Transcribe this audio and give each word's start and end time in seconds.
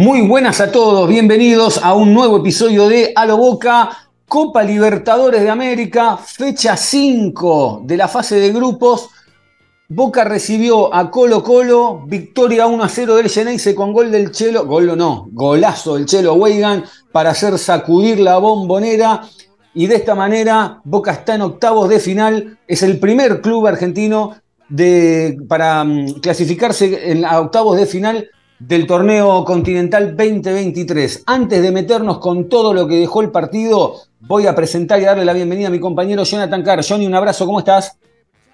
Muy 0.00 0.20
buenas 0.20 0.60
a 0.60 0.70
todos, 0.70 1.08
bienvenidos 1.08 1.82
a 1.82 1.92
un 1.94 2.14
nuevo 2.14 2.36
episodio 2.36 2.88
de 2.88 3.12
A 3.16 3.26
lo 3.26 3.36
Boca, 3.36 3.90
Copa 4.28 4.62
Libertadores 4.62 5.42
de 5.42 5.50
América, 5.50 6.16
fecha 6.16 6.76
5 6.76 7.82
de 7.82 7.96
la 7.96 8.06
fase 8.06 8.36
de 8.36 8.52
grupos. 8.52 9.08
Boca 9.88 10.22
recibió 10.22 10.94
a 10.94 11.10
Colo 11.10 11.42
Colo, 11.42 12.04
victoria 12.06 12.68
1 12.68 12.84
a 12.84 12.88
0 12.88 13.16
del 13.16 13.28
Geneise 13.28 13.74
con 13.74 13.92
gol 13.92 14.12
del 14.12 14.30
Chelo, 14.30 14.66
gol 14.66 14.96
no, 14.96 15.26
golazo 15.32 15.96
del 15.96 16.06
Chelo 16.06 16.34
Weigan 16.34 16.84
para 17.10 17.30
hacer 17.30 17.58
sacudir 17.58 18.20
la 18.20 18.38
bombonera. 18.38 19.22
Y 19.74 19.88
de 19.88 19.96
esta 19.96 20.14
manera 20.14 20.80
Boca 20.84 21.10
está 21.10 21.34
en 21.34 21.42
octavos 21.42 21.88
de 21.88 21.98
final, 21.98 22.56
es 22.68 22.84
el 22.84 23.00
primer 23.00 23.40
club 23.40 23.66
argentino 23.66 24.36
de, 24.68 25.36
para 25.48 25.82
mm, 25.82 26.20
clasificarse 26.20 27.10
en 27.10 27.24
octavos 27.24 27.76
de 27.76 27.86
final 27.86 28.30
del 28.58 28.86
torneo 28.86 29.44
continental 29.44 30.16
2023. 30.16 31.22
Antes 31.26 31.62
de 31.62 31.70
meternos 31.70 32.18
con 32.18 32.48
todo 32.48 32.74
lo 32.74 32.88
que 32.88 32.96
dejó 32.96 33.22
el 33.22 33.30
partido, 33.30 33.94
voy 34.20 34.46
a 34.46 34.54
presentar 34.54 35.00
y 35.00 35.04
darle 35.04 35.24
la 35.24 35.32
bienvenida 35.32 35.68
a 35.68 35.70
mi 35.70 35.80
compañero 35.80 36.24
Jonathan 36.24 36.62
Carr. 36.62 36.84
Johnny, 36.86 37.06
un 37.06 37.14
abrazo, 37.14 37.46
¿cómo 37.46 37.60
estás? 37.60 37.96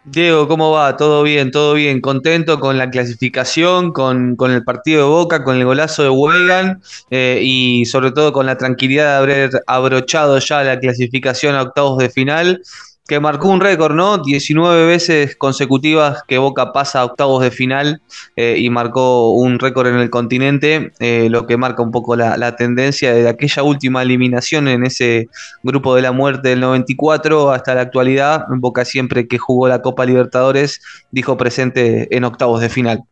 Diego, 0.06 0.46
¿cómo 0.46 0.70
va? 0.70 0.98
Todo 0.98 1.22
bien, 1.22 1.50
todo 1.50 1.72
bien. 1.72 2.02
Contento 2.02 2.61
con 2.61 2.77
la 2.77 2.91
clasificación, 2.91 3.91
con, 3.91 4.36
con 4.36 4.50
el 4.50 4.62
partido 4.62 5.00
de 5.00 5.08
Boca, 5.08 5.42
con 5.42 5.56
el 5.56 5.64
golazo 5.64 6.02
de 6.02 6.11
Wegan 6.11 6.83
eh, 7.08 7.41
y 7.42 7.86
sobre 7.86 8.12
todo 8.12 8.34
con 8.34 8.44
la 8.44 8.58
tranquilidad 8.58 9.12
de 9.12 9.16
haber 9.16 9.50
abrochado 9.66 10.39
ya 10.41 10.62
la 10.62 10.78
clasificación 10.78 11.55
a 11.55 11.62
octavos 11.62 11.96
de 11.96 12.11
final, 12.11 12.61
que 13.06 13.20
marcó 13.20 13.48
un 13.48 13.60
récord, 13.60 13.94
¿no? 13.94 14.16
19 14.19 14.86
veces 14.86 15.36
consecutivas 15.36 16.22
que 16.27 16.38
Boca 16.38 16.72
pasa 16.72 17.00
a 17.00 17.05
octavos 17.05 17.42
de 17.42 17.50
final 17.50 18.00
eh, 18.34 18.56
y 18.58 18.70
marcó 18.70 19.33
un 19.33 19.58
récord 19.58 19.88
en 19.88 19.96
el 19.96 20.08
continente, 20.08 20.92
eh, 21.00 21.28
lo 21.28 21.46
que 21.46 21.58
marca 21.58 21.83
un 21.83 21.91
poco 21.91 22.16
la, 22.16 22.56
tendencia 22.56 23.12
de 23.12 23.28
aquella 23.28 23.62
última 23.62 24.02
eliminación 24.02 24.69
en 24.69 24.84
ese 24.84 25.28
grupo 25.62 25.94
de 25.94 26.02
la 26.02 26.12
muerte 26.12 26.50
del 26.50 26.61
94 26.61 27.50
hasta 27.50 27.74
la 27.74 27.83
actualidad. 27.83 28.44
Boca 28.48 28.86
siempre 28.86 29.28
que 29.28 29.36
jugó 29.36 29.68
la 29.68 29.83
Copa 29.83 30.06
Libertadores 30.06 30.80
dijo 31.11 31.36
presente 31.36 32.14
en 32.16 32.24
octavos 32.24 32.61
de 32.62 32.70
final. 32.70 33.02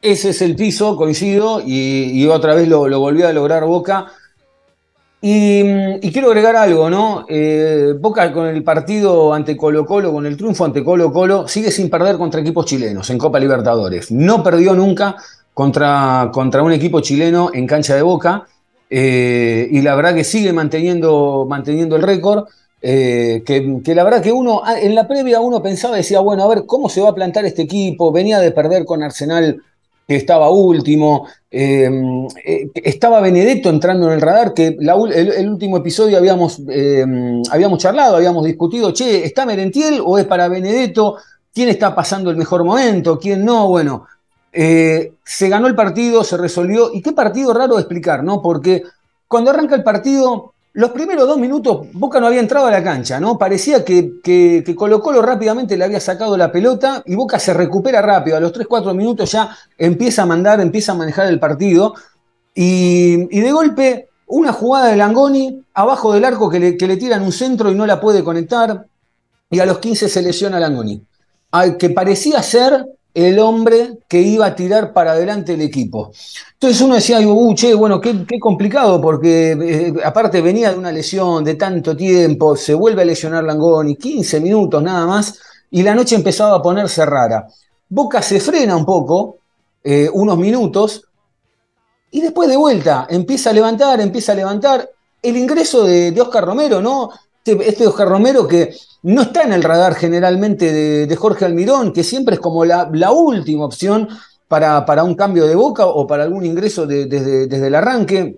Ese 0.00 0.30
es 0.30 0.40
el 0.40 0.54
piso, 0.54 0.96
coincido, 0.96 1.60
y, 1.60 2.12
y 2.12 2.26
otra 2.28 2.54
vez 2.54 2.68
lo, 2.68 2.88
lo 2.88 3.00
volvió 3.00 3.28
a 3.28 3.32
lograr 3.32 3.64
Boca. 3.64 4.06
Y, 5.20 5.62
y 6.00 6.12
quiero 6.12 6.28
agregar 6.28 6.54
algo, 6.54 6.88
¿no? 6.88 7.26
Eh, 7.28 7.94
Boca 7.98 8.32
con 8.32 8.46
el 8.46 8.62
partido 8.62 9.34
ante 9.34 9.56
Colo 9.56 9.84
Colo, 9.84 10.12
con 10.12 10.26
el 10.26 10.36
triunfo 10.36 10.64
ante 10.64 10.84
Colo 10.84 11.12
Colo, 11.12 11.48
sigue 11.48 11.72
sin 11.72 11.90
perder 11.90 12.16
contra 12.18 12.40
equipos 12.40 12.66
chilenos 12.66 13.10
en 13.10 13.18
Copa 13.18 13.40
Libertadores. 13.40 14.12
No 14.12 14.44
perdió 14.44 14.74
nunca 14.74 15.16
contra, 15.52 16.30
contra 16.32 16.62
un 16.62 16.70
equipo 16.72 17.00
chileno 17.00 17.50
en 17.52 17.66
cancha 17.66 17.96
de 17.96 18.02
Boca. 18.02 18.46
eh, 18.90 19.68
y 19.70 19.82
la 19.82 19.94
verdad 19.96 20.14
que 20.14 20.24
sigue 20.24 20.52
manteniendo, 20.52 21.46
manteniendo 21.48 21.96
el 21.96 22.02
récord. 22.02 22.46
eh, 22.80 23.42
que, 23.44 23.80
que 23.84 23.94
la 23.96 24.04
verdad 24.04 24.22
que 24.22 24.30
uno, 24.32 24.62
ah, 24.64 24.78
en 24.80 24.94
la 24.94 25.08
previa 25.08 25.40
uno 25.40 25.60
pensaba, 25.62 25.96
decía, 25.96 26.20
bueno, 26.20 26.44
a 26.44 26.48
ver, 26.48 26.64
¿cómo 26.64 26.88
se 26.88 27.00
va 27.00 27.08
a 27.10 27.14
plantar 27.14 27.44
este 27.44 27.62
equipo? 27.62 28.12
Venía 28.12 28.38
de 28.38 28.52
perder 28.52 28.84
con 28.84 29.02
Arsenal 29.02 29.60
que 30.08 30.16
estaba 30.16 30.50
último, 30.50 31.28
eh, 31.50 31.90
eh, 32.42 32.70
estaba 32.76 33.20
Benedetto 33.20 33.68
entrando 33.68 34.06
en 34.06 34.14
el 34.14 34.22
radar, 34.22 34.54
que 34.54 34.74
la 34.80 34.94
el, 34.94 35.50
último 35.50 35.76
episodio 35.76 36.16
habíamos, 36.16 36.62
eh, 36.70 37.04
habíamos 37.50 37.78
charlado, 37.78 38.16
habíamos 38.16 38.46
discutido, 38.46 38.90
che, 38.94 39.26
¿está 39.26 39.44
Merentiel 39.44 40.00
o 40.02 40.16
es 40.16 40.24
para 40.24 40.48
Benedetto? 40.48 41.16
¿Quién 41.52 41.68
está 41.68 41.94
pasando 41.94 42.30
el 42.30 42.38
mejor 42.38 42.64
momento? 42.64 43.18
¿Quién 43.18 43.44
no? 43.44 43.68
Bueno, 43.68 44.06
eh, 44.50 45.12
se 45.22 45.50
ganó 45.50 45.66
el 45.66 45.74
partido, 45.74 46.24
se 46.24 46.38
resolvió, 46.38 46.90
y 46.94 47.02
qué 47.02 47.12
partido 47.12 47.52
raro 47.52 47.74
de 47.74 47.82
explicar, 47.82 48.24
¿no? 48.24 48.40
Porque 48.40 48.84
cuando 49.26 49.50
arranca 49.50 49.74
el 49.74 49.82
partido, 49.82 50.54
los 50.78 50.92
primeros 50.92 51.26
dos 51.26 51.38
minutos 51.38 51.88
Boca 51.92 52.20
no 52.20 52.28
había 52.28 52.38
entrado 52.38 52.68
a 52.68 52.70
la 52.70 52.84
cancha, 52.84 53.18
¿no? 53.18 53.36
Parecía 53.36 53.84
que, 53.84 54.20
que, 54.22 54.62
que 54.64 55.22
rápidamente 55.22 55.76
le 55.76 55.82
había 55.82 55.98
sacado 55.98 56.36
la 56.36 56.52
pelota 56.52 57.02
y 57.04 57.16
Boca 57.16 57.40
se 57.40 57.52
recupera 57.52 58.00
rápido. 58.00 58.36
A 58.36 58.40
los 58.40 58.52
3-4 58.52 58.94
minutos 58.94 59.32
ya 59.32 59.50
empieza 59.76 60.22
a 60.22 60.26
mandar, 60.26 60.60
empieza 60.60 60.92
a 60.92 60.94
manejar 60.94 61.26
el 61.26 61.40
partido. 61.40 61.94
Y, 62.54 63.26
de 63.26 63.50
golpe, 63.50 64.08
una 64.28 64.52
jugada 64.52 64.86
de 64.90 64.96
Langoni 64.96 65.64
abajo 65.74 66.12
del 66.12 66.24
arco 66.24 66.48
que 66.48 66.60
le, 66.60 66.76
que 66.76 66.86
le 66.86 66.96
tiran 66.96 67.22
un 67.22 67.32
centro 67.32 67.72
y 67.72 67.74
no 67.74 67.84
la 67.84 68.00
puede 68.00 68.22
conectar. 68.22 68.86
Y 69.50 69.58
a 69.58 69.66
los 69.66 69.80
15 69.80 70.08
se 70.08 70.22
lesiona 70.22 70.60
Langoni. 70.60 71.02
Al 71.50 71.76
que 71.76 71.90
parecía 71.90 72.40
ser 72.40 72.86
el 73.26 73.38
hombre 73.40 73.98
que 74.06 74.20
iba 74.20 74.46
a 74.46 74.54
tirar 74.54 74.92
para 74.92 75.12
adelante 75.12 75.54
el 75.54 75.60
equipo. 75.60 76.12
Entonces 76.52 76.80
uno 76.80 76.94
decía, 76.94 77.18
uh, 77.20 77.54
che, 77.54 77.74
bueno, 77.74 78.00
qué, 78.00 78.24
complicado, 78.38 79.00
porque 79.00 79.52
eh, 79.52 79.94
aparte 80.04 80.40
venía 80.40 80.70
de 80.70 80.78
una 80.78 80.92
lesión 80.92 81.42
de 81.42 81.56
tanto 81.56 81.96
tiempo, 81.96 82.56
se 82.56 82.74
vuelve 82.74 83.02
a 83.02 83.04
lesionar 83.04 83.42
Langoni, 83.42 83.96
15 83.96 84.40
minutos 84.40 84.82
nada 84.82 85.06
más, 85.06 85.38
y 85.70 85.82
la 85.82 85.94
noche 85.94 86.14
empezaba 86.14 86.56
a 86.56 86.62
ponerse 86.62 87.04
rara. 87.04 87.46
Boca 87.88 88.22
se 88.22 88.38
frena 88.38 88.76
un 88.76 88.84
poco, 88.84 89.38
eh, 89.82 90.08
unos 90.12 90.38
minutos, 90.38 91.04
y 92.10 92.20
después 92.20 92.48
de 92.48 92.56
vuelta 92.56 93.06
empieza 93.10 93.50
a 93.50 93.52
levantar, 93.52 94.00
empieza 94.00 94.32
a 94.32 94.36
levantar. 94.36 94.88
El 95.20 95.36
ingreso 95.36 95.82
de, 95.82 96.12
de 96.12 96.20
Oscar 96.20 96.44
Romero, 96.44 96.80
¿no? 96.80 97.10
Este, 97.48 97.68
este 97.68 97.86
Oscar 97.86 98.08
Romero 98.08 98.46
que 98.46 98.74
no 99.04 99.22
está 99.22 99.42
en 99.42 99.54
el 99.54 99.62
radar 99.62 99.94
generalmente 99.94 101.06
de, 101.06 101.16
Jorge 101.16 101.46
Almirón, 101.46 101.94
que 101.94 102.04
siempre 102.04 102.34
es 102.34 102.40
como 102.40 102.64
la, 102.64 103.10
última 103.10 103.64
opción 103.64 104.06
para, 104.48 104.84
para, 104.84 105.02
un 105.02 105.14
cambio 105.14 105.46
de 105.46 105.54
boca 105.54 105.86
o 105.86 106.06
para 106.06 106.24
algún 106.24 106.44
ingreso 106.44 106.86
de, 106.86 107.06
desde, 107.06 107.46
desde, 107.46 107.66
el 107.68 107.74
arranque. 107.74 108.36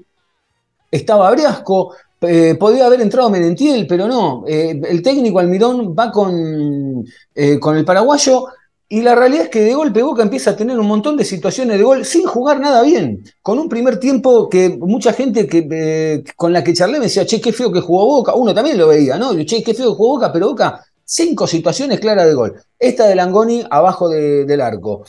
Estaba 0.90 1.30
Briasco, 1.32 1.94
eh, 2.20 2.54
podía 2.58 2.86
haber 2.86 3.00
entrado 3.00 3.30
Merentiel, 3.30 3.86
pero 3.88 4.06
no. 4.06 4.44
Eh, 4.46 4.80
el 4.88 5.02
técnico 5.02 5.40
Almirón 5.40 5.94
va 5.98 6.12
con, 6.12 7.04
eh, 7.34 7.58
con 7.58 7.76
el 7.76 7.84
paraguayo 7.84 8.46
y 8.92 9.02
la 9.02 9.14
realidad 9.14 9.44
es 9.44 9.50
que 9.50 9.60
de 9.60 9.72
golpe 9.72 10.02
Boca 10.02 10.24
empieza 10.24 10.50
a 10.50 10.56
tener 10.56 10.76
un 10.76 10.88
montón 10.88 11.16
de 11.16 11.24
situaciones 11.24 11.78
de 11.78 11.84
gol 11.84 12.04
sin 12.04 12.26
jugar 12.26 12.58
nada 12.58 12.82
bien. 12.82 13.22
Con 13.40 13.60
un 13.60 13.68
primer 13.68 14.00
tiempo 14.00 14.48
que 14.48 14.68
mucha 14.68 15.12
gente 15.12 15.46
que, 15.46 15.68
eh, 15.70 16.24
con 16.34 16.52
la 16.52 16.64
que 16.64 16.74
charlé 16.74 16.98
me 16.98 17.04
decía, 17.04 17.24
che, 17.24 17.40
qué 17.40 17.52
feo 17.52 17.70
que 17.70 17.80
jugó 17.80 18.04
Boca. 18.04 18.34
Uno 18.34 18.52
también 18.52 18.76
lo 18.76 18.88
veía, 18.88 19.16
¿no? 19.16 19.32
Che, 19.44 19.62
qué 19.62 19.74
feo 19.74 19.90
que 19.90 19.96
jugó 19.96 20.14
Boca, 20.14 20.32
pero 20.32 20.48
Boca, 20.48 20.84
cinco 21.04 21.46
situaciones 21.46 22.00
claras 22.00 22.26
de 22.26 22.34
gol. 22.34 22.60
Esta 22.76 23.06
de 23.06 23.14
Langoni 23.14 23.64
abajo 23.70 24.08
de, 24.08 24.44
del 24.44 24.60
arco. 24.60 25.04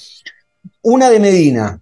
Una 0.83 1.09
de 1.09 1.19
Medina. 1.19 1.81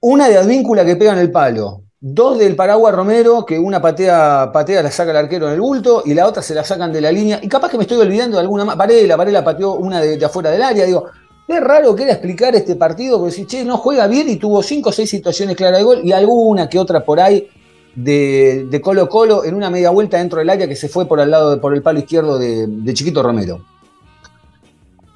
Una 0.00 0.26
de 0.26 0.38
Advíncula 0.38 0.86
que 0.86 0.96
pega 0.96 1.12
en 1.12 1.18
el 1.18 1.30
palo. 1.30 1.82
Dos 2.02 2.38
del 2.38 2.56
Paraguay 2.56 2.94
Romero, 2.94 3.44
que 3.44 3.58
una 3.58 3.78
patea, 3.82 4.50
patea, 4.54 4.82
la 4.82 4.90
saca 4.90 5.10
el 5.10 5.18
arquero 5.18 5.48
en 5.48 5.52
el 5.52 5.60
bulto, 5.60 6.02
y 6.06 6.14
la 6.14 6.26
otra 6.26 6.42
se 6.42 6.54
la 6.54 6.64
sacan 6.64 6.90
de 6.90 7.02
la 7.02 7.12
línea. 7.12 7.38
Y 7.42 7.48
capaz 7.48 7.70
que 7.70 7.76
me 7.76 7.82
estoy 7.82 7.98
olvidando 7.98 8.38
de 8.38 8.40
alguna 8.40 8.64
más. 8.64 8.74
Varela, 8.74 9.16
Varela 9.16 9.44
pateó 9.44 9.74
una 9.74 10.00
de, 10.00 10.24
afuera 10.24 10.50
del 10.50 10.62
área. 10.62 10.86
Digo, 10.86 11.04
qué 11.46 11.60
raro 11.60 11.94
que 11.94 12.04
era 12.04 12.12
explicar 12.12 12.54
este 12.56 12.74
partido, 12.74 13.18
porque 13.18 13.34
si 13.34 13.44
che, 13.44 13.66
no 13.66 13.76
juega 13.76 14.06
bien 14.06 14.30
y 14.30 14.36
tuvo 14.36 14.62
cinco 14.62 14.88
o 14.88 14.92
seis 14.92 15.10
situaciones 15.10 15.56
claras 15.56 15.80
de 15.80 15.84
gol, 15.84 16.00
y 16.02 16.12
alguna 16.12 16.70
que 16.70 16.78
otra 16.78 17.04
por 17.04 17.20
ahí 17.20 17.46
de, 17.94 18.66
de 18.70 18.80
Colo 18.80 19.06
Colo 19.06 19.44
en 19.44 19.54
una 19.54 19.68
media 19.68 19.90
vuelta 19.90 20.16
dentro 20.16 20.38
del 20.38 20.48
área 20.48 20.66
que 20.66 20.76
se 20.76 20.88
fue 20.88 21.04
por 21.04 21.20
al 21.20 21.30
lado, 21.30 21.50
de, 21.50 21.58
por 21.58 21.74
el 21.74 21.82
palo 21.82 21.98
izquierdo 21.98 22.38
de 22.38 22.94
Chiquito 22.94 23.22
Romero. 23.22 23.60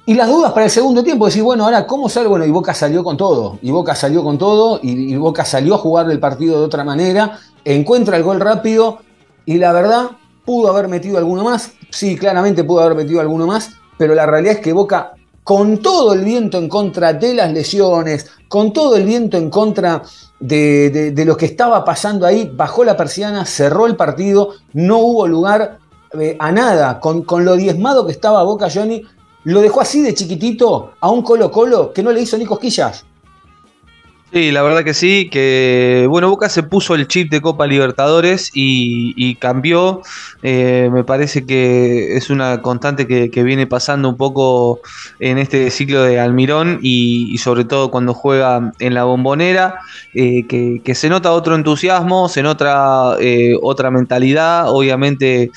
Y 0.07 0.13
las 0.13 0.27
dudas 0.27 0.51
para 0.51 0.65
el 0.65 0.71
segundo 0.71 1.03
tiempo, 1.03 1.25
decir, 1.25 1.41
bueno, 1.41 1.65
ahora, 1.65 1.87
¿cómo 1.87 2.09
sale? 2.09 2.27
Bueno, 2.27 2.45
y 2.45 2.51
Boca 2.51 2.75
salió 2.75 3.03
con 3.03 3.17
todo, 3.17 3.57
y 3.63 3.71
Boca 3.71 3.95
salió 3.95 4.23
con 4.23 4.37
todo, 4.37 4.79
y, 4.83 5.15
Boca 5.15 5.43
salió 5.45 5.73
a 5.73 5.77
jugar 5.79 6.11
el 6.11 6.19
partido 6.19 6.59
de 6.59 6.65
otra 6.65 6.83
manera, 6.83 7.39
encuentra 7.63 8.15
el 8.15 8.21
gol 8.21 8.39
rápido, 8.39 8.99
y 9.47 9.57
la 9.57 9.71
verdad, 9.71 10.11
pudo 10.45 10.69
haber 10.69 10.89
metido 10.89 11.17
alguno 11.17 11.43
más, 11.43 11.71
sí, 11.89 12.15
claramente 12.17 12.63
pudo 12.63 12.81
haber 12.81 12.95
metido 12.95 13.19
alguno 13.19 13.47
más, 13.47 13.71
pero 13.97 14.13
la 14.13 14.27
realidad 14.27 14.57
es 14.57 14.59
que 14.59 14.73
Boca, 14.73 15.13
con 15.43 15.79
todo 15.79 16.13
el 16.13 16.23
viento 16.23 16.59
en 16.59 16.69
contra 16.69 17.13
de 17.13 17.33
las 17.33 17.51
lesiones, 17.51 18.29
con 18.47 18.73
todo 18.73 18.97
el 18.97 19.05
viento 19.05 19.37
en 19.37 19.49
contra 19.49 20.03
de, 20.39 20.91
de, 20.91 21.11
de 21.11 21.25
lo 21.25 21.35
que 21.35 21.47
estaba 21.47 21.83
pasando 21.83 22.27
ahí, 22.27 22.51
bajó 22.53 22.83
la 22.83 22.95
persiana, 22.95 23.43
cerró 23.43 23.87
el 23.87 23.95
partido, 23.95 24.49
no 24.73 24.99
hubo 24.99 25.27
lugar 25.27 25.79
eh, 26.19 26.37
a 26.39 26.51
nada, 26.51 26.99
con, 26.99 27.23
con 27.23 27.43
lo 27.43 27.55
diezmado 27.55 28.05
que 28.05 28.11
estaba 28.11 28.43
Boca 28.43 28.69
Johnny, 28.73 29.03
lo 29.45 29.61
dejó 29.61 29.81
así 29.81 30.01
de 30.01 30.13
chiquitito 30.13 30.93
a 30.99 31.09
un 31.09 31.21
Colo 31.21 31.49
Colo 31.51 31.93
que 31.93 32.03
no 32.03 32.11
le 32.11 32.21
hizo 32.21 32.37
ni 32.37 32.45
cosquillas. 32.45 33.05
Sí, 34.33 34.51
la 34.51 34.63
verdad 34.63 34.83
que 34.83 34.93
sí, 34.93 35.29
que 35.31 36.07
bueno, 36.09 36.29
Boca 36.29 36.49
se 36.49 36.61
puso 36.61 36.93
el 36.93 37.07
chip 37.07 37.31
de 37.31 37.39
Copa 37.39 37.67
Libertadores 37.67 38.51
y, 38.53 39.35
cambió. 39.35 40.01
Eh, 40.43 40.89
me 40.91 41.05
parece 41.05 41.45
que 41.45 42.17
es 42.17 42.29
una 42.29 42.61
constante 42.61 43.07
que, 43.07 43.43
viene 43.43 43.65
pasando 43.65 44.09
un 44.09 44.17
poco 44.17 44.81
en 45.19 45.37
este 45.37 45.69
ciclo 45.69 46.03
de 46.03 46.19
Almirón 46.19 46.79
y, 46.81 47.37
sobre 47.37 47.63
todo 47.63 47.91
cuando 47.91 48.13
juega 48.13 48.73
en 48.79 48.93
la 48.93 49.05
bombonera, 49.05 49.79
eh, 50.13 50.45
que, 50.47 50.95
se 50.95 51.07
nota 51.07 51.31
otro 51.31 51.55
entusiasmo, 51.55 52.27
se 52.27 52.43
nota 52.43 53.15
eh, 53.21 53.55
otra 53.61 53.89
mentalidad, 53.89 54.69
obviamente 54.69 55.51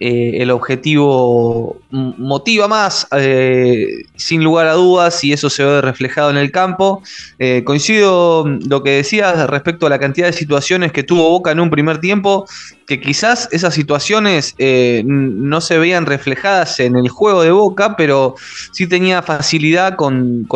eh, 0.00 0.42
el 0.42 0.50
objetivo 0.50 1.78
motiva 1.90 2.66
más, 2.66 3.06
eh, 3.16 4.02
sin 4.16 4.42
lugar 4.42 4.66
a 4.66 4.72
dudas, 4.72 5.22
y 5.22 5.32
eso 5.32 5.48
se 5.48 5.64
ve 5.64 5.80
reflejado 5.80 6.30
en 6.30 6.36
el 6.36 6.50
campo. 6.50 7.02
Eh, 7.38 7.62
coincido 7.64 8.44
lo 8.46 8.82
que 8.82 8.90
decías 8.90 9.48
respecto 9.48 9.86
a 9.86 9.90
la 9.90 9.98
cantidad 9.98 10.26
de 10.26 10.32
situaciones 10.32 10.92
que 10.92 11.04
tuvo 11.04 11.30
Boca 11.30 11.52
en 11.52 11.60
un 11.60 11.70
primer 11.70 11.98
tiempo 11.98 12.46
que 12.86 13.00
quizás 13.00 13.48
esas 13.52 13.74
situaciones 13.74 14.54
eh, 14.58 15.02
no 15.06 15.60
se 15.60 15.78
veían 15.78 16.06
reflejadas 16.06 16.80
en 16.80 16.96
el 16.96 17.08
juego 17.08 17.42
de 17.42 17.50
Boca, 17.50 17.96
pero 17.96 18.34
sí 18.72 18.86
tenía 18.86 19.22
facilidad 19.22 19.96
con, 19.96 20.46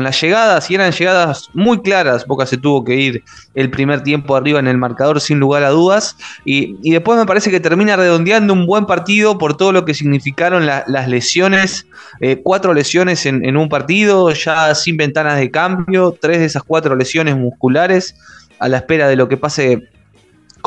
las 0.00 0.20
llegadas 0.20 0.70
y 0.70 0.74
eran 0.74 0.92
llegadas 0.92 1.48
muy 1.54 1.80
claras. 1.80 2.26
Boca 2.26 2.46
se 2.46 2.56
tuvo 2.56 2.84
que 2.84 2.94
ir 2.96 3.24
el 3.54 3.70
primer 3.70 4.02
tiempo 4.02 4.36
arriba 4.36 4.60
en 4.60 4.68
el 4.68 4.78
marcador 4.78 5.20
sin 5.20 5.38
lugar 5.38 5.64
a 5.64 5.70
dudas 5.70 6.16
y, 6.44 6.76
después 6.90 7.18
me 7.18 7.26
parece 7.26 7.50
que 7.50 7.60
termina 7.60 7.96
redondeando 7.96 8.52
un 8.52 8.66
partido 8.84 9.38
por 9.38 9.56
todo 9.56 9.72
lo 9.72 9.86
que 9.86 9.94
significaron 9.94 10.66
las 10.66 11.08
lesiones, 11.08 11.86
eh, 12.20 12.42
cuatro 12.42 12.74
lesiones 12.74 13.24
en 13.24 13.56
un 13.56 13.70
partido, 13.70 14.30
ya 14.32 14.74
sin 14.74 14.98
ventanas 14.98 15.38
de 15.38 15.50
cambio, 15.50 16.14
tres 16.20 16.40
de 16.40 16.44
esas 16.44 16.62
cuatro 16.62 16.94
lesiones 16.94 17.36
musculares 17.36 18.14
a 18.58 18.68
la 18.68 18.78
espera 18.78 19.08
de 19.08 19.16
lo 19.16 19.28
que 19.28 19.36
pase 19.36 19.88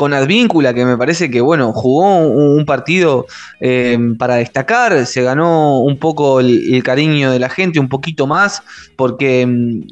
con 0.00 0.14
Advíncula, 0.14 0.72
que 0.72 0.86
me 0.86 0.96
parece 0.96 1.30
que 1.30 1.42
bueno, 1.42 1.74
jugó 1.74 2.16
un, 2.16 2.64
partido 2.64 3.26
eh, 3.60 3.98
para 4.16 4.36
destacar, 4.36 5.04
se 5.04 5.22
ganó 5.22 5.80
un 5.80 5.98
poco 5.98 6.40
el, 6.40 6.82
cariño 6.82 7.30
de 7.30 7.38
la 7.38 7.50
gente, 7.50 7.78
un 7.78 7.90
poquito 7.90 8.26
más, 8.26 8.62
porque 8.96 9.46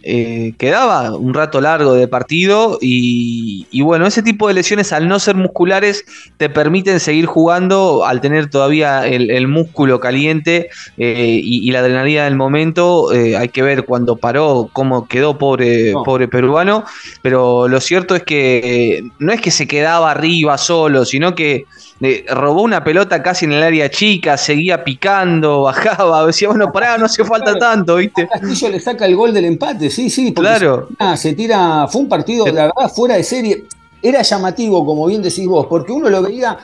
eh, 0.05 0.55
quedaba 0.57 1.15
un 1.15 1.35
rato 1.35 1.61
largo 1.61 1.93
de 1.93 2.09
partido 2.09 2.79
y, 2.81 3.67
bueno, 3.83 4.07
ese 4.07 4.23
tipo 4.23 4.49
de 4.49 4.55
lesiones 4.55 4.95
al 4.95 5.09
no 5.09 5.19
ser 5.19 5.35
musculares 5.35 6.07
te 6.39 6.49
permiten 6.49 7.01
seguir 7.01 7.27
jugando 7.27 8.07
al 8.07 8.23
tener 8.23 8.49
todavía 8.49 9.07
el, 9.07 9.47
músculo 9.47 10.01
caliente 10.01 10.71
eh, 10.97 11.39
y, 11.43 11.71
la 11.71 11.81
adrenalina 11.81 12.25
del 12.25 12.37
momento. 12.37 13.11
hay 13.11 13.51
que 13.51 13.61
ver 13.61 13.85
cuando 13.85 14.17
paró 14.17 14.71
cómo 14.73 15.07
quedó 15.07 15.37
pobre, 15.37 15.93
pobre 16.07 16.29
peruano, 16.29 16.85
pero 17.21 17.69
lo 17.69 17.79
cierto 17.83 18.17
es 18.17 18.23
que 18.23 19.05
no 19.19 19.33
es 19.33 19.43
que 19.43 19.51
se 19.51 19.67
quedaba 19.67 19.98
arriba 20.07 20.57
solo, 20.59 21.05
sino 21.05 21.35
que 21.35 21.67
eh, 22.01 22.25
robó 22.29 22.63
una 22.63 22.85
pelota 22.85 23.23
casi 23.23 23.45
en 23.45 23.53
el 23.53 23.63
área 23.63 23.91
chica, 23.91 24.37
seguía 24.37 24.85
picando, 24.85 25.63
bajaba, 25.65 26.27
decía, 26.27 26.49
bueno, 26.49 26.73
pará, 26.73 26.97
no 26.99 27.07
hace 27.07 27.25
falta 27.25 27.59
tanto, 27.59 27.97
¿viste? 27.97 28.29
Castillo 28.29 28.69
le 28.71 28.81
saca 28.81 29.07
el 29.07 29.17
gol 29.17 29.33
del 29.33 29.47
empate, 29.47 29.91
sí, 29.91 30.09
sí, 30.11 30.33
claro. 30.33 30.89
Se 31.17 31.35
tira, 31.35 31.87
fue 31.89 32.03
un 32.03 32.09
partido, 32.09 32.47
la 32.47 32.67
verdad, 32.67 32.93
fuera 32.95 33.17
de 33.17 33.25
serie. 33.25 33.65
Era 34.01 34.23
llamativo, 34.23 34.87
como 34.87 35.07
bien 35.07 35.23
decís 35.23 35.47
vos, 35.47 35.67
porque 35.69 35.91
uno 35.91 36.09
lo 36.09 36.23
veía 36.23 36.57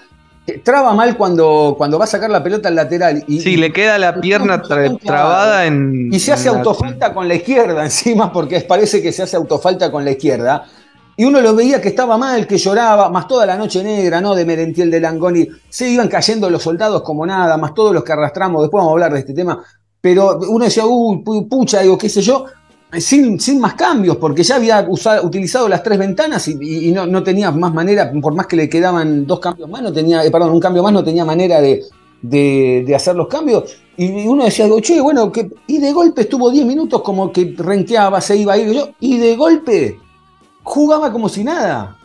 eh, 0.46 0.60
traba 0.62 0.92
mal 0.92 1.16
cuando, 1.16 1.74
cuando 1.78 1.98
va 1.98 2.04
a 2.04 2.08
sacar 2.08 2.28
la 2.28 2.42
pelota 2.42 2.68
al 2.68 2.74
lateral. 2.74 3.24
Y, 3.26 3.40
sí, 3.40 3.56
le 3.56 3.72
queda 3.72 3.98
la 3.98 4.20
pierna 4.20 4.60
trabada 4.60 5.64
en. 5.64 6.12
Y 6.12 6.18
se 6.18 6.32
hace 6.32 6.48
autofalta 6.48 7.14
con 7.14 7.26
la 7.28 7.34
izquierda 7.34 7.82
encima, 7.84 8.32
porque 8.32 8.60
parece 8.60 9.00
que 9.00 9.10
se 9.12 9.22
hace 9.22 9.36
autofalta 9.36 9.90
con 9.90 10.04
la 10.04 10.10
izquierda. 10.10 10.66
Y 11.16 11.24
uno 11.24 11.40
lo 11.40 11.54
veía 11.54 11.80
que 11.80 11.88
estaba 11.88 12.18
mal, 12.18 12.46
que 12.46 12.58
lloraba, 12.58 13.08
más 13.08 13.28
toda 13.28 13.46
la 13.46 13.56
noche 13.56 13.82
negra, 13.84 14.20
¿no? 14.20 14.34
De 14.34 14.44
Merentiel 14.44 14.90
de 14.90 15.00
Langoni. 15.00 15.46
Se 15.68 15.88
iban 15.88 16.08
cayendo 16.08 16.50
los 16.50 16.62
soldados 16.62 17.02
como 17.02 17.24
nada, 17.24 17.56
más 17.56 17.72
todos 17.74 17.94
los 17.94 18.02
que 18.02 18.12
arrastramos. 18.12 18.62
Después 18.62 18.80
vamos 18.80 18.90
a 18.90 18.94
hablar 18.94 19.12
de 19.12 19.20
este 19.20 19.32
tema. 19.32 19.62
Pero 20.00 20.38
uno 20.48 20.64
decía, 20.64 20.84
uy, 20.86 21.22
pucha, 21.48 21.80
digo, 21.80 21.96
qué 21.96 22.08
sé 22.08 22.20
yo, 22.20 22.46
sin, 22.98 23.40
sin 23.40 23.60
más 23.60 23.74
cambios, 23.74 24.16
porque 24.16 24.42
ya 24.42 24.56
había 24.56 24.86
utilizado 25.22 25.68
las 25.68 25.82
tres 25.82 25.98
ventanas 25.98 26.46
y, 26.48 26.92
no, 26.92 27.22
tenía 27.22 27.50
más 27.50 27.72
manera, 27.72 28.12
por 28.20 28.34
más 28.34 28.46
que 28.46 28.56
le 28.56 28.68
quedaban 28.68 29.26
dos 29.26 29.40
cambios 29.40 29.70
más, 29.70 29.82
no 29.82 29.92
tenía, 29.92 30.24
eh, 30.24 30.30
perdón, 30.30 30.50
un 30.50 30.60
cambio 30.60 30.82
más, 30.82 30.92
no 30.92 31.02
tenía 31.02 31.24
manera 31.24 31.60
de, 31.60 31.84
de, 32.22 32.94
hacer 32.94 33.16
los 33.16 33.28
cambios. 33.28 33.76
Y 33.96 34.26
uno 34.26 34.44
decía, 34.44 34.66
che, 34.82 35.00
bueno, 35.00 35.30
que, 35.30 35.48
y 35.66 35.78
de 35.78 35.92
golpe 35.92 36.22
estuvo 36.22 36.50
10 36.50 36.66
minutos 36.66 37.00
como 37.02 37.32
que 37.32 37.54
renqueaba, 37.56 38.20
se 38.20 38.36
iba 38.36 38.54
a 38.54 38.58
ir 38.58 38.94
y 39.00 39.18
de 39.18 39.36
golpe 39.36 39.98
jugaba 40.64 41.12
como 41.12 41.28
si 41.28 41.44
nada. 41.44 41.96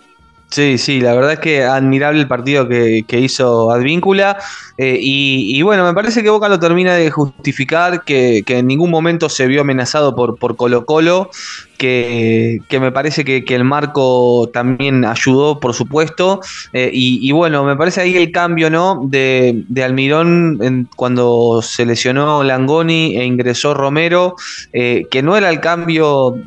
Sí, 0.51 0.79
sí, 0.79 0.99
la 0.99 1.13
verdad 1.13 1.33
es 1.33 1.39
que 1.39 1.63
admirable 1.63 2.19
el 2.19 2.27
partido 2.27 2.67
que, 2.67 3.05
hizo 3.11 3.69
Advíncula. 3.69 4.39
Eh, 4.79 4.97
y, 4.99 5.61
bueno, 5.61 5.85
me 5.85 5.93
parece 5.93 6.23
que 6.23 6.29
Boca 6.31 6.49
lo 6.49 6.59
termina 6.59 6.95
de 6.95 7.11
justificar, 7.11 8.03
que, 8.03 8.43
en 8.47 8.65
ningún 8.65 8.89
momento 8.89 9.29
se 9.29 9.45
vio 9.45 9.61
amenazado 9.61 10.15
por, 10.15 10.39
por 10.39 10.55
Colo 10.55 10.85
Colo, 10.87 11.29
que, 11.77 12.61
me 12.71 12.91
parece 12.91 13.23
que, 13.23 13.43
el 13.47 13.63
marco 13.63 14.49
también 14.51 15.05
ayudó, 15.05 15.59
por 15.59 15.75
supuesto. 15.75 16.41
Eh, 16.73 16.89
y, 16.91 17.31
bueno, 17.31 17.63
me 17.63 17.75
parece 17.75 18.01
ahí 18.01 18.17
el 18.17 18.31
cambio 18.31 18.71
¿no? 18.71 19.01
de, 19.03 19.65
Almirón 19.83 20.89
cuando 20.95 21.61
se 21.61 21.85
lesionó 21.85 22.43
Langoni 22.43 23.17
e 23.17 23.23
ingresó 23.23 23.75
Romero, 23.75 24.35
eh, 24.73 25.05
que 25.11 25.21
no 25.21 25.37
era 25.37 25.51
el 25.51 25.59
cambio 25.59 26.39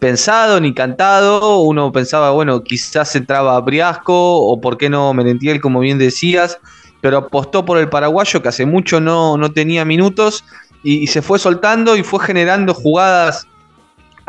pensado 0.00 0.60
ni 0.60 0.74
cantado. 0.74 1.60
Uno 1.60 1.92
pensaba, 1.92 2.32
bueno, 2.32 2.64
quizás 2.64 3.14
entraba 3.14 3.60
Briasco 3.60 4.38
o 4.38 4.60
por 4.60 4.76
qué 4.76 4.90
no 4.90 5.14
Merentiel, 5.14 5.60
como 5.60 5.78
bien 5.78 5.98
decías, 5.98 6.58
pero 7.00 7.18
apostó 7.18 7.64
por 7.64 7.78
el 7.78 7.88
paraguayo 7.88 8.42
que 8.42 8.48
hace 8.48 8.66
mucho 8.66 9.00
no, 9.00 9.36
no 9.36 9.52
tenía 9.52 9.84
minutos 9.84 10.44
y, 10.82 11.06
se 11.06 11.22
fue 11.22 11.38
soltando 11.38 11.96
y 11.96 12.02
fue 12.02 12.20
generando 12.20 12.74
jugadas 12.74 13.46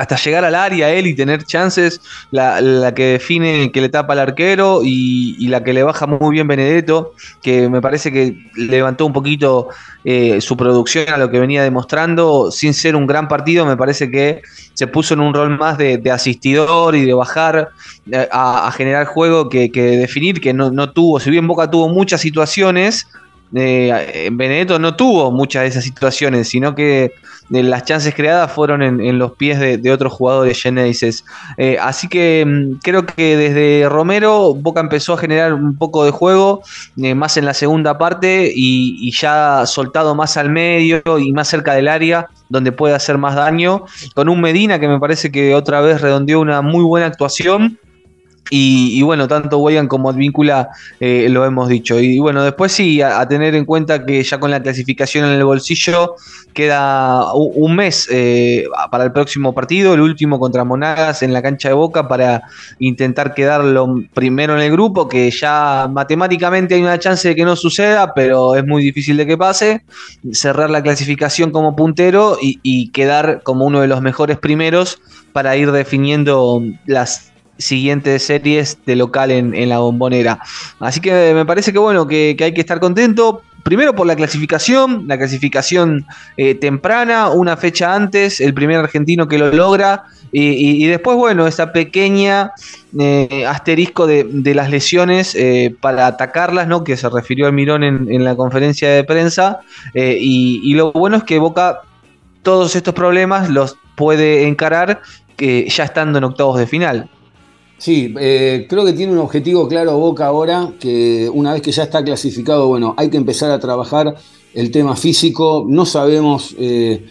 hasta 0.01 0.15
llegar 0.15 0.44
al 0.44 0.56
área 0.56 0.89
él 0.89 1.06
y 1.06 1.13
tener 1.13 1.44
chances, 1.44 2.01
la, 2.31 2.92
que 2.95 3.06
define 3.06 3.71
que 3.71 3.81
le 3.81 3.89
tapa 3.89 4.13
al 4.13 4.19
arquero 4.19 4.81
y, 4.83 5.48
la 5.48 5.63
que 5.63 5.74
le 5.74 5.83
baja 5.83 6.07
muy 6.07 6.33
bien 6.33 6.48
Benedetto, 6.48 7.13
que 7.44 7.69
me 7.69 7.81
parece 7.81 8.12
que 8.12 8.36
levantó 8.56 9.06
un 9.06 9.13
poquito 9.13 9.68
eh, 10.03 10.42
su 10.42 10.57
producción 10.57 11.07
a 11.09 11.18
lo 11.18 11.30
que 11.30 11.39
venía 11.39 11.62
demostrando, 11.62 12.50
sin 12.50 12.73
ser 12.73 12.95
un 12.95 13.06
gran 13.06 13.28
partido, 13.28 13.64
me 13.64 13.78
parece 13.78 14.09
que 14.09 14.42
se 14.73 14.87
puso 14.87 15.14
en 15.14 15.19
un 15.19 15.35
rol 15.35 15.56
más 15.56 15.78
de, 15.78 16.02
asistidor 16.11 16.95
y 16.95 17.06
de 17.06 17.14
bajar 17.14 17.69
eh, 18.11 18.28
a, 18.31 18.71
generar 18.75 19.06
juego 19.06 19.49
que, 19.49 19.69
definir, 19.69 20.42
que 20.42 20.52
no, 20.52 20.71
no 20.71 20.90
tuvo, 20.90 21.19
si 21.19 21.30
bien 21.30 21.45
Boca 21.45 21.69
tuvo 21.69 21.90
muchas 21.90 22.21
situaciones, 22.21 23.06
eh, 23.53 24.29
Benedetto 24.31 24.79
no 24.79 24.95
tuvo 24.95 25.31
muchas 25.31 25.63
de 25.63 25.69
esas 25.69 25.83
situaciones, 25.83 26.49
sino 26.49 26.75
que 26.75 27.13
eh, 27.51 27.63
las 27.63 27.83
chances 27.83 28.15
creadas 28.15 28.51
fueron 28.51 28.81
en, 28.81 29.19
los 29.19 29.33
pies 29.33 29.59
de, 29.59 29.91
otros 29.91 30.13
jugadores 30.13 30.61
Genesis. 30.61 31.25
Eh, 31.57 31.77
así 31.79 32.07
que 32.07 32.45
mm, 32.45 32.79
creo 32.81 33.05
que 33.05 33.35
desde 33.35 33.89
Romero 33.89 34.53
Boca 34.53 34.79
empezó 34.79 35.13
a 35.13 35.17
generar 35.17 35.53
un 35.53 35.75
poco 35.75 36.05
de 36.05 36.11
juego, 36.11 36.61
eh, 36.97 37.13
más 37.13 37.35
en 37.37 37.45
la 37.45 37.53
segunda 37.53 37.97
parte 37.97 38.51
y, 38.53 39.11
ya 39.11 39.65
soltado 39.65 40.15
más 40.15 40.37
al 40.37 40.49
medio 40.49 41.01
y 41.19 41.33
más 41.33 41.49
cerca 41.49 41.73
del 41.73 41.89
área, 41.89 42.27
donde 42.47 42.71
puede 42.71 42.95
hacer 42.95 43.17
más 43.17 43.35
daño, 43.35 43.83
con 44.15 44.29
un 44.29 44.39
Medina 44.39 44.79
que 44.79 44.87
me 44.87 44.99
parece 44.99 45.31
que 45.31 45.53
otra 45.53 45.81
vez 45.81 46.01
redondeó 46.01 46.39
una 46.39 46.61
muy 46.61 46.83
buena 46.83 47.07
actuación. 47.07 47.77
Y, 48.53 49.01
bueno, 49.03 49.29
tanto 49.29 49.59
Weyan 49.59 49.87
como 49.87 50.09
Advíncula 50.09 50.71
eh, 50.99 51.27
lo 51.29 51.45
hemos 51.45 51.69
dicho. 51.69 51.97
Y 51.97 52.19
bueno, 52.19 52.43
después 52.43 52.73
sí, 52.73 53.01
a, 53.01 53.25
tener 53.25 53.55
en 53.55 53.63
cuenta 53.63 54.05
que 54.05 54.21
ya 54.21 54.41
con 54.41 54.51
la 54.51 54.61
clasificación 54.61 55.23
en 55.23 55.31
el 55.31 55.45
bolsillo 55.45 56.15
queda 56.53 57.33
un, 57.33 57.77
mes 57.77 58.09
eh, 58.11 58.65
para 58.91 59.05
el 59.05 59.13
próximo 59.13 59.53
partido, 59.53 59.93
el 59.93 60.01
último 60.01 60.37
contra 60.37 60.65
Monagas 60.65 61.23
en 61.23 61.31
la 61.31 61.41
cancha 61.41 61.69
de 61.69 61.75
Boca 61.75 62.09
para 62.09 62.43
intentar 62.79 63.33
quedarlo 63.33 64.03
primero 64.13 64.53
en 64.57 64.63
el 64.63 64.71
grupo, 64.73 65.07
que 65.07 65.31
ya 65.31 65.87
matemáticamente 65.89 66.75
hay 66.75 66.81
una 66.81 66.99
chance 66.99 67.29
de 67.29 67.35
que 67.37 67.45
no 67.45 67.55
suceda, 67.55 68.13
pero 68.13 68.55
es 68.55 68.67
muy 68.67 68.83
difícil 68.83 69.15
de 69.15 69.25
que 69.25 69.37
pase. 69.37 69.85
Cerrar 70.33 70.69
la 70.69 70.83
clasificación 70.83 71.51
como 71.51 71.73
puntero 71.73 72.37
y 72.41 72.89
quedar 72.89 73.43
como 73.43 73.65
uno 73.65 73.79
de 73.79 73.87
los 73.87 74.01
mejores 74.01 74.37
primeros 74.37 74.99
para 75.31 75.55
ir 75.55 75.71
definiendo 75.71 76.61
las 76.85 77.31
siguientes 77.61 78.23
series 78.23 78.77
de 78.85 78.95
local 78.95 79.31
en, 79.31 79.69
la 79.69 79.80
bombonera. 79.80 80.39
Así 80.80 80.99
que 80.99 81.33
me 81.33 81.45
parece 81.45 81.71
que 81.71 81.80
bueno, 81.80 82.07
que, 82.07 82.35
hay 82.39 82.53
que 82.53 82.61
estar 82.61 82.80
contento. 82.80 83.41
primero 83.63 83.95
por 83.95 84.07
la 84.07 84.15
clasificación, 84.15 85.06
la 85.07 85.18
clasificación 85.18 86.06
eh, 86.37 86.56
temprana, 86.56 87.30
una 87.30 87.56
fecha 87.57 87.94
antes, 87.94 88.41
el 88.41 88.53
primer 88.53 88.77
argentino 88.77 89.27
que 89.27 89.37
lo 89.37 89.51
logra, 89.51 90.03
y, 90.33 90.87
después, 90.87 91.18
bueno, 91.18 91.45
esa 91.45 91.73
pequeña 91.73 92.53
eh, 92.97 93.45
asterisco 93.45 94.07
de, 94.07 94.53
las 94.56 94.69
lesiones 94.69 95.35
eh, 95.35 95.75
para 95.81 96.07
atacarlas, 96.07 96.69
¿no? 96.69 96.85
Que 96.85 96.95
se 96.95 97.09
refirió 97.09 97.47
a 97.47 97.51
Mirón 97.51 97.83
en, 97.83 98.23
la 98.23 98.37
conferencia 98.37 98.89
de 98.89 99.03
prensa, 99.03 99.59
y, 99.94 100.61
y 100.63 100.73
lo 100.73 100.94
bueno 100.94 101.18
es 101.18 101.23
que 101.23 101.37
Boca 101.37 101.81
todos 102.44 102.77
estos 102.77 102.94
problemas 102.94 103.49
los 103.49 103.77
puede 103.95 104.47
encarar 104.47 105.01
ya 105.37 105.83
estando 105.83 106.18
en 106.18 106.23
octavos 106.23 106.59
de 106.59 106.68
final. 106.68 107.09
Sí, 107.81 108.14
eh, 108.19 108.68
creo 108.69 108.85
que 108.85 108.94
tiene 108.94 109.11
un 109.11 109.18
objetivo 109.18 109.68
claro 109.68 109.97
Boca 109.97 110.28
ahora, 110.28 110.71
que 110.80 111.28
una 111.33 111.52
vez 111.52 111.64
que 111.64 111.71
ya 111.71 111.81
está 111.81 112.04
clasificado, 112.04 112.68
bueno, 112.68 112.94
hay 112.95 113.09
que 113.09 113.18
empezar 113.18 113.50
a 113.50 113.59
trabajar 113.59 114.18
el 114.54 114.69
tema 114.69 114.95
físico. 114.95 115.66
No 115.68 115.88
sabemos, 115.88 116.56
eh, 116.59 117.04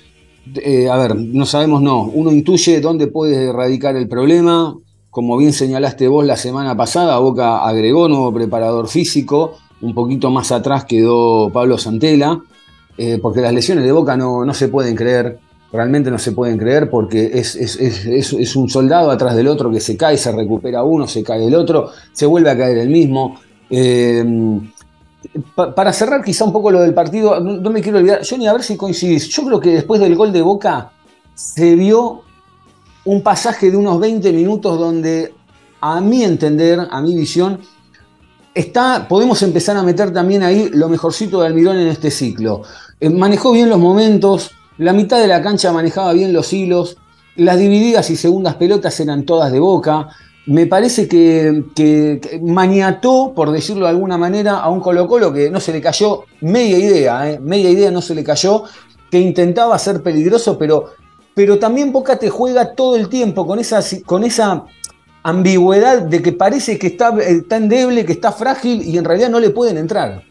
eh, 0.55 0.89
a 0.89 0.97
ver, 0.97 1.17
no 1.17 1.45
sabemos, 1.45 1.83
no. 1.83 2.05
Uno 2.05 2.31
intuye 2.31 2.81
dónde 2.81 3.09
puede 3.09 3.53
radicar 3.53 3.97
el 3.97 4.07
problema. 4.07 4.79
Como 5.11 5.37
bien 5.37 5.53
señalaste 5.53 6.07
vos 6.07 6.25
la 6.25 6.37
semana 6.37 6.77
pasada, 6.77 7.19
Boca 7.19 7.67
agregó 7.67 8.09
nuevo 8.09 8.33
preparador 8.33 8.87
físico. 8.87 9.57
Un 9.81 9.93
poquito 9.93 10.31
más 10.31 10.53
atrás 10.53 10.85
quedó 10.85 11.51
Pablo 11.53 11.79
Santela, 11.79 12.45
porque 13.21 13.41
las 13.41 13.53
lesiones 13.53 13.83
de 13.83 13.91
Boca 13.91 14.17
no, 14.17 14.45
no 14.45 14.55
se 14.55 14.69
pueden 14.69 14.95
creer 14.95 15.41
realmente 15.73 16.11
no 16.11 16.19
se 16.19 16.33
pueden 16.33 16.59
creer 16.59 16.91
porque 16.91 17.31
es, 17.33 18.57
un 18.57 18.69
soldado 18.69 19.11
atrás 19.11 19.37
del 19.37 19.49
otro 19.49 19.71
que 19.71 19.81
se 19.81 19.97
cae, 19.97 20.17
se 20.17 20.33
recupera 20.33 20.83
uno, 20.83 21.07
se 21.07 21.23
cae 21.23 21.47
el 21.47 21.55
otro, 21.55 21.91
se 22.13 22.27
vuelve 22.27 22.51
a 22.51 22.59
caer 22.59 22.79
el 22.79 22.89
mismo. 22.89 23.41
Eh, 23.69 24.25
para 25.55 25.93
cerrar 25.93 26.25
quizá 26.25 26.45
un 26.45 26.53
poco 26.53 26.71
lo 26.71 26.81
del 26.81 26.95
partido, 26.95 27.39
no, 27.41 27.71
me 27.71 27.83
quiero 27.83 27.99
olvidar, 27.99 28.23
Johnny, 28.29 28.47
a 28.47 28.53
ver 28.53 28.63
si 28.63 28.77
coincidís, 28.77 29.29
yo 29.29 29.45
creo 29.45 29.61
que 29.61 29.71
después 29.75 30.01
del 30.01 30.17
gol 30.17 30.33
de 30.33 30.43
Boca 30.43 30.93
se 31.35 31.77
vio 31.77 32.23
un 33.05 33.23
pasaje 33.23 33.71
de 33.71 33.77
unos 33.77 34.01
20 34.01 34.33
minutos 34.33 34.79
donde 34.79 35.35
a 35.81 36.01
mi 36.01 36.25
entender, 36.25 36.81
a 36.91 37.01
mi 37.01 37.17
visión, 37.17 37.61
está, 38.55 39.07
podemos 39.09 39.43
empezar 39.43 39.77
a 39.77 39.83
meter 39.83 40.13
también 40.13 40.43
ahí 40.43 40.71
lo 40.73 40.89
mejorcito 40.89 41.41
de 41.41 41.47
Almirón 41.47 41.79
en 41.79 41.89
este 41.89 42.11
ciclo. 42.11 42.63
Eh, 42.99 43.09
manejó 43.09 43.53
bien 43.53 43.69
los 43.69 43.79
momentos, 43.79 44.51
la 44.81 44.95
mitad 44.95 45.21
de 45.21 45.29
la 45.29 45.43
cancha 45.43 45.73
manejaba 45.73 46.15
bien 46.15 46.33
los 46.33 46.55
hilos, 46.55 46.97
las 47.37 47.59
divididas 47.59 48.09
y 48.09 48.17
segundas 48.17 48.55
pelotas 48.55 48.99
eran 48.99 49.27
todas 49.27 49.53
de 49.53 49.61
boca. 49.61 50.09
Me 50.47 50.67
parece 50.67 51.07
que, 51.07 52.41
maniató, 52.41 53.35
por 53.37 53.53
decirlo 53.53 53.85
de 53.85 53.91
alguna 53.91 54.17
manera, 54.17 54.57
a 54.57 54.71
un 54.71 54.81
Colo 54.81 55.07
Colo 55.07 55.35
que 55.35 55.51
no 55.51 55.61
se 55.61 55.73
le 55.73 55.83
cayó 55.83 56.25
media 56.41 56.79
idea, 56.79 57.31
¿eh? 57.31 57.39
media 57.39 57.69
idea 57.69 57.91
no 57.91 58.01
se 58.01 58.15
le 58.15 58.25
cayó, 58.25 58.65
que 59.11 59.21
intentaba 59.21 59.79
ser 59.79 60.03
peligroso, 60.03 60.57
pero, 60.57 60.87
pero 61.35 61.59
también 61.59 61.93
Boca 61.93 62.19
te 62.19 62.31
juega 62.31 62.75
todo 62.75 62.97
el 62.97 63.11
tiempo 63.11 63.47
con 63.47 63.59
esa, 63.59 63.81
con 64.07 64.25
esa 64.25 64.65
ambigüedad 65.23 66.01
de 66.01 66.23
que 66.23 66.33
parece 66.33 66.79
que 66.79 66.87
está 66.87 67.15
eh, 67.21 67.43
tan 67.47 67.65
endeble, 67.65 68.07
que 68.07 68.13
está 68.13 68.33
frágil 68.33 68.81
y 68.81 68.97
en 68.97 69.05
realidad 69.05 69.29
no 69.29 69.41
le 69.41 69.51
pueden 69.51 69.77
entrar. 69.77 70.30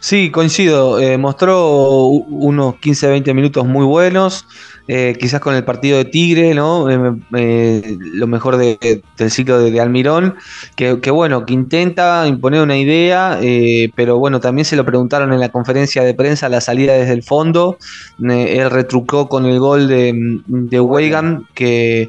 Sí, 0.00 0.30
coincido. 0.30 1.00
Eh, 1.00 1.18
mostró 1.18 2.06
unos 2.06 2.76
15-20 2.76 3.34
minutos 3.34 3.66
muy 3.66 3.84
buenos. 3.84 4.46
Eh, 4.86 5.16
quizás 5.20 5.40
con 5.40 5.54
el 5.54 5.64
partido 5.64 5.98
de 5.98 6.06
Tigre, 6.06 6.54
¿no? 6.54 6.88
Eh, 6.88 7.96
lo 7.98 8.26
mejor 8.26 8.56
del 8.56 9.30
ciclo 9.30 9.58
de, 9.58 9.80
Almirón. 9.80 10.36
Que, 10.76 10.94
bueno, 11.10 11.44
que 11.44 11.52
intenta 11.52 12.26
imponer 12.26 12.62
una 12.62 12.76
idea, 12.76 13.38
pero 13.96 14.18
bueno, 14.18 14.40
también 14.40 14.64
se 14.64 14.76
lo 14.76 14.84
preguntaron 14.84 15.32
en 15.32 15.40
la 15.40 15.50
conferencia 15.50 16.02
de 16.04 16.14
prensa 16.14 16.48
la 16.48 16.60
salida 16.60 16.94
desde 16.94 17.12
el 17.12 17.22
fondo. 17.22 17.76
él 18.18 18.70
retrucó 18.70 19.28
con 19.28 19.46
el 19.46 19.58
gol 19.58 19.88
de, 19.88 20.40
de 20.46 21.42
que, 21.54 22.08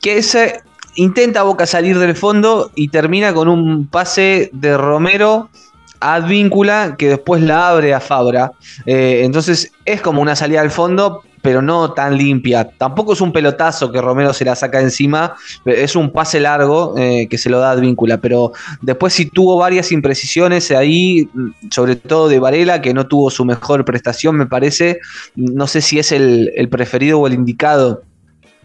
que 0.00 0.18
ese 0.18 0.60
intenta 0.94 1.42
Boca 1.42 1.66
salir 1.66 1.98
del 1.98 2.14
fondo 2.14 2.70
y 2.74 2.88
termina 2.88 3.32
con 3.32 3.48
un 3.48 3.86
pase 3.86 4.50
de 4.52 4.76
Romero 4.76 5.48
Advíncula 6.02 6.96
que 6.98 7.08
después 7.08 7.42
la 7.42 7.68
abre 7.68 7.94
a 7.94 8.00
Fabra. 8.00 8.52
Eh, 8.86 9.22
entonces 9.24 9.72
es 9.84 10.00
como 10.00 10.20
una 10.20 10.34
salida 10.36 10.60
al 10.60 10.70
fondo, 10.70 11.22
pero 11.42 11.62
no 11.62 11.92
tan 11.92 12.16
limpia. 12.16 12.70
Tampoco 12.70 13.12
es 13.12 13.20
un 13.20 13.32
pelotazo 13.32 13.92
que 13.92 14.00
Romero 14.00 14.32
se 14.32 14.44
la 14.44 14.54
saca 14.54 14.80
encima, 14.80 15.34
es 15.64 15.96
un 15.96 16.10
pase 16.10 16.40
largo 16.40 16.94
eh, 16.96 17.26
que 17.28 17.38
se 17.38 17.50
lo 17.50 17.58
da 17.58 17.72
Advíncula, 17.72 18.18
pero 18.18 18.52
después 18.80 19.12
sí 19.12 19.26
tuvo 19.26 19.56
varias 19.58 19.92
imprecisiones 19.92 20.70
ahí, 20.70 21.28
sobre 21.70 21.96
todo 21.96 22.28
de 22.28 22.38
Varela, 22.38 22.80
que 22.80 22.94
no 22.94 23.06
tuvo 23.06 23.30
su 23.30 23.44
mejor 23.44 23.84
prestación, 23.84 24.36
me 24.36 24.46
parece. 24.46 25.00
No 25.34 25.66
sé 25.66 25.80
si 25.80 25.98
es 25.98 26.12
el 26.12 26.68
preferido 26.70 27.20
o 27.20 27.26
el 27.26 27.34
indicado 27.34 28.02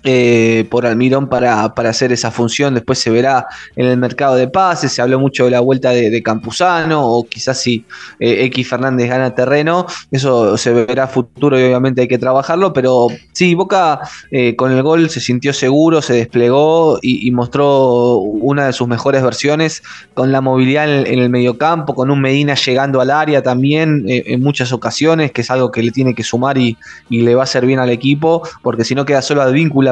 eh, 0.04 0.66
por 0.70 0.86
Almirón 0.86 1.27
para, 1.27 1.66
hacer 1.66 2.12
esa 2.12 2.32
función. 2.32 2.75
Después 2.75 3.00
se 3.00 3.10
verá 3.10 3.48
en 3.75 3.88
el 3.88 3.98
mercado 3.98 4.36
de 4.36 4.48
pases. 4.48 4.94
Se 4.94 5.01
habló 5.01 5.20
mucho 5.20 5.46
de 5.46 5.51
la 5.51 5.60
vuelta 5.60 5.89
de, 5.92 6.22
Campuzano 6.24 7.06
o 7.06 7.24
quizás 7.25 7.60
si 7.60 7.86
eh, 8.20 8.46
X 8.46 8.68
Fernández 8.68 9.10
gana 9.10 9.34
terreno. 9.34 9.86
Eso 10.12 10.58
se 10.58 10.72
verá 10.74 11.08
futuro 11.08 11.60
y 11.60 11.63
obviamente 11.63 12.01
hay 12.01 12.08
que 12.08 12.18
trabajarlo. 12.18 12.74
Pero 12.74 13.08
sí, 13.34 13.56
Boca 13.56 14.01
eh, 14.32 14.56
con 14.56 14.72
el 14.72 14.84
gol 14.84 15.10
se 15.10 15.20
sintió 15.20 15.51
seguro, 15.51 16.01
se 16.01 16.13
desplegó 16.13 17.00
y, 17.01 17.32
mostró 17.32 18.18
una 18.18 18.66
de 18.66 18.74
sus 18.74 18.88
mejores 18.88 19.22
versiones 19.22 19.84
con 20.13 20.32
la 20.32 20.42
movilidad 20.42 20.89
en, 20.89 21.20
el 21.20 21.30
mediocampo, 21.30 21.94
con 21.94 22.10
un 22.10 22.20
Medina 22.20 22.56
llegando 22.56 23.00
al 23.00 23.12
área 23.12 23.44
también 23.44 24.06
en 24.08 24.42
muchas 24.42 24.72
ocasiones, 24.72 25.32
que 25.32 25.42
es 25.42 25.51
algo 25.51 25.72
que 25.72 25.84
le 25.84 25.92
tiene 25.92 26.16
que 26.16 26.24
sumar 26.24 26.58
y, 26.58 26.77
y 27.10 27.22
le 27.22 27.36
va 27.36 27.42
a 27.42 27.44
hacer 27.44 27.66
bien 27.66 27.80
al 27.80 27.89
equipo, 27.92 28.42
porque 28.63 28.84
si 28.84 28.96
no 28.96 29.06
queda 29.06 29.22
solo 29.22 29.44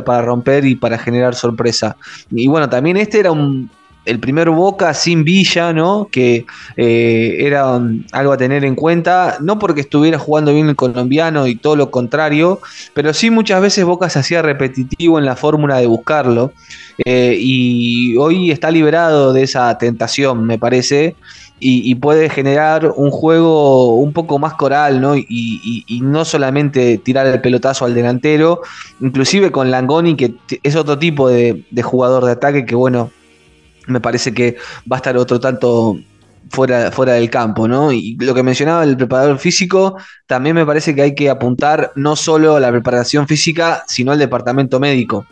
Para 0.03 0.21
romper 0.21 0.65
y 0.65 0.75
para 0.75 0.97
generar 0.97 1.35
sorpresa. 1.35 1.95
Y 2.31 2.47
bueno, 2.47 2.69
también 2.69 2.97
este 2.97 3.19
era 3.19 3.31
un, 3.31 3.69
el 4.05 4.19
primer 4.19 4.49
Boca 4.49 4.93
sin 4.93 5.23
Villa, 5.23 5.73
¿no? 5.73 6.07
Que 6.11 6.45
eh, 6.77 7.37
era 7.39 7.79
algo 8.11 8.31
a 8.33 8.37
tener 8.37 8.63
en 8.63 8.75
cuenta, 8.75 9.37
no 9.41 9.59
porque 9.59 9.81
estuviera 9.81 10.19
jugando 10.19 10.53
bien 10.53 10.69
el 10.69 10.75
colombiano 10.75 11.47
y 11.47 11.55
todo 11.55 11.75
lo 11.75 11.91
contrario, 11.91 12.59
pero 12.93 13.13
sí 13.13 13.29
muchas 13.31 13.61
veces 13.61 13.83
Boca 13.83 14.09
se 14.09 14.19
hacía 14.19 14.41
repetitivo 14.41 15.19
en 15.19 15.25
la 15.25 15.35
fórmula 15.35 15.77
de 15.77 15.87
buscarlo. 15.87 16.53
Eh, 17.03 17.37
y 17.39 18.15
hoy 18.17 18.51
está 18.51 18.71
liberado 18.71 19.33
de 19.33 19.43
esa 19.43 19.77
tentación, 19.77 20.45
me 20.45 20.57
parece 20.57 21.15
y, 21.59 21.95
puede 21.95 22.29
generar 22.29 22.91
un 22.95 23.11
juego 23.11 23.95
un 23.95 24.11
poco 24.13 24.39
más 24.39 24.53
coral, 24.55 24.99
¿no? 24.99 25.15
Y, 25.15 25.85
no 26.03 26.25
solamente 26.25 26.97
tirar 26.97 27.25
el 27.27 27.41
pelotazo 27.41 27.85
al 27.85 27.95
delantero, 27.95 28.61
inclusive 28.99 29.51
con 29.51 29.71
Langoni, 29.71 30.15
que 30.15 30.35
es 30.63 30.75
otro 30.75 30.99
tipo 30.99 31.29
de, 31.29 31.63
jugador 31.81 32.25
de 32.25 32.33
ataque 32.33 32.65
que, 32.65 32.75
bueno, 32.75 33.11
me 33.87 34.01
parece 34.01 34.33
que 34.33 34.57
va 34.91 34.97
a 34.97 34.99
estar 34.99 35.15
otro 35.17 35.39
tanto 35.39 35.97
fuera, 36.49 36.91
fuera 36.91 37.13
del 37.13 37.29
campo, 37.29 37.67
¿no? 37.67 37.91
Y 37.91 38.17
lo 38.19 38.33
que 38.33 38.43
mencionaba 38.43 38.83
el 38.83 38.97
preparador 38.97 39.39
físico, 39.39 39.97
también 40.27 40.55
me 40.55 40.65
parece 40.65 40.93
que 40.93 41.03
hay 41.03 41.15
que 41.15 41.29
apuntar 41.29 41.91
no 41.95 42.15
solo 42.15 42.55
a 42.55 42.59
la 42.59 42.71
preparación 42.71 43.27
física, 43.27 43.83
sino 43.87 44.11
al 44.11 44.19
departamento 44.19 44.79
médico 44.79 45.25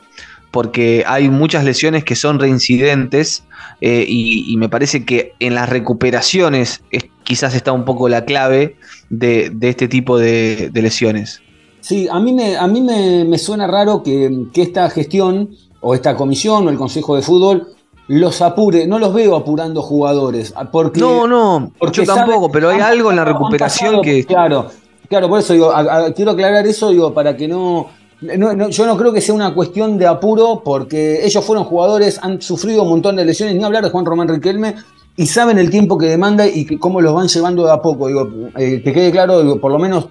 porque 0.54 1.04
hay 1.08 1.30
muchas 1.30 1.64
lesiones 1.64 2.04
que 2.04 2.16
son 2.16 2.38
reincidentes 2.38 3.44
eh, 3.82 4.06
y, 4.08 4.56
me 4.58 4.70
parece 4.70 5.04
que 5.04 5.34
en 5.40 5.56
las 5.56 5.68
recuperaciones 5.68 6.84
quizás 7.24 7.56
está 7.56 7.72
un 7.72 7.86
poco 7.86 8.08
la 8.08 8.24
clave 8.24 8.76
de, 9.10 9.52
este 9.62 9.88
tipo 9.88 10.20
de, 10.20 10.70
lesiones. 10.76 11.42
Sí, 11.82 12.08
a 12.08 12.20
mí 12.20 12.34
me, 12.34 12.56
a 12.56 12.68
mí 12.68 12.82
me, 12.82 13.36
suena 13.40 13.66
raro 13.66 14.04
que, 14.04 14.46
esta 14.54 14.88
gestión 14.92 15.50
o 15.82 15.96
esta 15.96 16.16
comisión 16.16 16.68
o 16.68 16.70
el 16.70 16.78
Consejo 16.78 17.16
de 17.16 17.24
Fútbol 17.24 17.70
los 18.08 18.40
apure, 18.44 18.86
no 18.86 19.00
los 19.00 19.12
veo 19.12 19.36
apurando 19.36 19.82
jugadores. 19.82 20.54
Porque, 20.72 21.00
no, 21.00 21.28
no, 21.28 21.72
yo 21.92 22.04
tampoco, 22.04 22.52
pero 22.52 22.70
hay 22.70 22.80
algo 22.80 23.10
en 23.10 23.16
la 23.16 23.26
recuperación 23.26 24.04
que... 24.04 24.24
Claro, 24.24 24.68
claro, 25.10 25.28
por 25.30 25.40
eso 25.40 25.54
digo, 25.54 25.74
quiero 26.16 26.30
aclarar 26.30 26.68
eso, 26.68 26.92
digo, 26.92 27.12
para 27.12 27.36
que 27.36 27.48
no 27.48 28.03
yo 28.70 28.86
no 28.86 28.98
creo 28.98 29.14
que 29.14 29.22
sea 29.22 29.36
una 29.36 29.54
cuestión 29.54 29.98
de 29.98 30.08
apuro, 30.08 30.62
porque 30.64 31.26
ellos 31.26 31.44
fueron 31.44 31.66
jugadores, 31.66 32.20
han 32.22 32.42
sufrido 32.42 32.84
un 32.84 32.90
montón 32.90 33.16
de 33.16 33.26
lesiones, 33.26 33.56
ni 33.56 33.64
hablar 33.64 33.84
de 33.84 33.90
Juan 33.90 34.06
Román 34.06 34.28
Riquelme, 34.28 34.76
y 35.16 35.26
saben 35.28 35.58
el 35.58 35.70
tiempo 35.70 35.98
que 35.98 36.08
demanda 36.08 36.48
y 36.48 36.66
cómo 36.78 37.02
los 37.02 37.14
van 37.14 37.28
llevando 37.28 37.66
de 37.66 37.72
a 37.72 37.82
poco. 37.82 38.08
Digo, 38.08 38.30
eh, 38.58 38.82
que 38.84 38.94
quede 38.94 39.12
claro, 39.12 39.42
digo, 39.42 39.60
por 39.60 39.72
lo 39.72 39.80
menos 39.80 40.08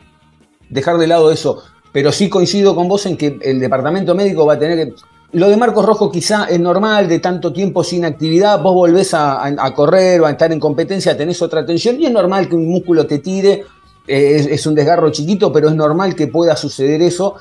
dejar 0.69 0.99
de 0.99 1.07
lado 1.07 1.31
eso. 1.31 1.62
Pero 1.92 2.11
sí 2.12 2.28
coincido 2.28 2.75
con 2.75 2.88
vos 2.88 3.04
en 3.07 3.16
que 3.16 3.38
el 3.42 3.61
departamento 3.61 4.14
médico 4.14 4.47
va 4.47 4.54
a 4.54 4.59
tener 4.59 4.76
que. 4.76 4.95
Lo 5.33 5.49
de 5.49 5.57
Marcos 5.57 5.87
Rojo 5.87 6.11
quizá 6.11 6.45
es 6.45 6.61
normal, 6.61 7.09
de 7.09 7.19
tanto 7.19 7.52
tiempo 7.52 7.83
sin 7.83 8.04
actividad, 8.04 8.61
vos 8.61 8.75
volvés 8.75 9.14
a, 9.14 9.73
correr 9.75 10.21
o 10.21 10.26
a 10.26 10.31
estar 10.31 10.52
en 10.52 10.61
competencia, 10.61 11.16
tenés 11.16 11.40
otra 11.40 11.64
tensión, 11.64 11.99
y 11.99 12.04
es 12.04 12.12
normal 12.12 12.50
que 12.50 12.54
un 12.54 12.69
músculo 12.69 13.07
te 13.07 13.19
tire, 13.19 13.64
eh, 14.07 14.47
es, 14.50 14.66
un 14.66 14.75
desgarro 14.75 15.11
chiquito, 15.11 15.50
pero 15.50 15.71
es 15.71 15.75
normal 15.75 16.14
que 16.14 16.26
pueda 16.26 16.54
suceder 16.54 17.00
eso. 17.00 17.37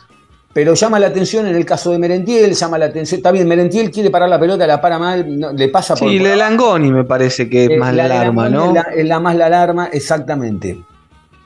Pero 0.53 0.73
llama 0.73 0.99
la 0.99 1.07
atención 1.07 1.47
en 1.47 1.55
el 1.55 1.65
caso 1.65 1.91
de 1.91 1.99
Merentiel, 1.99 2.53
llama 2.53 2.77
la 2.77 2.85
atención. 2.85 3.19
Está 3.19 3.31
bien, 3.31 3.47
Merentiel 3.47 3.89
quiere 3.89 4.09
parar 4.09 4.27
la 4.27 4.39
pelota, 4.39 4.67
la 4.67 4.81
para 4.81 4.99
mal, 4.99 5.25
le 5.55 5.67
pasa 5.69 5.95
por. 5.95 6.09
Sí, 6.09 6.19
le 6.19 6.35
Langoni 6.35 6.91
me 6.91 7.05
parece 7.05 7.49
que 7.49 7.65
es 7.65 7.71
eh, 7.71 7.77
más 7.77 7.95
la, 7.95 8.05
alarma, 8.05 8.49
¿no? 8.49 8.73
Es 8.93 9.05
la, 9.05 9.19
más 9.19 9.35
la 9.35 9.45
alarma, 9.45 9.87
exactamente. 9.93 10.81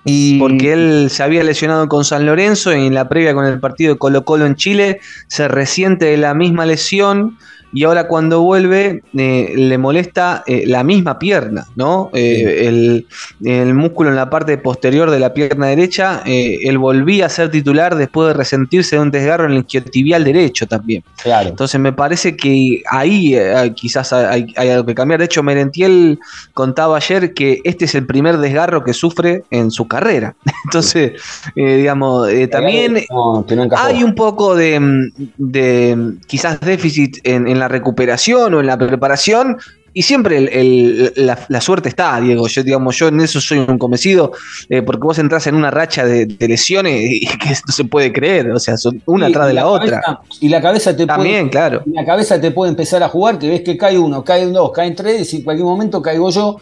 Y 0.05 0.39
porque 0.39 0.73
él 0.73 1.07
se 1.09 1.23
había 1.23 1.43
lesionado 1.43 1.87
con 1.87 2.03
San 2.03 2.25
Lorenzo 2.25 2.75
y 2.75 2.87
en 2.87 2.93
la 2.93 3.09
previa 3.09 3.33
con 3.33 3.45
el 3.45 3.59
partido 3.59 3.93
de 3.93 3.99
Colo 3.99 4.23
Colo 4.23 4.45
en 4.45 4.55
Chile 4.55 4.99
se 5.27 5.47
resiente 5.47 6.05
de 6.05 6.17
la 6.17 6.35
misma 6.35 6.65
lesión 6.65 7.37
y 7.73 7.83
ahora 7.83 8.07
cuando 8.07 8.41
vuelve 8.41 9.03
eh, 9.17 9.53
le 9.55 9.77
molesta 9.77 10.43
eh, 10.47 10.63
la 10.65 10.83
misma 10.83 11.19
pierna, 11.19 11.67
¿no? 11.75 12.09
Eh, 12.13 12.67
el, 12.67 13.05
el 13.43 13.73
músculo 13.73 14.09
en 14.09 14.15
la 14.15 14.29
parte 14.29 14.57
posterior 14.57 15.11
de 15.11 15.19
la 15.19 15.33
pierna 15.33 15.67
derecha, 15.67 16.21
él 16.25 16.77
volvía 16.77 17.25
a 17.25 17.29
ser 17.29 17.51
titular 17.51 17.95
después 17.95 18.29
de 18.29 18.33
resentirse 18.33 18.95
de 18.95 19.01
un 19.01 19.11
desgarro 19.11 19.45
en 19.45 19.51
el 19.51 19.57
isquiotibial 19.59 20.23
derecho 20.23 20.67
también. 20.67 21.03
claro. 21.21 21.49
Entonces 21.49 21.79
me 21.79 21.93
parece 21.93 22.35
que 22.35 22.81
ahí 22.89 23.37
quizás 23.75 24.13
hay, 24.13 24.53
hay 24.55 24.69
algo 24.69 24.85
que 24.85 24.95
cambiar. 24.95 25.19
De 25.19 25.25
hecho, 25.25 25.43
Merentiel 25.43 26.19
contaba 26.53 26.97
ayer 26.97 27.33
que 27.33 27.61
este 27.63 27.85
es 27.85 27.95
el 27.95 28.05
primer 28.05 28.37
desgarro 28.37 28.83
que 28.83 28.93
sufre 28.93 29.43
en 29.51 29.71
su 29.71 29.87
carrera. 29.87 30.35
Entonces, 30.65 31.13
digamos, 31.55 32.27
también 32.51 33.05
No, 33.09 33.45
no 33.47 33.69
hay 33.77 34.03
un 34.03 34.15
poco 34.15 34.55
de, 34.55 34.79
mm, 34.79 35.11
de, 35.37 35.95
mm, 35.95 36.19
quizás 36.27 36.59
déficit 36.59 37.17
en, 37.23 37.47
en 37.47 37.54
la 37.59 37.67
recuperación 37.67 38.53
o 38.53 38.59
en 38.59 38.67
la 38.67 38.77
preparación. 38.77 39.57
Y 39.97 40.01
siempre 40.01 40.37
el- 40.37 40.49
el- 40.49 41.13
la, 41.25 41.39
la 41.47 41.61
suerte 41.61 41.87
está, 41.87 42.19
Diego. 42.19 42.47
Yo, 42.49 42.63
digamos, 42.63 42.97
yo 42.97 43.07
en 43.07 43.21
eso 43.21 43.39
soy 43.39 43.59
un 43.59 43.77
convencido, 43.77 44.33
eh, 44.67 44.81
porque 44.81 45.03
vos 45.05 45.17
entras 45.19 45.47
en 45.47 45.55
una 45.55 45.71
racha 45.71 46.05
de, 46.05 46.25
de 46.25 46.47
lesiones 46.49 47.01
y 47.11 47.21
que 47.25 47.49
no 47.65 47.71
se 47.73 47.85
puede 47.85 48.11
creer. 48.11 48.51
O 48.51 48.59
sea, 48.59 48.75
son 48.75 49.01
una 49.05 49.27
atrás 49.27 49.47
de 49.47 49.53
la, 49.53 49.67
otra. 49.67 50.01
y 50.41 50.49
la 50.49 50.61
cabeza 50.61 50.93
te 50.97 51.05
También, 51.05 51.43
puede, 51.43 51.51
claro. 51.51 51.83
y 51.85 51.91
la 51.91 52.03
cabeza 52.03 52.41
te 52.41 52.51
puede 52.51 52.71
empezar 52.71 53.03
a 53.03 53.07
jugar, 53.07 53.39
que 53.39 53.47
ves 53.47 53.61
que 53.61 53.77
cae 53.77 53.97
uno, 53.97 54.21
caen 54.21 54.51
dos, 54.51 54.71
caen 54.73 54.95
tres, 54.95 55.33
y 55.33 55.37
en 55.37 55.43
cualquier 55.43 55.65
momento 55.65 56.01
caigo 56.01 56.29
yo. 56.29 56.57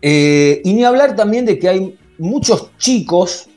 Eh, 0.00 0.62
y 0.64 0.72
ni 0.72 0.82
hablar 0.84 1.14
también 1.14 1.44
de 1.44 1.58
que 1.58 1.68
hay 1.68 1.94
muchos 2.18 2.70
chicos, 2.78 3.48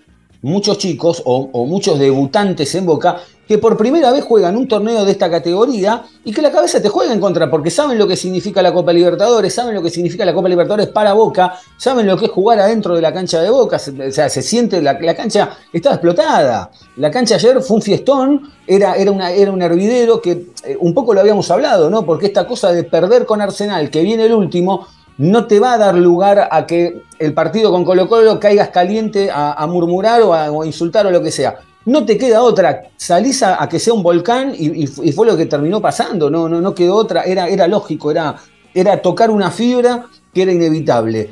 muchos 0.41 0.77
chicos 0.77 1.21
o, 1.25 1.49
o 1.53 1.65
muchos 1.65 1.97
debutantes 1.99 2.75
en 2.75 2.85
Boca 2.85 3.17
que 3.47 3.57
por 3.57 3.77
primera 3.77 4.11
vez 4.11 4.23
juegan 4.23 4.55
un 4.55 4.67
torneo 4.67 5.05
de 5.05 5.11
esta 5.11 5.29
categoría 5.29 6.03
y 6.23 6.33
que 6.33 6.41
la 6.41 6.51
cabeza 6.51 6.81
te 6.81 6.89
juega 6.89 7.13
en 7.13 7.19
contra 7.19 7.49
porque 7.49 7.69
saben 7.69 7.97
lo 7.97 8.07
que 8.07 8.15
significa 8.15 8.61
la 8.61 8.73
Copa 8.73 8.91
Libertadores, 8.91 9.53
saben 9.53 9.75
lo 9.75 9.81
que 9.81 9.89
significa 9.89 10.25
la 10.25 10.33
Copa 10.33 10.49
Libertadores 10.49 10.87
para 10.87 11.13
Boca, 11.13 11.53
saben 11.77 12.07
lo 12.07 12.17
que 12.17 12.25
es 12.25 12.31
jugar 12.31 12.59
adentro 12.59 12.95
de 12.95 13.01
la 13.01 13.13
cancha 13.13 13.41
de 13.41 13.49
Boca, 13.49 13.77
o 13.77 14.11
sea, 14.11 14.29
se 14.29 14.41
siente, 14.41 14.81
la, 14.81 14.93
la 14.99 15.15
cancha 15.15 15.51
estaba 15.71 15.95
explotada. 15.95 16.71
La 16.97 17.11
cancha 17.11 17.35
ayer 17.35 17.61
fue 17.61 17.77
un 17.77 17.81
fiestón, 17.81 18.51
era, 18.65 18.95
era, 18.95 19.11
una, 19.11 19.31
era 19.31 19.51
un 19.51 19.61
hervidero 19.61 20.21
que 20.21 20.47
eh, 20.63 20.77
un 20.79 20.93
poco 20.93 21.13
lo 21.13 21.19
habíamos 21.19 21.49
hablado, 21.51 21.89
¿no? 21.89 22.05
Porque 22.05 22.25
esta 22.25 22.47
cosa 22.47 22.71
de 22.71 22.83
perder 22.83 23.25
con 23.25 23.41
Arsenal, 23.41 23.89
que 23.89 24.01
viene 24.01 24.25
el 24.25 24.33
último, 24.33 24.87
no 25.17 25.45
te 25.47 25.59
va 25.59 25.73
a 25.73 25.77
dar 25.77 25.95
lugar 25.95 26.49
a 26.51 26.65
que 26.65 27.03
el 27.19 27.33
partido 27.33 27.71
con 27.71 27.85
Colo 27.85 28.09
Colo 28.09 28.39
caigas 28.39 28.69
caliente 28.69 29.29
a, 29.31 29.53
a 29.53 29.67
murmurar 29.67 30.21
o 30.23 30.33
a, 30.33 30.51
o 30.51 30.63
a 30.63 30.65
insultar 30.65 31.05
o 31.05 31.11
lo 31.11 31.21
que 31.21 31.31
sea. 31.31 31.59
No 31.85 32.05
te 32.05 32.17
queda 32.17 32.41
otra, 32.41 32.89
salís 32.97 33.43
a, 33.43 33.67
que 33.69 33.79
sea 33.79 33.93
un 33.93 34.01
volcán 34.03 34.53
y, 34.57 34.87
fue 34.87 35.27
lo 35.27 35.37
que 35.37 35.45
terminó 35.45 35.79
pasando, 35.81 36.29
no, 36.29 36.49
no, 36.49 36.59
no 36.59 36.73
quedó 36.73 36.95
otra, 36.95 37.23
era, 37.23 37.47
era 37.47 37.67
lógico, 37.67 38.09
era, 38.09 38.35
era 38.73 39.01
tocar 39.01 39.29
una 39.29 39.51
fibra 39.51 40.05
que 40.33 40.41
era 40.41 40.51
inevitable. 40.51 41.29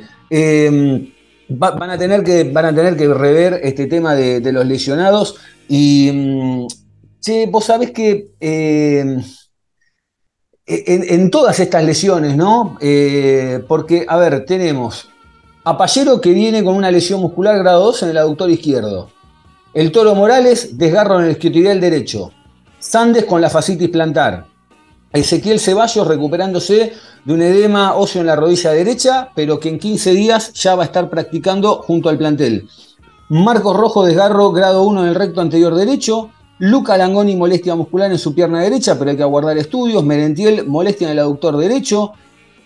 Va- 1.50 1.72
van, 1.72 1.90
a 1.90 1.98
tener 1.98 2.22
que, 2.24 2.44
van 2.44 2.66
a 2.66 2.74
tener 2.74 2.96
que 2.96 3.12
rever 3.12 3.60
este 3.62 3.86
tema 3.86 4.14
de, 4.14 4.40
los 4.52 4.64
lesionados 4.66 5.36
y, 5.68 6.10
mm, 6.12 6.66
vos 7.50 7.64
sabés 7.64 7.90
que... 7.90 8.30
eh, 8.40 9.04
en, 10.66 11.04
en 11.08 11.30
todas 11.30 11.60
estas 11.60 11.84
lesiones, 11.84 12.36
¿no? 12.36 12.78
Eh, 12.80 13.62
porque, 13.68 14.06
a 14.08 14.16
ver, 14.16 14.44
tenemos 14.46 15.08
a 15.64 15.76
Pallero 15.76 16.20
que 16.20 16.32
viene 16.32 16.64
con 16.64 16.74
una 16.74 16.90
lesión 16.90 17.20
muscular 17.20 17.58
grado 17.58 17.84
2 17.84 18.02
en 18.04 18.10
el 18.10 18.18
aductor 18.18 18.50
izquierdo. 18.50 19.13
El 19.74 19.90
Toro 19.90 20.14
Morales, 20.14 20.78
desgarro 20.78 21.18
en 21.18 21.24
el 21.24 21.32
isquiotibial 21.32 21.80
derecho. 21.80 22.30
Sandes 22.78 23.24
con 23.24 23.40
la 23.40 23.50
fascitis 23.50 23.88
plantar. 23.88 24.46
Ezequiel 25.12 25.58
Ceballos 25.58 26.06
recuperándose 26.06 26.92
de 27.24 27.34
un 27.34 27.42
edema 27.42 27.96
óseo 27.96 28.20
en 28.20 28.28
la 28.28 28.36
rodilla 28.36 28.70
derecha, 28.70 29.30
pero 29.34 29.58
que 29.58 29.68
en 29.68 29.80
15 29.80 30.12
días 30.12 30.52
ya 30.52 30.76
va 30.76 30.84
a 30.84 30.86
estar 30.86 31.10
practicando 31.10 31.82
junto 31.82 32.08
al 32.08 32.18
plantel. 32.18 32.68
Marcos 33.30 33.76
Rojo, 33.76 34.04
desgarro 34.04 34.52
grado 34.52 34.84
1 34.84 35.02
en 35.02 35.08
el 35.08 35.14
recto 35.16 35.40
anterior 35.40 35.74
derecho. 35.74 36.30
Luca 36.60 36.96
Langoni, 36.96 37.34
molestia 37.34 37.74
muscular 37.74 38.12
en 38.12 38.18
su 38.18 38.32
pierna 38.32 38.60
derecha, 38.60 38.96
pero 38.96 39.10
hay 39.10 39.16
que 39.16 39.24
aguardar 39.24 39.58
estudios. 39.58 40.04
Merentiel, 40.04 40.68
molestia 40.68 41.08
en 41.08 41.12
el 41.14 41.18
aductor 41.18 41.56
derecho. 41.56 42.12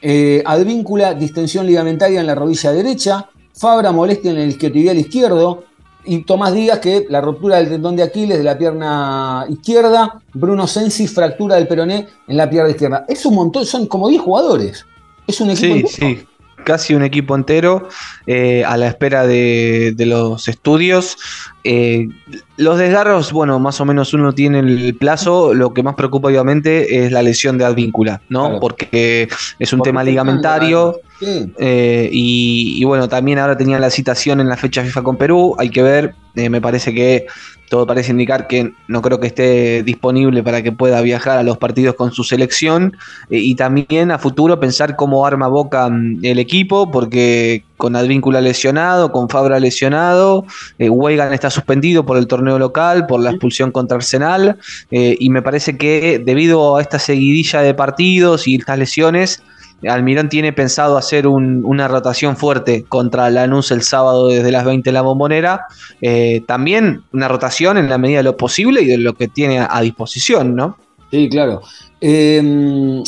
Eh, 0.03 0.43
Advíncula, 0.45 1.15
distensión 1.15 1.67
ligamentaria 1.67 2.21
en 2.21 2.27
la 2.27 2.35
rodilla 2.35 2.71
derecha. 2.71 3.31
Fabra, 3.55 3.93
molestia 3.93 4.31
en 4.31 4.37
el 4.37 4.51
isquiotibial 4.51 4.99
izquierdo. 4.99 5.65
Y 6.05 6.23
Tomás 6.23 6.55
Díaz, 6.55 6.79
que 6.79 7.07
la 7.09 7.21
ruptura 7.21 7.57
del 7.57 7.69
tendón 7.69 7.97
de 7.97 8.03
Aquiles 8.03 8.39
de 8.39 8.45
la 8.45 8.57
pierna 8.57 9.45
izquierda. 9.49 10.21
Bruno 10.33 10.67
Sensi, 10.67 11.07
fractura 11.07 11.57
del 11.57 11.69
peroné 11.69 12.09
en 12.27 12.37
la 12.37 12.49
pierna 12.49 12.71
izquierda. 12.71 13.05
Es 13.09 13.27
un 13.27 13.35
montón, 13.35 13.67
son 13.67 13.87
como 13.87 14.09
10 14.09 14.23
jugadores. 14.23 14.87
Es 15.27 15.41
un 15.41 15.51
equipo. 15.51 15.89
Sí, 15.89 16.05
entero. 16.05 16.21
sí. 16.21 16.27
Casi 16.65 16.95
un 16.95 17.03
equipo 17.03 17.35
entero 17.35 17.89
eh, 18.27 18.65
a 18.65 18.77
la 18.77 18.89
espera 18.89 19.27
de, 19.27 19.93
de 19.97 20.07
los 20.07 20.49
estudios. 20.49 21.17
Eh, 21.65 22.09
los 22.57 22.79
desgarros, 22.79 23.33
bueno, 23.33 23.59
más 23.59 23.81
o 23.81 23.85
menos 23.85 24.13
uno 24.13 24.35
tiene 24.35 24.59
el 24.59 24.97
plazo. 24.97 25.55
Lo 25.55 25.73
que 25.73 25.83
más 25.83 25.95
preocupa, 25.95 26.29
obviamente, 26.29 27.05
es 27.05 27.13
la 27.13 27.23
lesión 27.23 27.59
de 27.59 27.65
advíncula, 27.65 28.23
¿no? 28.29 28.47
Claro. 28.47 28.61
Porque 28.61 29.29
es 29.59 29.73
un 29.73 29.79
Porque 29.79 29.89
tema 29.91 30.05
te 30.05 30.11
ligamentario. 30.11 31.01
Eh, 31.21 32.09
y, 32.13 32.85
bueno, 32.85 33.09
también 33.09 33.39
ahora 33.39 33.57
tenía 33.57 33.79
la 33.79 33.91
citación 33.91 34.41
en 34.41 34.49
la 34.49 34.57
fecha 34.57 34.83
FIFA 34.83 35.03
con 35.03 35.17
Perú. 35.17 35.57
Hay 35.59 35.71
que 35.71 35.83
ver. 35.83 36.15
eh, 36.35 36.49
me 36.49 36.61
parece 36.61 36.95
que 36.95 37.27
todo 37.69 37.87
parece 37.87 38.13
indicar 38.13 38.47
que 38.47 38.73
no 38.87 39.03
creo 39.03 39.21
que 39.21 39.27
esté 39.27 39.83
disponible 39.83 40.43
para 40.43 40.63
que 40.63 40.73
pueda 40.73 41.01
viajar 41.03 41.39
a 41.39 41.43
los 41.43 41.59
partidos 41.59 41.95
con 41.97 42.13
su 42.13 42.25
selección. 42.25 42.97
Eh, 43.31 43.39
y 43.39 43.55
también 43.55 44.11
a 44.11 44.19
futuro 44.19 44.59
pensar 44.59 44.97
cómo 44.97 45.27
arma 45.27 45.49
Boca 45.49 45.89
mm, 45.89 46.21
el 46.23 46.39
equipo, 46.39 46.91
porque 46.91 47.65
con 47.77 47.95
Advíncula 47.95 48.41
lesionado, 48.41 49.13
con 49.13 49.29
Fabra 49.29 49.61
lesionado, 49.61 50.47
eh, 50.79 50.89
Weigan 50.89 51.33
está 51.33 51.51
suspendido 51.51 52.07
por 52.07 52.17
el 52.17 52.27
torneo 52.27 52.59
local, 52.59 53.07
por 53.07 53.21
la 53.21 53.31
expulsión 53.31 53.71
contra 53.71 53.97
Arsenal, 53.97 54.59
y 54.91 55.31
me 55.31 55.43
parece 55.43 55.77
que 55.77 56.21
debido 56.25 56.77
a 56.77 56.83
esta 56.83 56.99
seguidilla 56.99 57.61
de 57.61 57.75
partidos 57.75 58.49
y 58.49 58.57
estas 58.57 58.79
lesiones, 58.79 59.43
Almirón 59.87 60.29
tiene 60.29 60.53
pensado 60.53 60.97
hacer 60.97 61.27
un- 61.27 61.65
una 61.65 61.87
rotación 61.87 62.37
fuerte 62.37 62.85
contra 62.89 63.31
Lanús 63.31 63.71
el 63.71 63.83
sábado 63.83 64.29
desde 64.29 64.51
las 64.51 64.65
20 64.65 64.91
en 64.91 64.95
la 64.95 65.03
bombonera. 65.03 65.67
Eh, 66.01 66.43
también 66.47 67.03
una 67.13 67.29
rotación 67.29 67.79
en 67.79 67.89
la 67.89 67.99
medida 67.99 68.19
de 68.19 68.25
lo 68.25 68.37
posible 68.37 68.83
y 68.83 68.87
de 68.87 68.99
lo 68.99 69.15
que 69.15 69.29
tiene 69.29 69.61
a, 69.61 69.81
disposición, 69.81 70.57
¿no? 70.57 70.77
Sí, 71.11 71.29
claro. 71.29 71.63
Eh, 72.01 73.03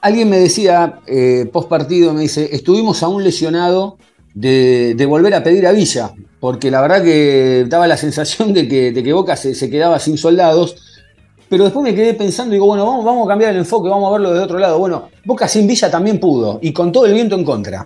alguien 0.00 0.30
me 0.30 0.38
decía, 0.38 0.98
eh, 1.06 1.48
post 1.52 1.68
partido, 1.68 2.12
me 2.14 2.22
dice, 2.22 2.48
estuvimos 2.52 3.02
a 3.02 3.08
un 3.08 3.22
lesionado 3.22 3.98
de, 4.34 4.94
de 4.96 5.06
volver 5.06 5.34
a 5.34 5.42
pedir 5.42 5.66
a 5.66 5.72
Villa, 5.72 6.12
porque 6.38 6.70
la 6.70 6.80
verdad 6.80 7.02
que 7.02 7.66
daba 7.68 7.86
la 7.86 7.96
sensación 7.96 8.52
de 8.54 8.66
que, 8.68 8.92
de 8.92 9.02
que 9.02 9.12
Boca 9.12 9.36
se, 9.36 9.54
se 9.54 9.68
quedaba 9.70 9.98
sin 9.98 10.16
soldados. 10.16 10.76
Pero 11.50 11.64
después 11.64 11.82
me 11.82 11.94
quedé 11.94 12.14
pensando 12.14 12.52
digo, 12.52 12.64
bueno, 12.66 12.86
vamos, 12.86 13.04
vamos 13.04 13.26
a 13.26 13.28
cambiar 13.28 13.50
el 13.50 13.58
enfoque, 13.58 13.88
vamos 13.88 14.08
a 14.08 14.12
verlo 14.12 14.32
de 14.32 14.38
otro 14.38 14.58
lado. 14.58 14.78
Bueno, 14.78 15.08
Boca 15.24 15.48
sin 15.48 15.66
Villa 15.66 15.90
también 15.90 16.20
pudo, 16.20 16.60
y 16.62 16.72
con 16.72 16.92
todo 16.92 17.06
el 17.06 17.12
viento 17.12 17.34
en 17.34 17.44
contra. 17.44 17.84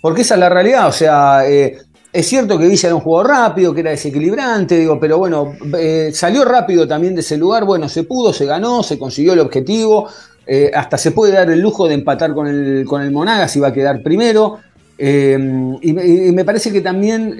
Porque 0.00 0.22
esa 0.22 0.34
es 0.34 0.40
la 0.40 0.48
realidad, 0.48 0.88
o 0.88 0.92
sea, 0.92 1.46
eh, 1.46 1.76
es 2.12 2.26
cierto 2.26 2.58
que 2.58 2.66
Villa 2.66 2.86
era 2.88 2.94
un 2.94 3.02
jugador 3.02 3.30
rápido, 3.32 3.74
que 3.74 3.80
era 3.80 3.90
desequilibrante, 3.90 4.78
digo, 4.78 4.98
pero 4.98 5.18
bueno, 5.18 5.52
eh, 5.78 6.10
salió 6.14 6.44
rápido 6.46 6.88
también 6.88 7.14
de 7.14 7.20
ese 7.20 7.36
lugar, 7.36 7.64
bueno, 7.66 7.86
se 7.88 8.04
pudo, 8.04 8.32
se 8.32 8.46
ganó, 8.46 8.82
se 8.82 8.98
consiguió 8.98 9.34
el 9.34 9.40
objetivo, 9.40 10.08
eh, 10.46 10.70
hasta 10.74 10.96
se 10.96 11.10
puede 11.10 11.34
dar 11.34 11.50
el 11.50 11.60
lujo 11.60 11.86
de 11.88 11.94
empatar 11.94 12.32
con 12.32 12.46
el, 12.46 12.86
con 12.86 13.02
el 13.02 13.10
Monagas 13.10 13.54
y 13.56 13.60
va 13.60 13.68
a 13.68 13.72
quedar 13.74 14.02
primero. 14.02 14.58
Y, 14.98 15.92
me- 15.92 16.44
parece 16.46 16.72
que 16.72 16.80
también 16.80 17.36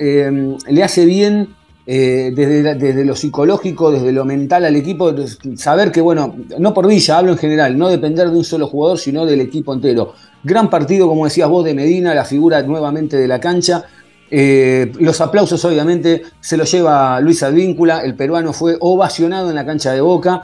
le 0.69 0.83
hace 0.85 1.07
bien 1.07 1.56
eh, 1.88 2.33
desde, 2.35 2.75
desde 2.75 3.05
lo 3.05 3.14
psicológico, 3.14 3.92
desde 3.92 4.11
lo 4.11 4.25
mental 4.25 4.64
al 4.64 4.75
equipo, 4.75 5.14
saber 5.55 5.92
que, 5.92 6.01
bueno, 6.01 6.35
no 6.59 6.75
por 6.75 6.88
Villa, 6.88 7.18
hablo 7.18 7.31
en 7.31 7.38
general, 7.38 7.79
no 7.79 7.88
depender 7.88 8.29
de 8.29 8.37
un 8.37 8.44
solo 8.44 8.66
jugador, 8.66 8.99
sino 8.99 9.25
del 9.25 9.40
equipo 9.40 9.72
entero. 9.72 10.14
Gran 10.42 10.68
partido, 10.68 11.07
como 11.07 11.27
decías 11.27 11.49
vos, 11.49 11.64
de 11.64 11.75
Medina, 11.75 12.12
la 12.12 12.25
figura 12.25 12.61
nuevamente 12.62 13.16
de 13.16 13.29
la 13.29 13.38
cancha. 13.38 13.85
Eh, 14.29 14.90
los 14.99 15.20
aplausos, 15.20 15.64
obviamente, 15.64 16.22
se 16.40 16.57
los 16.57 16.70
lleva 16.72 17.20
Luis 17.20 17.44
Advíncula. 17.44 18.01
El 18.01 18.16
peruano 18.16 18.53
fue 18.53 18.77
ovacionado 18.81 19.51
en 19.51 19.55
la 19.55 19.64
cancha 19.64 19.92
de 19.92 20.01
Boca, 20.01 20.42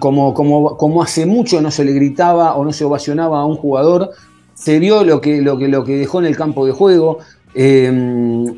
como, 0.00 0.34
como, 0.34 0.76
como 0.76 1.02
hace 1.02 1.24
mucho 1.24 1.60
no 1.60 1.70
se 1.70 1.84
le 1.84 1.92
gritaba 1.92 2.54
o 2.56 2.64
no 2.64 2.72
se 2.72 2.84
ovacionaba 2.84 3.40
a 3.40 3.44
un 3.44 3.56
jugador. 3.56 4.10
Se 4.54 4.80
vio 4.80 5.04
lo 5.04 5.20
que, 5.20 5.40
lo 5.40 5.56
que, 5.56 5.68
lo 5.68 5.84
que 5.84 5.98
dejó 5.98 6.18
en 6.18 6.26
el 6.26 6.36
campo 6.36 6.66
de 6.66 6.72
juego. 6.72 7.18
Eh, 7.54 8.52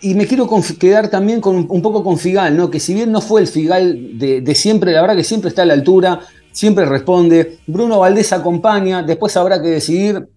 y 0.00 0.14
me 0.14 0.26
quiero 0.26 0.48
quedar 0.78 1.08
también 1.08 1.40
con 1.40 1.66
un, 1.68 1.82
poco 1.82 2.02
con 2.04 2.18
Figal, 2.18 2.56
¿no? 2.56 2.70
que 2.70 2.80
si 2.80 2.94
bien 2.94 3.12
no 3.12 3.20
fue 3.20 3.40
el 3.40 3.46
Figal 3.46 4.18
de, 4.18 4.54
siempre, 4.54 4.92
la 4.92 5.00
verdad 5.00 5.16
que 5.16 5.24
siempre 5.24 5.48
está 5.48 5.62
a 5.62 5.66
la 5.66 5.74
altura, 5.74 6.20
siempre 6.52 6.84
responde. 6.84 7.58
Bruno 7.66 8.00
Valdés 8.00 8.32
acompaña, 8.32 9.02
después 9.02 9.36
habrá 9.36 9.60
que 9.60 9.68
decidir 9.68 10.28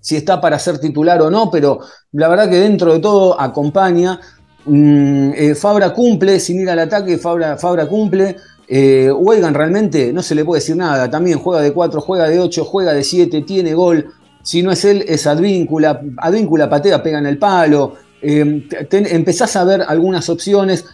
si 0.00 0.16
está 0.16 0.40
para 0.40 0.58
ser 0.58 0.78
titular 0.78 1.20
o 1.22 1.30
no, 1.30 1.50
pero 1.50 1.80
la 2.12 2.28
verdad 2.28 2.48
que 2.50 2.56
dentro 2.56 2.92
de 2.92 3.00
todo 3.00 3.40
acompaña. 3.40 4.20
Mm, 4.66 5.32
eh, 5.34 5.54
Fabra 5.54 5.92
cumple, 5.92 6.40
sin 6.40 6.60
ir 6.60 6.70
al 6.70 6.78
ataque, 6.78 7.18
Fabra, 7.18 7.56
Fabra 7.56 7.86
cumple. 7.86 8.36
Eh, 8.66 9.10
realmente 9.52 10.12
no 10.12 10.22
se 10.22 10.34
le 10.34 10.44
puede 10.44 10.60
decir 10.60 10.76
nada. 10.76 11.10
También 11.10 11.38
juega 11.38 11.62
de 11.62 11.72
4, 11.72 12.00
juega 12.00 12.28
de 12.28 12.40
8, 12.40 12.64
juega 12.64 12.92
de 12.92 13.04
7, 13.04 13.42
tiene 13.42 13.74
gol. 13.74 14.06
Si 14.42 14.62
no 14.62 14.72
es 14.72 14.84
él, 14.84 15.04
es 15.08 15.26
Advíncula. 15.26 16.00
Advíncula 16.18 16.68
patea, 16.68 17.02
pega 17.02 17.18
en 17.18 17.26
el 17.26 17.38
palo. 17.38 17.94
Eh, 18.24 18.66
empezás 18.90 19.54
a 19.56 19.64
ver 19.64 19.82
algunas 19.86 20.28
opciones. 20.30 20.86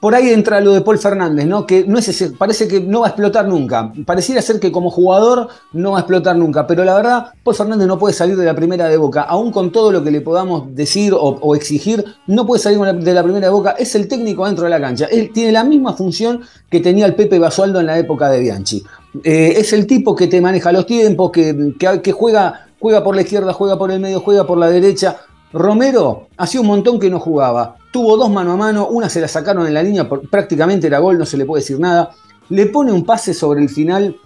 Por 0.00 0.14
ahí 0.14 0.30
entra 0.30 0.58
lo 0.60 0.72
de 0.72 0.80
Paul 0.80 0.96
Fernández, 0.96 1.44
¿no? 1.44 1.66
Que 1.66 1.84
no 1.84 1.98
es 1.98 2.32
parece 2.38 2.66
que 2.66 2.80
no 2.80 3.00
va 3.00 3.08
a 3.08 3.10
explotar 3.10 3.46
nunca. 3.46 3.92
Pareciera 4.06 4.40
ser 4.40 4.58
que 4.58 4.72
como 4.72 4.90
jugador 4.90 5.48
no 5.74 5.90
va 5.90 5.98
a 5.98 6.00
explotar 6.00 6.34
nunca. 6.36 6.66
Pero 6.66 6.82
la 6.84 6.94
verdad, 6.94 7.26
Paul 7.42 7.56
Fernández 7.56 7.86
no 7.86 7.98
puede 7.98 8.14
salir 8.14 8.36
de 8.36 8.46
la 8.46 8.54
primera 8.54 8.88
de 8.88 8.96
boca. 8.96 9.22
Aún 9.22 9.50
con 9.52 9.70
todo 9.70 9.92
lo 9.92 10.02
que 10.02 10.10
le 10.10 10.22
podamos 10.22 10.74
decir 10.74 11.12
o, 11.14 11.54
exigir, 11.54 12.04
no 12.26 12.46
puede 12.46 12.62
salir 12.62 12.80
de 12.80 13.12
la 13.12 13.22
primera 13.22 13.48
de 13.48 13.52
boca. 13.52 13.72
Es 13.72 13.94
el 13.94 14.08
técnico 14.08 14.46
dentro 14.46 14.64
de 14.64 14.70
la 14.70 14.80
cancha. 14.80 15.06
Él 15.06 15.30
tiene 15.34 15.52
la 15.52 15.64
misma 15.64 15.92
función 15.92 16.40
que 16.70 16.80
tenía 16.80 17.04
el 17.04 17.14
Pepe 17.14 17.38
Basualdo 17.38 17.80
en 17.80 17.86
la 17.86 17.98
época 17.98 18.30
de 18.30 18.40
Bianchi. 18.40 18.82
Eh, 19.24 19.54
es 19.58 19.74
el 19.74 19.86
tipo 19.86 20.16
que 20.16 20.26
te 20.26 20.40
maneja 20.40 20.72
los 20.72 20.86
tiempos, 20.86 21.32
que, 21.32 21.74
que 22.02 22.12
juega, 22.12 22.68
juega 22.80 23.04
por 23.04 23.14
la 23.14 23.22
izquierda, 23.22 23.52
juega 23.52 23.76
por 23.76 23.90
el 23.90 24.00
medio, 24.00 24.20
juega 24.20 24.46
por 24.46 24.56
la 24.56 24.70
derecha 24.70 25.18
Romero 25.52 26.28
hacía 26.36 26.60
un 26.60 26.66
montón 26.66 26.98
que 26.98 27.10
no 27.10 27.20
jugaba. 27.20 27.76
Tuvo 27.92 28.16
dos 28.16 28.30
mano 28.30 28.52
a 28.52 28.56
mano, 28.56 28.88
una 28.88 29.08
se 29.08 29.20
la 29.20 29.28
sacaron 29.28 29.66
en 29.66 29.74
la 29.74 29.82
línea, 29.82 30.08
prácticamente 30.08 30.86
era 30.86 30.98
gol, 30.98 31.18
no 31.18 31.26
se 31.26 31.36
le 31.36 31.44
puede 31.44 31.62
decir 31.62 31.78
nada. 31.78 32.10
Le 32.48 32.66
pone 32.66 32.92
un 32.92 33.04
pase 33.04 33.34
sobre 33.34 33.60
el 33.60 33.68
final 33.68 34.16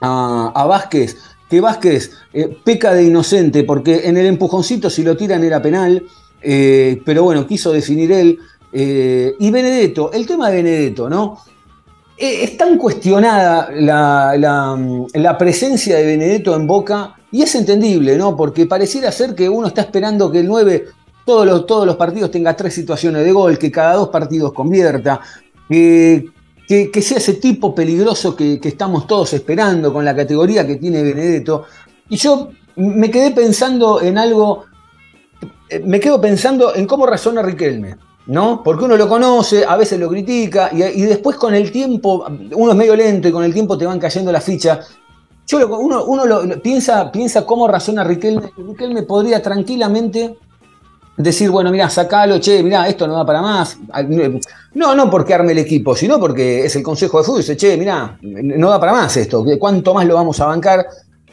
a, 0.00 0.66
Vázquez, 0.66 1.16
que 1.48 1.60
Vázquez 1.60 2.12
eh, 2.32 2.56
peca 2.64 2.92
de 2.94 3.04
inocente, 3.04 3.64
porque 3.64 4.08
en 4.08 4.16
el 4.16 4.26
empujoncito 4.26 4.90
si 4.90 5.02
lo 5.02 5.16
tiran 5.16 5.44
era 5.44 5.60
penal, 5.62 6.02
eh, 6.40 7.00
pero 7.04 7.24
bueno, 7.24 7.46
quiso 7.46 7.72
definir 7.72 8.10
él. 8.12 8.38
Eh, 8.72 9.34
y 9.38 9.50
Benedetto, 9.50 10.10
el 10.12 10.26
tema 10.26 10.48
de 10.48 10.56
Benedetto, 10.56 11.08
¿no? 11.10 11.38
Es 12.22 12.56
tan 12.56 12.78
cuestionada 12.78 13.68
la, 13.72 15.36
presencia 15.36 15.96
de 15.96 16.06
Benedetto 16.06 16.54
en 16.54 16.68
Boca 16.68 17.16
y 17.32 17.42
es 17.42 17.52
entendible, 17.56 18.16
¿no? 18.16 18.36
Porque 18.36 18.66
pareciera 18.66 19.10
ser 19.10 19.34
que 19.34 19.48
uno 19.48 19.66
está 19.66 19.80
esperando 19.80 20.30
que 20.30 20.38
el 20.38 20.46
9 20.46 20.84
todos 21.24 21.86
los, 21.86 21.96
partidos 21.96 22.30
tenga 22.30 22.54
tres 22.54 22.74
situaciones 22.74 23.24
de 23.24 23.32
gol, 23.32 23.58
que 23.58 23.72
cada 23.72 23.94
dos 23.94 24.08
partidos 24.08 24.52
convierta, 24.52 25.20
que, 25.68 26.30
que, 26.68 27.02
sea 27.02 27.18
ese 27.18 27.34
tipo 27.34 27.74
peligroso 27.74 28.36
que, 28.36 28.60
estamos 28.62 29.06
todos 29.06 29.32
esperando 29.32 29.92
con 29.92 30.04
la 30.04 30.14
categoría 30.14 30.64
que 30.64 30.76
tiene 30.76 31.02
Benedetto. 31.02 31.64
Y 32.08 32.16
yo 32.16 32.50
me 32.76 33.10
quedé 33.10 33.32
pensando 33.32 34.00
en 34.00 34.16
algo, 34.16 34.64
me 35.84 35.98
quedo 35.98 36.20
pensando 36.20 36.74
en 36.74 36.86
cómo 36.86 37.04
razona 37.04 37.42
Riquelme. 37.42 37.96
¿No? 38.26 38.62
Porque 38.62 38.84
uno 38.84 38.96
lo 38.96 39.08
conoce, 39.08 39.64
a 39.64 39.76
veces 39.76 39.98
lo 39.98 40.08
critica, 40.08 40.70
y, 40.72 41.02
después 41.02 41.36
con 41.36 41.54
el 41.54 41.72
tiempo, 41.72 42.26
uno 42.54 42.72
es 42.72 42.76
medio 42.76 42.96
lento 42.96 43.28
y 43.28 43.32
con 43.32 43.44
el 43.44 43.52
tiempo 43.52 43.76
te 43.76 43.86
van 43.86 43.98
cayendo 43.98 44.30
las 44.30 44.44
fichas. 44.44 44.86
Yo 45.46 45.66
uno, 45.78 46.04
uno 46.04 46.24
lo, 46.24 46.62
piensa, 46.62 47.10
piensa 47.10 47.44
cómo 47.44 47.66
razona 47.66 48.04
Riquelme. 48.04 48.52
Riquelme 48.56 49.02
podría 49.02 49.42
tranquilamente 49.42 50.36
decir, 51.16 51.50
bueno, 51.50 51.70
mira, 51.70 51.90
sacalo, 51.90 52.38
che, 52.38 52.62
mira, 52.62 52.88
esto 52.88 53.06
no 53.06 53.14
va 53.14 53.26
para 53.26 53.42
más. 53.42 53.78
No, 54.74 54.94
no 54.94 55.10
porque 55.10 55.34
arme 55.34 55.52
el 55.52 55.58
equipo, 55.58 55.94
sino 55.94 56.18
porque 56.18 56.66
es 56.66 56.76
el 56.76 56.82
consejo 56.82 57.18
de 57.18 57.24
fútbol. 57.24 57.40
Dice, 57.40 57.56
che, 57.56 57.76
mira, 57.76 58.18
no 58.22 58.68
va 58.68 58.80
para 58.80 58.92
más 58.92 59.16
esto, 59.16 59.44
¿cuánto 59.58 59.94
más 59.94 60.06
lo 60.06 60.14
vamos 60.14 60.40
a 60.40 60.46
bancar? 60.46 60.86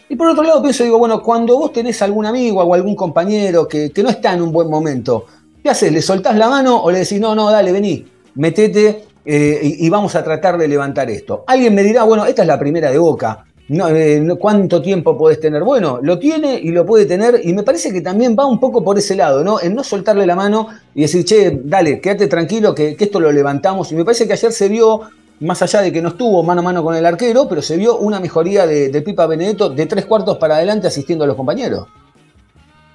Y 0.09 0.15
por 0.15 0.27
otro 0.27 0.43
lado 0.43 0.61
pienso, 0.61 0.83
digo, 0.83 0.97
bueno, 0.97 1.21
cuando 1.21 1.55
vos 1.55 1.71
tenés 1.71 2.01
algún 2.01 2.25
amigo 2.25 2.63
o 2.63 2.73
algún 2.73 2.95
compañero 2.95 3.67
que, 3.67 3.91
que 3.91 4.01
no 4.01 4.09
está 4.09 4.33
en 4.33 4.41
un 4.41 4.51
buen 4.51 4.67
momento, 4.67 5.25
¿Qué 5.61 5.69
haces? 5.69 5.91
¿Le 5.91 6.01
soltás 6.01 6.37
la 6.37 6.49
mano 6.49 6.81
o 6.81 6.91
le 6.91 6.99
decís, 6.99 7.19
no, 7.19 7.35
no, 7.35 7.51
dale, 7.51 7.71
vení, 7.71 8.05
metete 8.35 9.03
eh, 9.25 9.59
y, 9.61 9.89
vamos 9.89 10.15
a 10.15 10.23
tratar 10.23 10.57
de 10.57 10.67
levantar 10.67 11.09
esto? 11.09 11.43
Alguien 11.47 11.75
me 11.75 11.83
dirá, 11.83 12.03
bueno, 12.03 12.25
esta 12.25 12.43
es 12.43 12.47
la 12.47 12.57
primera 12.57 12.89
de 12.89 12.97
boca. 12.97 13.45
Eh, 13.69 14.25
¿Cuánto 14.39 14.81
tiempo 14.81 15.17
podés 15.17 15.39
tener? 15.39 15.63
Bueno, 15.63 15.99
lo 16.01 16.17
tiene 16.17 16.55
y 16.55 16.71
lo 16.71 16.85
puede 16.85 17.05
tener, 17.05 17.41
y 17.43 17.53
me 17.53 17.63
parece 17.63 17.91
que 17.91 18.01
también 18.01 18.35
va 18.39 18.45
un 18.45 18.59
poco 18.59 18.83
por 18.83 18.97
ese 18.97 19.15
lado, 19.15 19.43
¿no? 19.43 19.59
En 19.61 19.75
no 19.75 19.83
soltarle 19.83 20.25
la 20.25 20.35
mano 20.35 20.69
y 20.95 21.01
decir, 21.01 21.25
che, 21.25 21.59
dale, 21.63 21.99
quédate 21.99 22.27
tranquilo 22.27 22.73
que, 22.73 22.95
esto 22.97 23.19
lo 23.19 23.31
levantamos. 23.31 23.91
Y 23.91 23.95
me 23.95 24.05
parece 24.05 24.25
que 24.25 24.33
ayer 24.33 24.51
se 24.53 24.69
vio, 24.69 25.01
más 25.41 25.61
allá 25.61 25.81
de 25.81 25.91
que 25.91 26.01
no 26.01 26.09
estuvo 26.09 26.41
mano 26.41 26.61
a 26.61 26.63
mano 26.63 26.83
con 26.83 26.95
el 26.95 27.05
arquero, 27.05 27.47
pero 27.49 27.61
se 27.61 27.75
vio 27.75 27.97
una 27.97 28.19
mejoría 28.19 28.65
de, 28.65 28.89
de 28.89 29.01
Pipa 29.01 29.27
Benedetto 29.27 29.69
de 29.69 29.85
tres 29.85 30.05
cuartos 30.05 30.37
para 30.37 30.55
adelante 30.55 30.87
asistiendo 30.87 31.25
a 31.25 31.27
los 31.27 31.35
compañeros. 31.35 31.87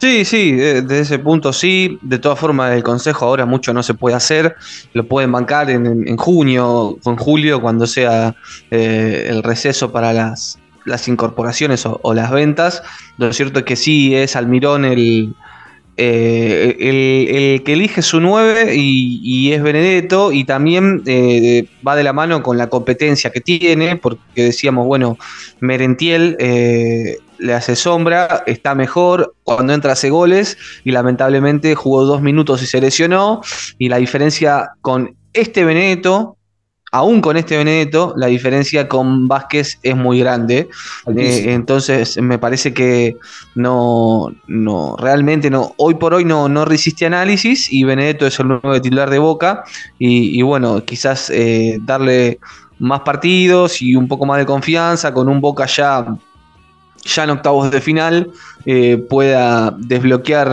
Sí, 0.00 0.24
sí, 0.24 0.52
desde 0.52 1.00
ese 1.00 1.18
punto 1.18 1.52
sí. 1.52 1.98
De 2.02 2.18
todas 2.18 2.38
formas, 2.38 2.72
el 2.72 2.82
consejo 2.82 3.24
ahora 3.24 3.46
mucho 3.46 3.72
no 3.72 3.82
se 3.82 3.94
puede 3.94 4.16
hacer. 4.16 4.56
Lo 4.92 5.06
pueden 5.06 5.32
bancar 5.32 5.70
en, 5.70 6.16
junio 6.16 6.98
o 7.02 7.10
en 7.10 7.16
julio, 7.16 7.60
cuando 7.60 7.86
sea 7.86 8.34
eh, 8.70 9.26
el 9.30 9.42
receso 9.42 9.92
para 9.92 10.12
las, 10.12 10.58
las 10.84 11.08
incorporaciones 11.08 11.86
o, 11.86 12.14
las 12.14 12.30
ventas. 12.30 12.82
Lo 13.16 13.32
cierto 13.32 13.60
es 13.60 13.64
que 13.64 13.76
sí 13.76 14.14
es 14.14 14.36
Almirón 14.36 14.84
el, 14.84 15.34
eh, 15.96 16.76
el, 16.80 17.62
que 17.62 17.72
elige 17.72 18.02
su 18.02 18.20
9 18.20 18.74
y, 18.76 19.52
es 19.52 19.62
Benedetto 19.62 20.32
y 20.32 20.44
también 20.44 21.02
eh, 21.06 21.66
va 21.86 21.96
de 21.96 22.02
la 22.02 22.12
mano 22.12 22.42
con 22.42 22.58
la 22.58 22.68
competencia 22.68 23.30
que 23.30 23.40
tiene, 23.40 23.96
porque 23.96 24.42
decíamos, 24.42 24.86
bueno, 24.86 25.16
Merentiel 25.60 26.36
le 27.44 27.52
hace 27.52 27.76
sombra, 27.76 28.42
está 28.46 28.74
mejor, 28.74 29.34
cuando 29.42 29.74
entra 29.74 29.92
hace 29.92 30.08
goles 30.08 30.56
y 30.82 30.92
lamentablemente 30.92 31.74
jugó 31.74 32.06
dos 32.06 32.22
minutos 32.22 32.62
y 32.62 32.66
se 32.66 32.80
lesionó. 32.80 33.42
Y 33.76 33.90
la 33.90 33.98
diferencia 33.98 34.70
con 34.80 35.14
este 35.34 35.62
Benedetto, 35.62 36.38
aún 36.90 37.20
con 37.20 37.36
este 37.36 37.58
Benedetto, 37.58 38.14
la 38.16 38.28
diferencia 38.28 38.88
con 38.88 39.28
Vázquez 39.28 39.78
es 39.82 39.94
muy 39.94 40.20
grande. 40.20 40.70
Eh, 41.14 41.52
entonces 41.52 42.16
me 42.16 42.38
parece 42.38 42.72
que 42.72 43.18
no, 43.54 44.34
no, 44.46 44.96
realmente 44.96 45.50
no, 45.50 45.74
hoy 45.76 45.96
por 45.96 46.14
hoy 46.14 46.24
no, 46.24 46.48
no 46.48 46.64
resiste 46.64 47.04
análisis 47.04 47.70
y 47.70 47.84
Benedetto 47.84 48.26
es 48.26 48.40
el 48.40 48.48
nuevo 48.48 48.80
titular 48.80 49.10
de 49.10 49.18
Boca. 49.18 49.64
Y, 49.98 50.40
bueno, 50.40 50.82
quizás 50.82 51.28
eh, 51.28 51.78
darle 51.82 52.38
más 52.78 53.00
partidos 53.00 53.82
y 53.82 53.96
un 53.96 54.08
poco 54.08 54.24
más 54.24 54.38
de 54.38 54.46
confianza 54.46 55.12
con 55.12 55.28
un 55.28 55.42
Boca 55.42 55.66
ya 55.66 56.06
ya 57.04 57.24
en 57.24 57.30
octavos 57.30 57.70
de 57.70 57.80
final 57.80 58.30
eh, 58.64 58.96
pueda 58.96 59.74
desbloquear, 59.78 60.50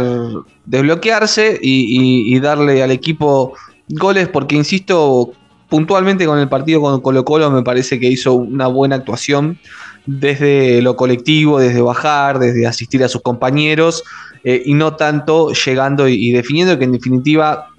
desbloquearse 0.65 1.59
y, 1.61 2.39
darle 2.39 2.83
al 2.83 2.91
equipo 2.91 3.53
goles, 3.89 4.27
porque 4.27 4.55
insisto, 4.55 5.31
puntualmente 5.69 6.25
con 6.25 6.39
el 6.39 6.49
partido 6.49 6.81
con 6.81 7.01
Colo 7.01 7.25
Colo 7.25 7.51
me 7.51 7.63
parece 7.63 7.99
que 7.99 8.07
hizo 8.07 8.33
una 8.33 8.67
buena 8.67 8.97
actuación 8.97 9.57
desde 10.05 10.81
lo 10.81 10.95
colectivo, 10.95 11.59
desde 11.59 11.81
bajar, 11.81 12.39
desde 12.39 12.67
asistir 12.67 13.03
a 13.03 13.07
sus 13.07 13.21
compañeros 13.21 14.03
eh, 14.43 14.61
y 14.65 14.73
no 14.73 14.95
tanto 14.95 15.51
llegando 15.51 16.07
y 16.07 16.31
definiendo 16.31 16.77
que 16.77 16.85
en 16.85 16.93
definitiva 16.93 17.70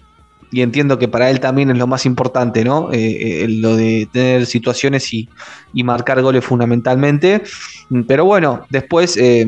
y 0.52 0.60
entiendo 0.60 0.98
que 0.98 1.08
para 1.08 1.30
él 1.30 1.40
también 1.40 1.70
es 1.70 1.78
lo 1.78 1.86
más 1.86 2.04
importante, 2.04 2.62
¿no? 2.62 2.92
Eh, 2.92 3.44
eh, 3.44 3.48
lo 3.48 3.74
de 3.74 4.06
tener 4.12 4.44
situaciones 4.44 5.12
y, 5.14 5.28
marcar 5.82 6.20
goles 6.20 6.44
fundamentalmente. 6.44 7.42
Pero 8.06 8.26
bueno, 8.26 8.66
después 8.68 9.16
eh, 9.16 9.46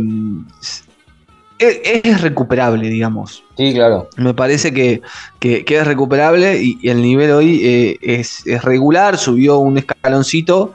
es, 1.59 2.21
recuperable, 2.23 2.89
digamos. 2.89 3.45
Sí, 3.59 3.75
claro. 3.75 4.09
Me 4.17 4.33
parece 4.33 4.73
que, 4.73 5.03
es 5.41 5.87
recuperable 5.87 6.63
y, 6.63 6.89
el 6.89 7.03
nivel 7.03 7.33
hoy 7.33 7.99
es, 8.01 8.43
regular, 8.63 9.19
subió 9.19 9.59
un 9.59 9.77
escaloncito, 9.77 10.73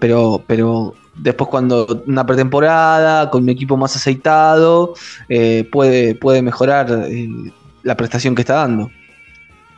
pero, 0.00 0.42
pero 0.48 0.94
después 1.14 1.48
cuando 1.48 2.02
una 2.08 2.26
pretemporada, 2.26 3.30
con 3.30 3.44
un 3.44 3.50
equipo 3.50 3.76
más 3.76 3.94
aceitado, 3.94 4.94
puede, 5.70 6.16
puede 6.16 6.42
mejorar 6.42 7.06
la 7.84 7.96
prestación 7.96 8.34
que 8.34 8.42
está 8.42 8.54
dando. 8.54 8.90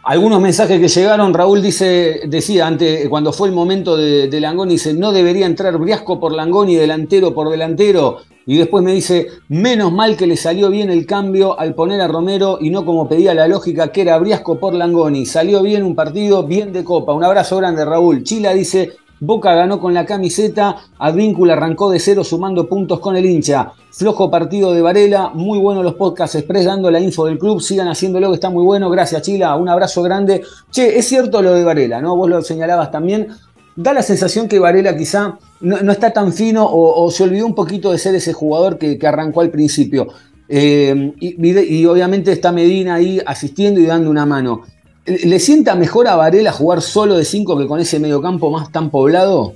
Algunos 0.05 0.41
mensajes 0.41 0.81
que 0.81 0.89
llegaron, 0.89 1.33
Raúl 1.33 1.63
dice, 1.63 2.23
decía 2.27 2.67
antes, 2.67 3.09
cuando 3.09 3.33
fue 3.33 3.47
el 3.47 3.55
momento 3.55 3.97
de, 3.97 4.27
de 4.27 4.41
Langoni, 4.41 4.73
dice, 4.73 4.95
no 4.95 5.13
debería 5.13 5.47
entrar 5.47 5.79
Briasco 5.79 6.19
por 6.19 6.33
Langoni, 6.33 6.75
delantero 6.75 7.33
por 7.33 7.49
delantero. 7.49 8.19
Y 8.45 8.59
después 8.59 8.83
me 8.83 8.93
dice, 8.93 9.29
menos 9.49 9.93
mal 9.93 10.17
que 10.17 10.27
le 10.27 10.37
salió 10.37 10.71
bien 10.71 10.91
el 10.91 11.07
cambio 11.07 11.57
al 11.57 11.77
poner 11.77 12.01
a 12.01 12.09
Romero 12.09 12.59
y 12.61 12.71
no 12.71 12.85
como 12.85 13.09
pedía 13.09 13.33
la 13.33 13.47
lógica 13.47 13.93
que 13.93 14.01
era 14.01 14.19
Briasco 14.19 14.59
por 14.59 14.75
Langoni. 14.75 15.25
Salió 15.25 15.63
bien 15.63 15.85
un 15.85 15.95
partido, 15.95 16.43
bien 16.43 16.73
de 16.73 16.83
copa. 16.83 17.13
Un 17.13 17.23
abrazo 17.23 17.59
grande, 17.59 17.85
Raúl. 17.85 18.25
Chila 18.25 18.55
dice, 18.55 18.95
Boca 19.25 19.55
ganó 19.55 19.79
con 19.79 19.95
la 19.95 20.05
camiseta, 20.05 20.79
Advíncula 20.99 21.53
arrancó 21.53 21.89
de 21.93 22.01
cero 22.01 22.25
sumando 22.25 22.69
puntos 22.69 22.99
con 22.99 23.15
el 23.15 23.25
hincha. 23.25 23.71
Flojo 23.93 24.29
partido 24.29 24.73
de 24.73 24.83
Varela, 24.83 25.31
muy 25.33 25.61
bueno 25.61 25.81
los 25.81 25.95
podcasts 25.95 26.35
express 26.35 26.65
dando 26.65 26.91
la 26.91 26.99
info 26.99 27.27
del 27.27 27.39
club, 27.39 27.61
sigan 27.61 27.87
haciéndolo 27.87 28.31
que 28.31 28.35
está 28.35 28.51
muy 28.51 28.65
bueno, 28.65 28.91
gracias 28.91 29.23
Chila, 29.23 29.55
un 29.55 29.69
abrazo 29.69 30.03
grande. 30.03 30.43
Che, 30.73 30.99
es 30.99 31.07
cierto 31.07 31.41
lo 31.41 31.53
de 31.53 31.63
Varela, 31.63 32.01
¿no? 32.01 32.17
Vos 32.17 32.29
lo 32.29 32.43
señalabas 32.43 32.91
también. 32.91 33.29
Da 33.77 33.93
la 33.93 34.03
sensación 34.03 34.49
que 34.49 34.59
Varela 34.59 34.97
quizá 34.97 35.39
no, 35.61 35.93
está 35.93 36.13
tan 36.13 36.33
fino 36.33 36.67
o, 36.69 37.09
se 37.13 37.23
olvidó 37.23 37.47
un 37.47 37.55
poquito 37.55 37.93
de 37.93 37.99
ser 37.99 38.17
ese 38.17 38.33
jugador 38.33 38.77
que, 38.77 38.99
arrancó 39.07 39.41
al 39.41 39.51
principio. 39.51 40.09
Eh, 40.49 41.15
y, 41.21 41.79
y, 41.79 41.87
obviamente 41.87 42.33
está 42.33 42.51
Medina 42.51 42.95
ahí 42.95 43.23
asistiendo 43.25 43.79
y 43.79 43.87
dando 43.87 44.11
una 44.11 44.27
mano. 44.27 44.63
¿Le 45.05 45.41
sienta 45.41 45.75
mejor 45.75 46.07
a 46.07 46.17
Varela 46.17 46.53
jugar 46.53 46.81
solo 46.81 47.17
de 47.17 47.25
5 47.25 47.59
que 47.59 47.67
con 47.67 47.81
ese 47.81 47.99
mediocampo 47.99 48.51
más 48.51 48.71
tan 48.71 48.91
poblado? 48.91 49.55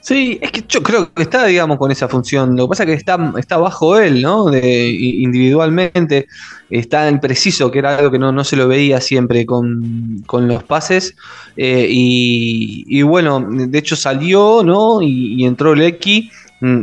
Sí, 0.00 0.38
es 0.40 0.50
que 0.50 0.64
yo 0.66 0.82
creo 0.82 1.12
que 1.12 1.22
está, 1.22 1.44
digamos, 1.44 1.78
con 1.78 1.90
esa 1.90 2.08
función. 2.08 2.56
Lo 2.56 2.64
que 2.64 2.70
pasa 2.70 2.82
es 2.84 2.86
que 2.88 2.94
está, 2.94 3.32
está 3.38 3.58
bajo 3.58 3.98
él, 3.98 4.22
¿no? 4.22 4.52
Individualmente. 4.52 6.26
Está 6.70 7.08
en 7.08 7.20
preciso, 7.20 7.70
que 7.70 7.80
era 7.80 7.96
algo 7.98 8.10
que 8.10 8.18
no, 8.18 8.32
no 8.32 8.42
se 8.42 8.56
lo 8.56 8.66
veía 8.66 9.00
siempre 9.00 9.44
con, 9.44 10.24
los 10.26 10.64
pases. 10.64 11.14
Eh, 11.56 11.86
y, 11.90 13.02
bueno, 13.02 13.46
de 13.48 13.78
hecho 13.78 13.94
salió, 13.94 14.62
¿no? 14.64 15.02
Y, 15.02 15.44
entró 15.44 15.74
Lecky 15.74 16.30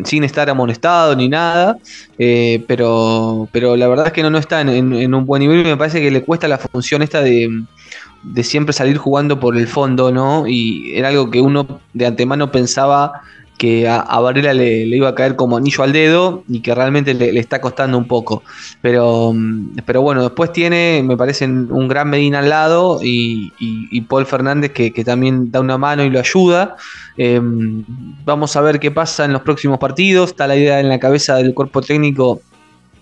sin 0.05 0.23
estar 0.23 0.49
amonestado 0.49 1.15
ni 1.15 1.29
nada. 1.29 1.77
Eh, 2.17 2.63
pero, 2.67 3.47
pero 3.51 3.75
la 3.75 3.87
verdad 3.87 4.07
es 4.07 4.13
que 4.13 4.23
no, 4.23 4.29
no 4.29 4.37
está 4.37 4.61
en, 4.61 4.69
en 4.69 5.13
un 5.13 5.25
buen 5.25 5.41
nivel. 5.41 5.61
Y 5.61 5.63
me 5.63 5.77
parece 5.77 6.01
que 6.01 6.11
le 6.11 6.23
cuesta 6.23 6.47
la 6.47 6.57
función 6.57 7.01
esta 7.01 7.21
de 7.21 7.49
de 8.23 8.43
siempre 8.43 8.73
salir 8.73 8.97
jugando 8.97 9.39
por 9.39 9.57
el 9.57 9.67
fondo, 9.67 10.11
¿no? 10.11 10.47
Y 10.47 10.91
era 10.95 11.09
algo 11.09 11.31
que 11.31 11.41
uno 11.41 11.81
de 11.93 12.05
antemano 12.05 12.51
pensaba 12.51 13.21
que 13.57 13.87
a, 13.89 14.19
Varela 14.19 14.53
le, 14.53 14.83
iba 14.85 15.09
a 15.09 15.15
caer 15.15 15.35
como 15.35 15.57
anillo 15.57 15.83
al 15.83 15.91
dedo 15.91 16.43
y 16.47 16.61
que 16.61 16.75
realmente 16.75 17.13
le, 17.13 17.37
está 17.39 17.59
costando 17.59 17.97
un 17.97 18.07
poco. 18.07 18.43
Pero, 18.81 19.33
mm, 19.33 19.77
pero 19.85 20.01
bueno, 20.01 20.21
después 20.21 20.51
tiene, 20.51 21.03
me 21.03 21.17
parece, 21.17 21.45
un 21.45 21.87
gran 21.87 22.09
Medina 22.09 22.39
al 22.39 22.49
lado 22.49 22.99
y, 23.01 23.51
Paul 24.07 24.25
Fernández 24.25 24.71
que, 24.71 25.03
también 25.03 25.51
da 25.51 25.59
una 25.59 25.77
mano 25.77 26.03
y 26.03 26.09
lo 26.09 26.19
ayuda. 26.19 26.75
Em, 27.17 27.83
vamos 28.23 28.55
a 28.55 28.61
ver 28.61 28.79
qué 28.79 28.91
pasa 28.91 29.25
en 29.25 29.33
los 29.33 29.41
próximos 29.41 29.79
partidos. 29.79 30.29
Está 30.29 30.47
la 30.47 30.55
idea 30.55 30.79
en 30.79 30.89
la 30.89 30.99
cabeza 30.99 31.35
del 31.35 31.53
cuerpo 31.53 31.81
técnico 31.81 32.41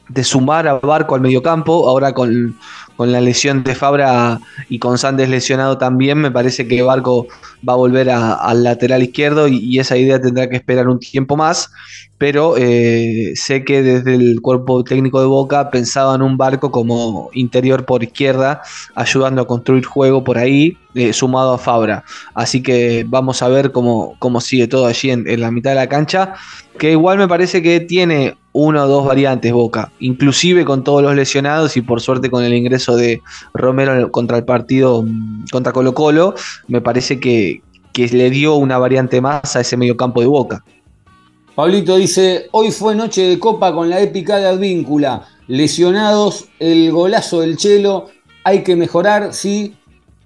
de 0.07 0.23
sumar 0.23 0.67
a 0.67 0.75
Barco 0.75 1.15
al 1.15 1.21
mediocampo, 1.21 1.89
ahora 1.89 2.13
con, 2.13 2.55
con 2.95 3.11
la 3.11 3.21
lesión 3.21 3.63
de 3.63 3.75
Fabra 3.75 4.39
y 4.69 4.79
con 4.79 4.97
Sandes 4.97 5.29
lesionado 5.29 5.77
también, 5.77 6.17
me 6.17 6.31
parece 6.31 6.67
que 6.67 6.81
Barco 6.81 7.27
va 7.67 7.73
a 7.73 7.77
volver 7.77 8.09
al 8.09 8.63
lateral 8.63 9.03
izquierdo 9.03 9.47
y, 9.47 9.79
esa 9.79 9.97
idea 9.97 10.21
tendrá 10.21 10.49
que 10.49 10.55
esperar 10.55 10.87
un 10.87 10.99
tiempo 10.99 11.35
más, 11.35 11.69
pero 12.17 12.55
eh, 12.57 13.33
sé 13.35 13.65
que 13.65 13.81
desde 13.81 14.15
el 14.15 14.41
cuerpo 14.41 14.83
técnico 14.83 15.19
de 15.19 15.27
Boca 15.27 15.69
pensaban 15.69 16.21
un 16.21 16.37
Barco 16.37 16.71
como 16.71 17.29
interior 17.33 17.85
por 17.85 18.03
izquierda, 18.03 18.61
ayudando 18.95 19.41
a 19.41 19.47
construir 19.47 19.85
juego 19.85 20.23
por 20.23 20.37
ahí, 20.37 20.77
eh, 20.93 21.11
sumado 21.11 21.53
a 21.53 21.57
Fabra. 21.57 22.05
Así 22.33 22.63
que 22.63 23.05
vamos 23.07 23.41
a 23.41 23.49
ver 23.49 23.71
cómo, 23.71 24.15
cómo 24.19 24.39
sigue 24.39 24.67
todo 24.67 24.85
allí 24.85 25.11
en, 25.11 25.27
en 25.27 25.41
la 25.41 25.51
mitad 25.51 25.71
de 25.71 25.75
la 25.75 25.89
cancha, 25.89 26.35
que 26.79 26.91
igual 26.91 27.17
me 27.17 27.27
parece 27.27 27.61
que 27.61 27.81
tiene 27.81 28.37
una 28.55 28.85
o 28.85 28.87
dos 28.87 29.05
variantes 29.05 29.51
Boca, 29.51 29.91
inclusive 29.99 30.63
con 30.63 30.85
todos 30.85 31.03
los 31.03 31.13
lesionados 31.13 31.75
y 31.75 31.81
por 31.81 31.99
suerte 31.99 32.29
con 32.29 32.41
el 32.41 32.53
ingreso 32.53 32.95
de 32.95 33.21
Romero 33.53 34.09
contra 34.11 34.37
el 34.37 34.45
partido 34.45 35.03
mm, 35.03 35.47
contra 35.51 35.73
Colo 35.73 35.93
Colo, 35.93 36.35
me 36.69 36.79
parece 36.79 37.19
que, 37.19 37.61
le 37.93 38.29
dio 38.29 38.55
una 38.55 38.77
variante 38.77 39.21
más 39.21 39.55
a 39.55 39.61
ese 39.61 39.77
mediocampo 39.77 40.21
de 40.21 40.27
Boca. 40.27 40.63
Pablito 41.53 41.97
dice, 41.97 42.47
hoy 42.51 42.71
fue 42.71 42.95
noche 42.95 43.23
de 43.23 43.39
copa 43.39 43.73
con 43.73 43.89
la 43.89 43.99
épica 43.99 44.37
de 44.37 44.47
Advíncula, 44.47 45.27
lesionados, 45.47 46.45
el 46.59 46.91
golazo 46.91 47.41
del 47.41 47.57
Chelo, 47.57 48.07
hay 48.43 48.63
que 48.63 48.75
mejorar, 48.75 49.33
sí, 49.33 49.75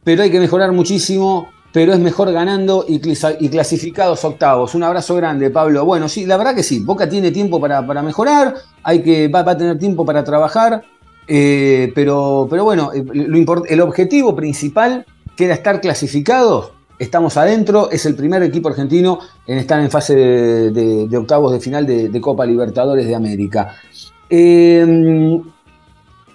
pero 0.04 0.24
hay 0.24 0.32
que 0.32 0.40
mejorar 0.40 0.72
muchísimo, 0.72 1.50
pero 1.72 1.94
es 1.94 2.00
mejor 2.00 2.32
ganando 2.32 2.86
y, 2.88 3.00
clasificados 3.00 4.24
octavos. 4.26 4.74
Un 4.76 4.84
abrazo 4.84 5.16
grande, 5.16 5.50
Pablo. 5.50 5.86
Bueno, 5.86 6.10
sí, 6.10 6.26
la 6.26 6.38
verdad 6.38 6.56
que 6.56 6.64
sí, 6.64 6.80
Boca 6.80 7.08
tiene 7.08 7.32
tiempo 7.32 7.60
para, 7.60 8.02
mejorar, 8.02 8.56
hay 8.84 9.04
que, 9.04 9.28
va, 9.28 9.42
a 9.42 9.58
tener 9.58 9.78
tiempo 9.78 10.06
para 10.06 10.24
trabajar, 10.24 10.84
eh, 11.28 11.92
pero, 11.94 12.48
pero 12.50 12.64
bueno, 12.64 12.92
eh, 12.94 13.04
el 13.14 13.82
objetivo 13.82 14.36
principal, 14.36 15.06
que 15.36 15.46
era 15.46 15.54
estar 15.54 15.80
clasificados, 15.80 16.72
estamos 16.98 17.38
adentro, 17.38 17.90
es 17.92 18.06
el 18.06 18.16
primer 18.16 18.44
equipo 18.44 18.70
argentino 18.70 19.20
en 19.48 19.58
estar 19.60 19.80
en 19.80 19.90
fase 19.90 20.16
de, 20.16 21.18
octavos 21.18 21.54
de 21.54 21.60
final 21.60 21.86
de, 21.86 22.22
Copa 22.22 22.46
Libertadores 22.46 23.08
de 23.08 23.16
América. 23.16 23.76
Eh, 24.30 25.42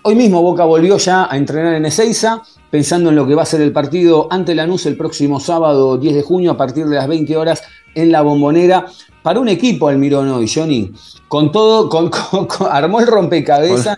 hoy 0.02 0.14
mismo 0.14 0.42
Boca 0.42 0.64
volvió 0.64 0.96
ya 0.96 1.30
a 1.30 1.36
entrenar 1.36 1.74
en 1.74 1.86
Ezeiza, 1.86 2.42
pensando 2.74 3.10
en 3.10 3.14
lo 3.14 3.24
que 3.24 3.36
va 3.36 3.42
a 3.42 3.46
ser 3.46 3.60
el 3.60 3.70
partido 3.70 4.26
ante 4.32 4.52
Lanús 4.52 4.84
el 4.86 4.96
próximo 4.96 5.38
sábado 5.38 5.96
10 5.96 6.12
de 6.12 6.22
junio 6.22 6.50
a 6.50 6.56
partir 6.56 6.86
de 6.86 6.96
las 6.96 7.06
20 7.06 7.36
horas 7.36 7.62
en 7.94 8.10
la 8.10 8.20
bombonera. 8.22 8.86
Para 9.22 9.38
un 9.38 9.46
equipo, 9.46 9.86
Almirón 9.86 10.28
hoy, 10.30 10.50
Johnny, 10.52 10.92
con 11.28 11.52
todo, 11.52 11.88
con, 11.88 12.10
armó 12.68 12.98
el 12.98 13.06
rompecabezas. 13.06 13.96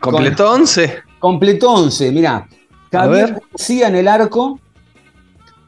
Completó 0.00 0.50
11. 0.50 0.94
Completó 1.20 1.70
11, 1.70 2.10
mirá. 2.10 2.48
Javier 2.90 3.40
García 3.52 3.86
en 3.86 3.94
el 3.94 4.08
arco, 4.08 4.58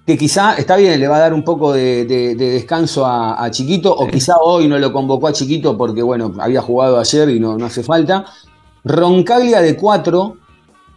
que 0.05 0.19
quizá, 0.19 0.57
está 0.57 0.75
bien, 0.75 0.99
le 0.99 1.07
va 1.07 1.19
a 1.19 1.21
dar 1.21 1.33
un 1.33 1.45
poco 1.45 1.73
de, 1.73 2.05
descanso 2.37 3.07
a, 3.07 3.49
Chiquito, 3.53 3.95
o 3.95 4.09
quizá 4.09 4.39
hoy 4.39 4.67
no 4.67 4.77
lo 4.77 4.93
convocó 4.93 5.29
a 5.29 5.33
Chiquito 5.33 5.79
porque, 5.79 6.03
bueno, 6.03 6.35
había 6.41 6.63
jugado 6.63 6.99
ayer 6.99 7.29
y 7.29 7.39
no, 7.39 7.57
no 7.57 7.67
hace 7.67 7.85
falta. 7.85 8.25
Roncaglia 8.83 9.61
de 9.61 9.77
4, 9.77 10.37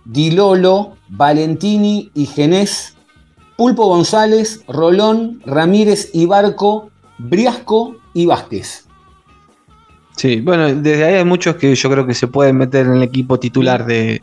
Dilolo, 0.06 0.98
Valentini 1.10 2.12
y 2.14 2.26
Genés, 2.26 2.96
Pulpo 3.58 3.88
González, 3.88 4.64
Rolón, 4.68 5.42
Ramírez 5.46 6.10
y 6.14 6.26
Barco, 6.26 6.90
Briasco 7.18 7.96
y 8.14 8.26
Vázquez. 8.26 8.88
Sí, 10.16 10.42
bueno, 10.42 10.74
desde 10.74 11.06
ahí 11.06 11.14
hay 11.16 11.26
muchos 11.26 11.56
que 11.56 11.74
yo 11.74 11.90
creo 11.90 12.06
que 12.06 12.14
se 12.14 12.28
pueden 12.28 12.58
meter 12.58 12.86
en 12.86 12.94
el 12.94 13.04
equipo 13.04 13.40
titular 13.40 13.86
de, 13.86 14.22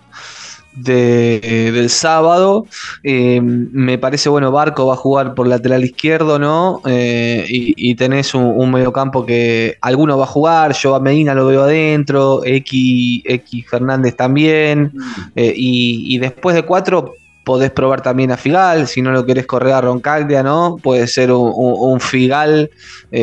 de, 0.72 1.70
del 1.72 1.90
sábado. 1.90 2.66
Eh, 3.02 3.40
me 3.40 3.98
parece, 3.98 4.28
bueno, 4.28 4.52
Barco 4.52 4.87
va 4.87 4.94
a 4.94 4.96
jugar 4.96 5.35
por 5.35 5.46
lateral 5.46 5.85
izquierdo, 5.85 6.38
¿no? 6.38 6.80
Eh, 6.87 7.44
y, 7.48 7.94
tenés 7.94 8.35
un, 8.35 8.70
mediocampo 8.70 9.26
que 9.26 9.76
alguno 9.80 10.16
va 10.16 10.24
a 10.24 10.28
jugar, 10.28 10.72
yo 10.74 10.94
a 10.94 11.00
Medina 11.00 11.35
lo 11.35 11.46
veo 11.46 11.62
adentro, 11.64 12.42
X, 12.44 13.22
X 13.24 13.66
Fernández 13.68 14.14
también, 14.16 14.92
eh, 15.35 15.52
y, 15.54 16.18
después 16.18 16.54
de 16.54 16.62
cuatro 16.62 17.14
podés 17.44 17.70
probar 17.70 18.00
también 18.00 18.30
a 18.30 18.37
Figal, 18.37 18.87
si 18.87 19.02
no 19.02 19.11
lo 19.11 19.26
querés 19.26 19.46
correr 19.46 19.72
a 19.72 19.80
Roncaglia, 19.80 20.42
¿no? 20.42 20.76
Puede 20.80 21.06
ser 21.09 21.33
un, 21.33 22.00
Figal, 22.00 22.70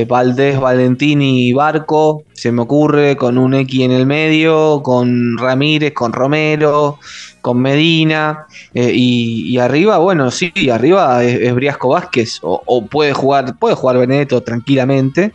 Valdés, 0.08 0.60
Valentini 0.60 1.48
y 1.48 1.54
Barco, 1.54 2.24
se 2.34 2.52
me 2.52 2.64
ocurre, 2.64 3.16
con 3.16 3.38
un 3.38 3.54
X 3.54 3.82
en 3.82 3.92
el 3.92 4.06
medio, 4.06 4.82
con 4.84 5.38
Ramírez, 5.38 5.94
con 5.94 6.12
Romero, 6.12 7.00
con 7.42 7.60
Medina 7.60 8.46
eh, 8.74 8.92
y, 8.94 9.58
arriba, 9.58 9.98
bueno, 9.98 10.32
sí, 10.32 10.52
arriba 10.72 11.24
es, 11.24 11.54
Briasco 11.54 11.90
Vázquez 11.90 12.40
o, 12.42 12.86
puede 12.86 13.14
jugar 13.14 13.58
puede 13.58 13.76
jugar 13.76 13.98
Benedetto 13.98 14.42
tranquilamente 14.42 15.34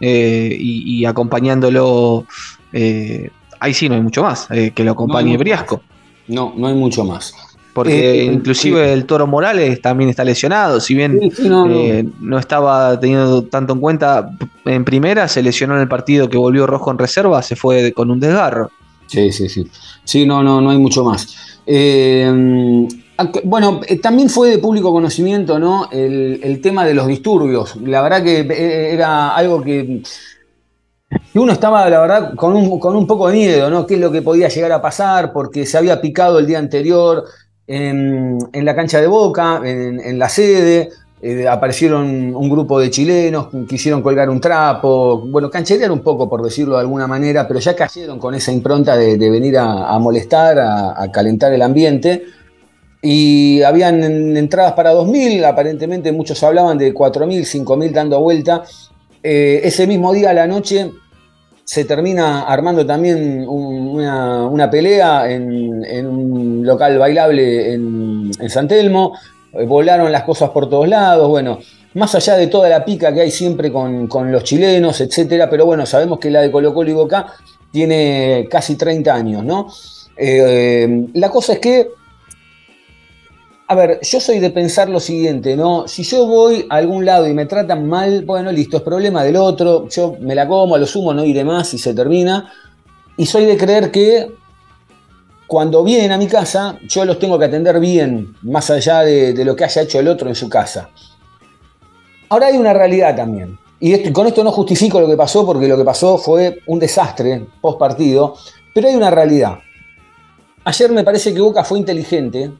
eh, 0.00 0.56
y, 0.58 1.04
acompañándolo 1.04 2.26
eh, 2.72 3.30
ahí 3.60 3.74
sí 3.74 3.88
no 3.88 3.94
hay 3.94 4.02
mucho 4.02 4.22
más 4.22 4.48
que 4.48 4.84
lo 4.84 4.92
acompañe 4.92 5.36
Briasco. 5.36 5.82
No, 6.28 6.52
no 6.56 6.66
hay 6.66 6.74
mucho 6.74 7.04
más. 7.04 7.34
Porque 7.72 8.24
inclusive 8.24 8.92
el 8.92 9.04
Toro 9.04 9.28
Morales 9.28 9.80
también 9.80 10.10
está 10.10 10.24
lesionado, 10.24 10.80
si 10.80 10.94
bien 10.94 11.20
no, 11.40 12.38
estaba 12.38 12.98
teniendo 12.98 13.42
tanto 13.44 13.74
en 13.74 13.80
cuenta 13.80 14.30
en 14.64 14.84
primera, 14.84 15.28
se 15.28 15.42
lesionó 15.44 15.76
en 15.76 15.82
el 15.82 15.88
partido 15.88 16.28
que 16.28 16.36
volvió 16.36 16.66
rojo 16.66 16.90
en 16.90 16.98
reserva, 16.98 17.40
se 17.40 17.54
fue 17.54 17.92
con 17.92 18.10
un 18.10 18.18
desgarro. 18.18 18.72
Sí, 19.06 19.30
sí, 19.30 19.48
sí. 19.48 19.70
Sí, 20.08 20.24
no, 20.24 20.42
no, 20.42 20.58
no 20.62 20.70
hay 20.70 20.78
mucho 20.78 21.04
más. 21.04 21.36
Eh, 21.66 22.32
bueno, 23.44 23.82
eh, 23.86 23.98
también 23.98 24.30
fue 24.30 24.48
de 24.48 24.58
público 24.58 24.90
conocimiento, 24.90 25.58
¿no? 25.58 25.90
El, 25.92 26.60
tema 26.62 26.86
de 26.86 26.94
los 26.94 27.06
disturbios. 27.06 27.76
La 27.76 28.00
verdad 28.00 28.22
que 28.22 28.40
eh, 28.40 28.94
era 28.94 29.34
algo 29.34 29.60
que, 29.60 30.02
uno 31.34 31.52
estaba, 31.52 31.90
la 31.90 32.00
verdad, 32.00 32.34
con 32.36 32.56
un, 32.56 33.06
poco 33.06 33.28
de 33.28 33.34
miedo, 33.34 33.68
¿no? 33.68 33.86
¿Qué 33.86 33.96
es 33.96 34.00
lo 34.00 34.10
que 34.10 34.22
podía 34.22 34.48
llegar 34.48 34.72
a 34.72 34.80
pasar? 34.80 35.30
Porque 35.30 35.66
se 35.66 35.76
había 35.76 36.00
picado 36.00 36.38
el 36.38 36.46
día 36.46 36.58
anterior 36.58 37.24
en, 37.66 38.38
la 38.54 38.74
cancha 38.74 39.02
de 39.02 39.08
Boca, 39.08 39.60
en 39.62 40.18
la 40.18 40.30
sede. 40.30 40.88
Eh, 41.20 41.48
aparecieron 41.48 42.06
un 42.34 42.48
grupo 42.48 42.78
de 42.78 42.90
chilenos, 42.90 43.48
quisieron 43.68 44.02
colgar 44.02 44.30
un 44.30 44.40
trapo, 44.40 45.18
bueno, 45.26 45.50
cancherear 45.50 45.90
un 45.90 46.00
poco, 46.00 46.28
por 46.28 46.42
decirlo 46.42 46.74
de 46.74 46.82
alguna 46.82 47.08
manera, 47.08 47.48
pero 47.48 47.58
ya 47.58 47.74
cayeron 47.74 48.20
con 48.20 48.36
esa 48.36 48.52
impronta 48.52 48.96
de, 48.96 49.16
venir 49.30 49.58
a, 49.58 49.98
molestar, 49.98 50.58
a, 50.60 51.10
calentar 51.10 51.52
el 51.52 51.62
ambiente. 51.62 52.24
Y 53.02 53.62
habían 53.62 54.02
entradas 54.36 54.72
para 54.72 54.92
2.000, 54.92 55.44
aparentemente 55.44 56.12
muchos 56.12 56.42
hablaban 56.42 56.78
de 56.78 56.94
4.000, 56.94 57.64
5.000 57.64 57.92
dando 57.92 58.20
vuelta. 58.20 58.62
Eh, 59.22 59.60
ese 59.64 59.86
mismo 59.88 60.12
día 60.12 60.30
a 60.30 60.34
la 60.34 60.46
noche 60.46 60.90
se 61.64 61.84
termina 61.84 62.42
armando 62.42 62.86
también 62.86 63.44
una, 63.46 64.70
pelea 64.70 65.30
en, 65.30 66.06
un 66.06 66.62
local 66.64 66.96
bailable 66.98 67.74
en, 67.74 68.30
en 68.38 68.50
San 68.50 68.68
Telmo. 68.68 69.14
Eh, 69.58 69.66
volaron 69.66 70.10
las 70.12 70.22
cosas 70.22 70.50
por 70.50 70.68
todos 70.68 70.88
lados, 70.88 71.28
bueno, 71.28 71.58
más 71.94 72.14
allá 72.14 72.36
de 72.36 72.46
toda 72.46 72.68
la 72.68 72.84
pica 72.84 73.12
que 73.12 73.22
hay 73.22 73.30
siempre 73.30 73.72
con, 73.72 74.08
los 74.30 74.44
chilenos, 74.44 75.00
etcétera, 75.00 75.50
pero 75.50 75.66
bueno, 75.66 75.84
sabemos 75.86 76.18
que 76.18 76.30
la 76.30 76.42
de 76.42 76.50
Colo 76.50 76.72
Colo 76.72 76.90
y 76.90 76.94
Boca 76.94 77.26
tiene 77.70 78.46
casi 78.50 78.76
30 78.76 79.14
años, 79.14 79.44
¿no? 79.44 79.68
Eh, 80.16 81.06
la 81.14 81.30
cosa 81.30 81.54
es 81.54 81.58
que, 81.58 81.88
a 83.66 83.74
ver, 83.74 84.00
yo 84.02 84.20
soy 84.20 84.38
de 84.38 84.50
pensar 84.50 84.88
lo 84.88 85.00
siguiente, 85.00 85.56
¿no? 85.56 85.88
Si 85.88 86.02
yo 86.02 86.26
voy 86.26 86.66
a 86.70 86.76
algún 86.76 87.04
lado 87.04 87.26
y 87.28 87.34
me 87.34 87.46
tratan 87.46 87.88
mal, 87.88 88.24
bueno, 88.24 88.52
listo, 88.52 88.78
es 88.78 88.82
problema 88.82 89.24
del 89.24 89.36
otro, 89.36 89.88
yo 89.88 90.16
me 90.20 90.34
la 90.34 90.46
como, 90.46 90.78
lo 90.78 90.86
sumo, 90.86 91.12
no 91.12 91.24
iré 91.24 91.44
más 91.44 91.74
y 91.74 91.78
se 91.78 91.94
termina. 91.94 92.52
Y 93.16 93.26
soy 93.26 93.44
de 93.44 93.56
creer 93.56 93.90
que 93.90 94.30
cuando 95.48 95.82
vienen 95.82 96.12
a 96.12 96.18
mi 96.18 96.26
casa, 96.26 96.78
yo 96.86 97.06
los 97.06 97.18
tengo 97.18 97.38
que 97.38 97.46
atender 97.46 97.80
bien, 97.80 98.36
más 98.42 98.68
allá 98.68 99.00
de, 99.00 99.44
lo 99.46 99.56
que 99.56 99.64
haya 99.64 99.82
hecho 99.82 99.98
el 99.98 100.06
otro 100.06 100.28
en 100.28 100.34
su 100.34 100.48
casa. 100.48 100.90
Ahora 102.28 102.48
hay 102.48 102.58
una 102.58 102.74
realidad 102.74 103.16
también. 103.16 103.58
Y 103.80 104.12
con 104.12 104.26
esto 104.26 104.44
no 104.44 104.52
justifico 104.52 105.00
lo 105.00 105.08
que 105.08 105.16
pasó, 105.16 105.46
porque 105.46 105.66
lo 105.66 105.78
que 105.78 105.84
pasó 105.84 106.18
fue 106.18 106.60
un 106.66 106.78
desastre 106.78 107.46
post 107.62 107.78
partido, 107.78 108.36
pero 108.74 108.88
hay 108.88 108.94
una 108.94 109.10
realidad. 109.10 109.58
Ayer 110.64 110.92
me 110.92 111.02
parece 111.02 111.32
que 111.32 111.40
Boca 111.40 111.64
fue 111.64 111.78
inteligente 111.78 112.52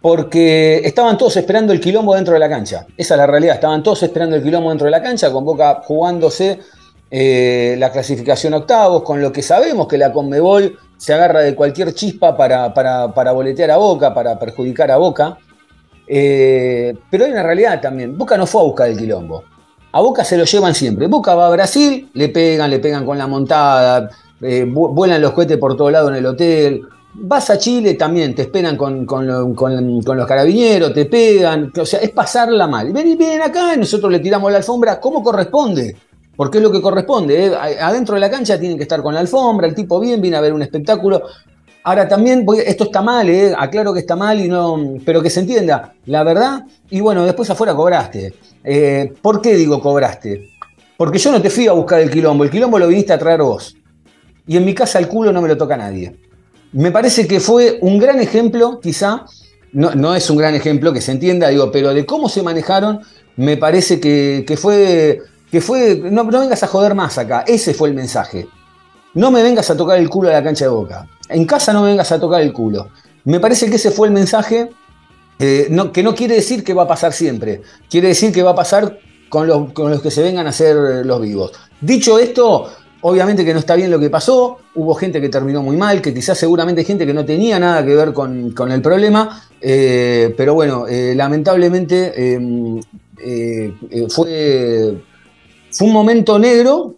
porque 0.00 0.80
estaban 0.84 1.18
todos 1.18 1.36
esperando 1.36 1.74
el 1.74 1.80
quilombo 1.80 2.14
dentro 2.14 2.32
de 2.32 2.40
la 2.40 2.48
cancha. 2.48 2.86
Esa 2.96 3.14
es 3.14 3.18
la 3.18 3.26
realidad, 3.26 3.56
estaban 3.56 3.82
todos 3.82 4.02
esperando 4.02 4.36
el 4.36 4.42
quilombo 4.42 4.70
dentro 4.70 4.86
de 4.86 4.90
la 4.90 5.02
cancha, 5.02 5.30
con 5.30 5.44
Boca 5.44 5.82
jugándose 5.84 6.60
eh, 7.10 7.76
la 7.78 7.92
clasificación 7.92 8.54
octavos, 8.54 9.02
con 9.02 9.20
lo 9.20 9.30
que 9.30 9.42
sabemos 9.42 9.86
que 9.86 9.98
la 9.98 10.12
Conmebol 10.12 10.78
se 11.04 11.12
agarra 11.12 11.40
de 11.40 11.54
cualquier 11.54 11.92
chispa 11.92 12.34
para, 12.34 12.72
para, 12.72 13.12
para 13.12 13.32
boletear 13.32 13.70
a 13.72 13.76
Boca, 13.76 14.14
para 14.14 14.38
perjudicar 14.38 14.90
a 14.90 14.96
Boca. 14.96 15.36
Eh, 16.06 16.94
pero 17.10 17.26
hay 17.26 17.32
una 17.32 17.42
realidad 17.42 17.78
también. 17.80 18.16
Boca 18.16 18.38
no 18.38 18.46
fue 18.46 18.62
a 18.62 18.64
buscar 18.64 18.88
el 18.88 18.96
quilombo. 18.96 19.44
A 19.92 20.00
Boca 20.00 20.24
se 20.24 20.38
lo 20.38 20.44
llevan 20.44 20.74
siempre. 20.74 21.06
Boca 21.06 21.34
va 21.34 21.48
a 21.48 21.50
Brasil, 21.50 22.08
le 22.14 22.30
pegan, 22.30 22.70
le 22.70 22.78
pegan 22.78 23.04
con 23.04 23.18
la 23.18 23.26
montada, 23.26 24.08
eh, 24.40 24.64
vu- 24.64 24.94
vuelan 24.94 25.20
los 25.20 25.32
cohetes 25.32 25.58
por 25.58 25.76
todo 25.76 25.90
lado 25.90 26.08
en 26.08 26.14
el 26.14 26.24
hotel. 26.24 26.80
Vas 27.12 27.50
a 27.50 27.58
Chile 27.58 27.94
también, 27.94 28.34
te 28.34 28.40
esperan 28.40 28.74
con, 28.76 29.04
con 29.04 29.54
con- 29.54 30.16
los 30.16 30.26
carabineros, 30.26 30.94
te 30.94 31.04
pegan. 31.04 31.70
O 31.78 31.84
sea, 31.84 32.00
es 32.00 32.10
pasarla 32.12 32.66
mal. 32.66 32.92
Ven 32.94 33.08
y 33.08 33.16
vienen 33.16 33.42
acá 33.42 33.76
nosotros 33.76 34.10
le 34.10 34.20
tiramos 34.20 34.50
la 34.50 34.56
alfombra 34.58 34.98
como 34.98 35.22
corresponde. 35.22 35.96
Porque 36.36 36.58
es 36.58 36.64
lo 36.64 36.72
que 36.72 36.80
corresponde. 36.80 37.46
¿eh? 37.46 37.52
Adentro 37.80 38.14
de 38.14 38.20
la 38.20 38.30
cancha 38.30 38.58
tienen 38.58 38.76
que 38.76 38.84
estar 38.84 39.02
con 39.02 39.14
la 39.14 39.20
alfombra, 39.20 39.66
el 39.66 39.74
tipo 39.74 40.00
bien, 40.00 40.20
viene 40.20 40.36
a 40.36 40.40
ver 40.40 40.52
un 40.52 40.62
espectáculo. 40.62 41.22
Ahora 41.84 42.08
también, 42.08 42.46
esto 42.64 42.84
está 42.84 43.02
mal, 43.02 43.28
¿eh? 43.28 43.54
aclaro 43.56 43.92
que 43.92 44.00
está 44.00 44.16
mal, 44.16 44.40
y 44.40 44.48
no, 44.48 44.94
pero 45.04 45.22
que 45.22 45.28
se 45.28 45.40
entienda 45.40 45.94
la 46.06 46.24
verdad. 46.24 46.64
Y 46.90 47.00
bueno, 47.00 47.24
después 47.24 47.50
afuera 47.50 47.74
cobraste. 47.74 48.34
Eh, 48.64 49.12
¿Por 49.20 49.42
qué 49.42 49.54
digo 49.54 49.80
cobraste? 49.80 50.48
Porque 50.96 51.18
yo 51.18 51.30
no 51.30 51.42
te 51.42 51.50
fui 51.50 51.68
a 51.68 51.72
buscar 51.72 52.00
el 52.00 52.10
quilombo, 52.10 52.44
el 52.44 52.50
quilombo 52.50 52.78
lo 52.78 52.88
viniste 52.88 53.12
a 53.12 53.18
traer 53.18 53.42
vos. 53.42 53.76
Y 54.46 54.56
en 54.56 54.64
mi 54.64 54.74
casa 54.74 54.98
el 54.98 55.08
culo 55.08 55.32
no 55.32 55.42
me 55.42 55.48
lo 55.48 55.56
toca 55.56 55.76
nadie. 55.76 56.16
Me 56.72 56.90
parece 56.90 57.26
que 57.26 57.38
fue 57.38 57.78
un 57.82 57.98
gran 57.98 58.20
ejemplo, 58.20 58.80
quizá, 58.80 59.26
no, 59.72 60.14
es 60.14 60.30
un 60.30 60.36
gran 60.36 60.54
ejemplo 60.54 60.92
que 60.92 61.00
se 61.00 61.12
entienda, 61.12 61.48
digo, 61.48 61.70
pero 61.70 61.92
de 61.92 62.06
cómo 62.06 62.28
se 62.28 62.42
manejaron, 62.42 63.00
me 63.36 63.56
parece 63.56 64.00
que 64.00 64.56
fue, 64.56 65.20
que 65.54 65.60
fue, 65.60 66.00
no, 66.10 66.24
no 66.24 66.40
vengas 66.40 66.64
a 66.64 66.66
joder 66.66 66.96
más 66.96 67.16
acá, 67.16 67.44
ese 67.46 67.74
fue 67.74 67.88
el 67.88 67.94
mensaje. 67.94 68.48
No 69.14 69.30
me 69.30 69.40
vengas 69.40 69.70
a 69.70 69.76
tocar 69.76 69.96
el 69.98 70.08
culo 70.08 70.28
a 70.28 70.32
la 70.32 70.42
cancha 70.42 70.64
de 70.64 70.70
boca. 70.72 71.06
En 71.28 71.44
casa 71.44 71.72
no 71.72 71.82
me 71.82 71.90
vengas 71.90 72.10
a 72.10 72.18
tocar 72.18 72.42
el 72.42 72.52
culo. 72.52 72.88
Me 73.24 73.38
parece 73.38 73.70
que 73.70 73.76
ese 73.76 73.92
fue 73.92 74.08
el 74.08 74.12
mensaje 74.12 74.70
eh, 75.38 75.68
no- 75.70 75.92
que 75.92 76.02
no 76.02 76.12
quiere 76.12 76.34
decir 76.34 76.64
que 76.64 76.74
va 76.74 76.82
a 76.82 76.88
pasar 76.88 77.12
siempre. 77.12 77.62
Quiere 77.88 78.08
decir 78.08 78.32
que 78.32 78.42
va 78.42 78.50
a 78.50 78.54
pasar 78.56 78.98
con 79.28 79.46
los, 79.46 79.72
con 79.72 79.92
los 79.92 80.02
que 80.02 80.10
se 80.10 80.22
vengan 80.24 80.46
a 80.48 80.50
hacer 80.50 80.74
los 81.06 81.20
vivos. 81.20 81.52
Dicho 81.80 82.18
esto, 82.18 82.68
obviamente 83.02 83.44
que 83.44 83.52
no 83.52 83.60
está 83.60 83.76
bien 83.76 83.92
lo 83.92 84.00
que 84.00 84.10
pasó. 84.10 84.58
Hubo 84.74 84.92
gente 84.96 85.20
que 85.20 85.28
terminó 85.28 85.62
muy 85.62 85.76
mal, 85.76 86.02
que 86.02 86.12
quizás 86.12 86.36
seguramente 86.36 86.82
gente 86.82 87.06
que 87.06 87.14
no 87.14 87.24
tenía 87.24 87.60
nada 87.60 87.84
que 87.86 87.94
ver 87.94 88.12
con, 88.12 88.50
con 88.50 88.72
el 88.72 88.82
problema. 88.82 89.40
eh, 89.60 90.34
pero 90.36 90.54
bueno, 90.54 90.86
eh, 90.88 91.14
lamentablemente 91.14 92.12
fue, 94.10 95.00
fue 95.74 95.88
un 95.88 95.92
momento 95.92 96.38
negro 96.38 96.96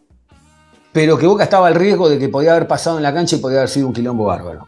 pero 0.97 1.19
que 1.19 1.27
Boca 1.27 1.45
estaba 1.45 1.67
al 1.67 1.75
riesgo 1.75 2.09
de 2.09 2.19
que 2.19 2.31
podía 2.31 2.53
haber 2.53 2.67
pasado 2.67 2.97
en 2.97 3.03
la 3.03 3.13
cancha 3.13 3.37
y 3.37 3.39
podía 3.39 3.59
haber 3.59 3.69
sido 3.69 3.87
un 3.87 3.93
quilombo 3.93 4.25
bárbaro. 4.25 4.67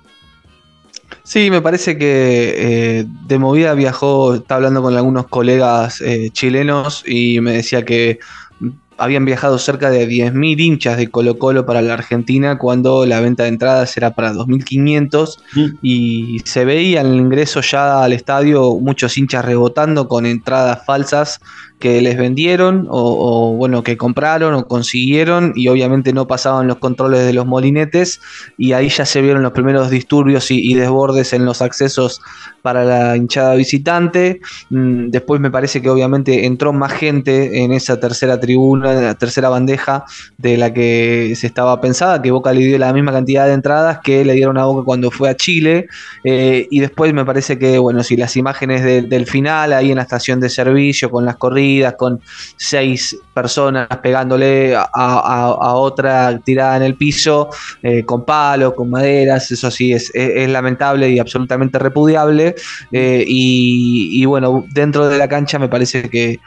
Sí, 1.22 1.50
me 1.50 1.62
parece 1.62 1.96
que 1.96 2.54
eh, 3.00 3.06
de 3.26 3.38
movida 3.38 3.72
viajó, 3.72 4.34
estaba 4.34 4.56
hablando 4.56 4.82
con 4.82 4.94
algunos 4.94 5.26
colegas 5.28 6.02
eh, 6.02 6.28
chilenos 6.30 7.02
y 7.06 7.40
me 7.40 7.52
decía 7.52 7.82
que 7.86 8.18
mm, 8.60 8.68
habían 8.98 9.24
viajado 9.24 9.58
cerca 9.58 9.88
de 9.88 10.06
10.000 10.06 10.60
hinchas 10.60 10.98
de 10.98 11.08
Colo 11.08 11.38
Colo 11.38 11.64
para 11.64 11.80
la 11.80 11.94
Argentina 11.94 12.58
cuando 12.58 13.06
la 13.06 13.20
venta 13.20 13.44
de 13.44 13.48
entradas 13.48 13.96
era 13.96 14.14
para 14.14 14.34
2.500 14.34 15.38
y 15.80 16.42
se 16.44 16.66
veía 16.66 17.00
en 17.00 17.06
el 17.06 17.20
ingreso 17.20 17.62
ya 17.62 18.02
al 18.02 18.12
estadio 18.12 18.74
muchos 18.74 19.16
hinchas 19.16 19.46
rebotando 19.46 20.08
con 20.08 20.26
entradas 20.26 20.84
falsas 20.84 21.40
que 21.78 22.00
les 22.02 22.16
vendieron 22.16 22.86
o, 22.90 23.54
bueno 23.56 23.82
que 23.82 23.96
compraron 23.96 24.54
o 24.54 24.66
consiguieron 24.66 25.52
y 25.54 25.68
obviamente 25.68 26.12
no 26.12 26.26
pasaban 26.26 26.66
los 26.66 26.78
controles 26.78 27.24
de 27.24 27.32
los 27.32 27.46
molinetes 27.46 28.20
y 28.56 28.72
ahí 28.72 28.88
ya 28.88 29.06
se 29.06 29.22
vieron 29.22 29.42
los 29.42 29.52
primeros 29.52 29.90
disturbios 29.90 30.50
y 30.50 30.74
desbordes 30.74 31.32
en 31.32 31.44
los 31.44 31.62
accesos 31.62 32.20
para 32.68 32.85
la 32.85 33.16
hinchada 33.16 33.54
visitante. 33.54 34.40
Mm, 34.68 35.09
después 35.09 35.40
me 35.40 35.50
parece 35.50 35.81
que 35.81 35.88
obviamente 35.88 36.44
entró 36.44 36.70
más 36.74 36.92
gente 36.92 37.62
en 37.64 37.72
esa 37.72 37.98
tercera 37.98 38.38
tribuna 38.38 38.92
en 38.92 39.04
la 39.04 39.14
tercera 39.14 39.48
bandeja 39.48 40.04
de 40.37 40.59
la 40.59 40.70
que 40.74 41.33
se 41.35 41.46
estaba 41.46 41.81
pensada 41.81 42.20
que 42.20 42.31
Boca 42.31 42.52
le 42.52 42.61
dio 42.61 42.76
la 42.78 42.92
misma 42.92 43.11
cantidad 43.12 43.46
de 43.46 43.54
entradas 43.54 44.00
que 44.04 44.22
le 44.22 44.35
dieron 44.35 44.59
a 44.59 44.66
Boca 44.66 44.85
cuando 44.85 45.11
fue 45.11 45.31
a 45.31 45.35
Chile. 45.35 45.87
Eh, 46.24 46.66
y 46.70 46.81
después 46.81 47.14
me 47.14 47.24
parece 47.24 47.59
que 47.59 47.78
bueno 47.78 48.02
si 48.02 48.16
las 48.18 48.37
imágenes 48.37 48.85
de- 48.85 49.00
del 49.02 49.24
final 49.24 49.72
ahí 49.72 49.88
en 49.90 49.96
la 49.96 50.02
estación 50.02 50.38
de 50.38 50.50
servicio 50.50 51.11
con 51.11 51.24
las 51.24 51.37
corridas 51.37 51.94
con 51.96 52.20
seis 52.59 53.16
personas 53.33 53.88
pegándole 54.02 54.76
a, 54.76 55.72
otra 55.74 56.38
tirada 56.44 56.76
en 56.76 56.83
el 56.83 56.96
piso 56.96 57.48
eh, 57.83 58.04
con 58.04 58.24
palos, 58.26 58.74
con 58.74 58.90
maderas, 58.90 59.50
eso 59.50 59.70
sí 59.70 59.92
es- 59.94 60.11
es 60.14 60.48
lamentable 60.50 61.09
y 61.09 61.18
absolutamente 61.18 61.78
repudiable 61.78 62.54
eh, 62.92 63.24
y, 63.26 64.24
bueno 64.24 64.64
dentro 64.72 65.08
de 65.08 65.18
la 65.18 65.28
cancha 65.28 65.58
me 65.58 65.68
parece 65.68 66.08
que 66.08 66.40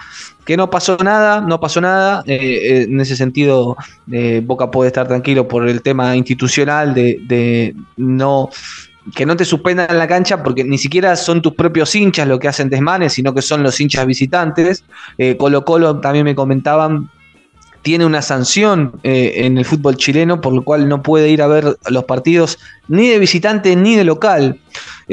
que 0.45 0.57
no 0.57 0.71
pasó 0.71 0.97
nada, 0.97 1.41
no 1.41 1.59
pasó 1.59 1.81
nada. 1.81 2.23
eh, 2.25 2.35
eh, 2.35 2.83
en 2.89 2.99
ese 2.99 3.15
sentido, 3.15 3.77
Boca 4.43 4.71
puede 4.71 4.87
estar 4.87 5.07
tranquilo 5.07 5.47
por 5.47 5.69
el 5.69 5.83
tema 5.83 6.15
institucional 6.15 6.95
de, 6.95 7.75
no 7.97 8.49
que 9.15 9.25
no 9.25 9.35
te 9.35 9.45
suspendan 9.45 9.89
en 9.89 9.97
la 9.97 10.07
cancha 10.07 10.43
porque 10.43 10.63
ni 10.63 10.77
siquiera 10.77 11.15
son 11.15 11.41
tus 11.41 11.53
propios 11.53 11.93
hinchas 11.95 12.27
los 12.27 12.39
que 12.39 12.47
hacen 12.47 12.69
desmanes, 12.69 13.13
sino 13.13 13.33
que 13.33 13.41
son 13.41 13.61
los 13.61 13.79
hinchas 13.79 14.05
visitantes. 14.05 14.83
Colo 15.37 15.63
Colo 15.63 15.99
también 15.99 16.25
me 16.25 16.35
comentaban 16.35 17.09
tiene 17.83 18.05
una 18.05 18.21
sanción 18.21 18.99
en 19.03 19.57
el 19.57 19.65
fútbol 19.65 19.97
chileno, 19.97 20.41
por 20.41 20.53
lo 20.53 20.63
cual 20.63 20.87
no 20.87 21.01
puede 21.01 21.29
ir 21.29 21.41
a 21.41 21.47
ver 21.47 21.77
los 21.89 22.03
partidos 22.05 22.59
ni 22.87 23.07
de 23.07 23.19
visitante 23.19 23.75
ni 23.75 23.95
de 23.95 24.03
local. 24.03 24.59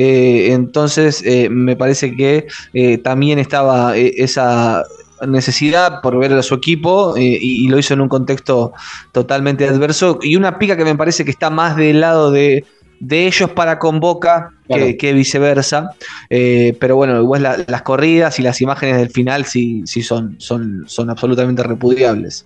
Eh, 0.01 0.53
entonces, 0.53 1.23
eh, 1.27 1.49
me 1.51 1.75
parece 1.75 2.15
que 2.15 2.47
eh, 2.73 2.99
también 2.99 3.39
estaba 3.41 3.97
esa 3.97 4.85
necesidad 5.27 6.01
por 6.01 6.17
ver 6.19 6.33
a 6.35 6.43
su 6.45 6.55
equipo 6.55 7.17
eh, 7.17 7.37
y, 7.41 7.65
y 7.65 7.69
lo 7.69 7.79
hizo 7.79 7.95
en 7.95 8.01
un 8.03 8.09
contexto 8.09 8.73
totalmente 9.11 9.67
adverso 9.69 10.21
y 10.23 10.37
una 10.37 10.57
pica 10.59 10.77
que 10.77 10.85
me 10.85 10.95
parece 10.95 11.25
que 11.25 11.33
está 11.33 11.51
más 11.51 11.75
del 11.77 12.01
lado 12.01 12.31
de, 12.31 12.65
de 13.01 13.27
ellos 13.27 13.51
para 13.51 13.79
con 13.81 13.99
Boca 14.01 14.51
Claro. 14.69 14.85
que, 14.85 14.97
que 14.99 15.13
viceversa. 15.15 15.91
Eh, 16.31 16.77
pero 16.79 16.95
bueno, 16.95 17.21
igual 17.21 17.43
la- 17.43 17.65
las 17.67 17.81
corridas 17.83 18.39
y 18.39 18.43
las 18.43 18.61
imágenes 18.61 18.99
del 18.99 19.09
final 19.11 19.47
sí, 19.47 19.83
sí 19.87 20.03
son, 20.03 20.37
son, 20.39 20.85
son 20.87 21.09
absolutamente 21.11 21.63
repudiables. 21.63 22.45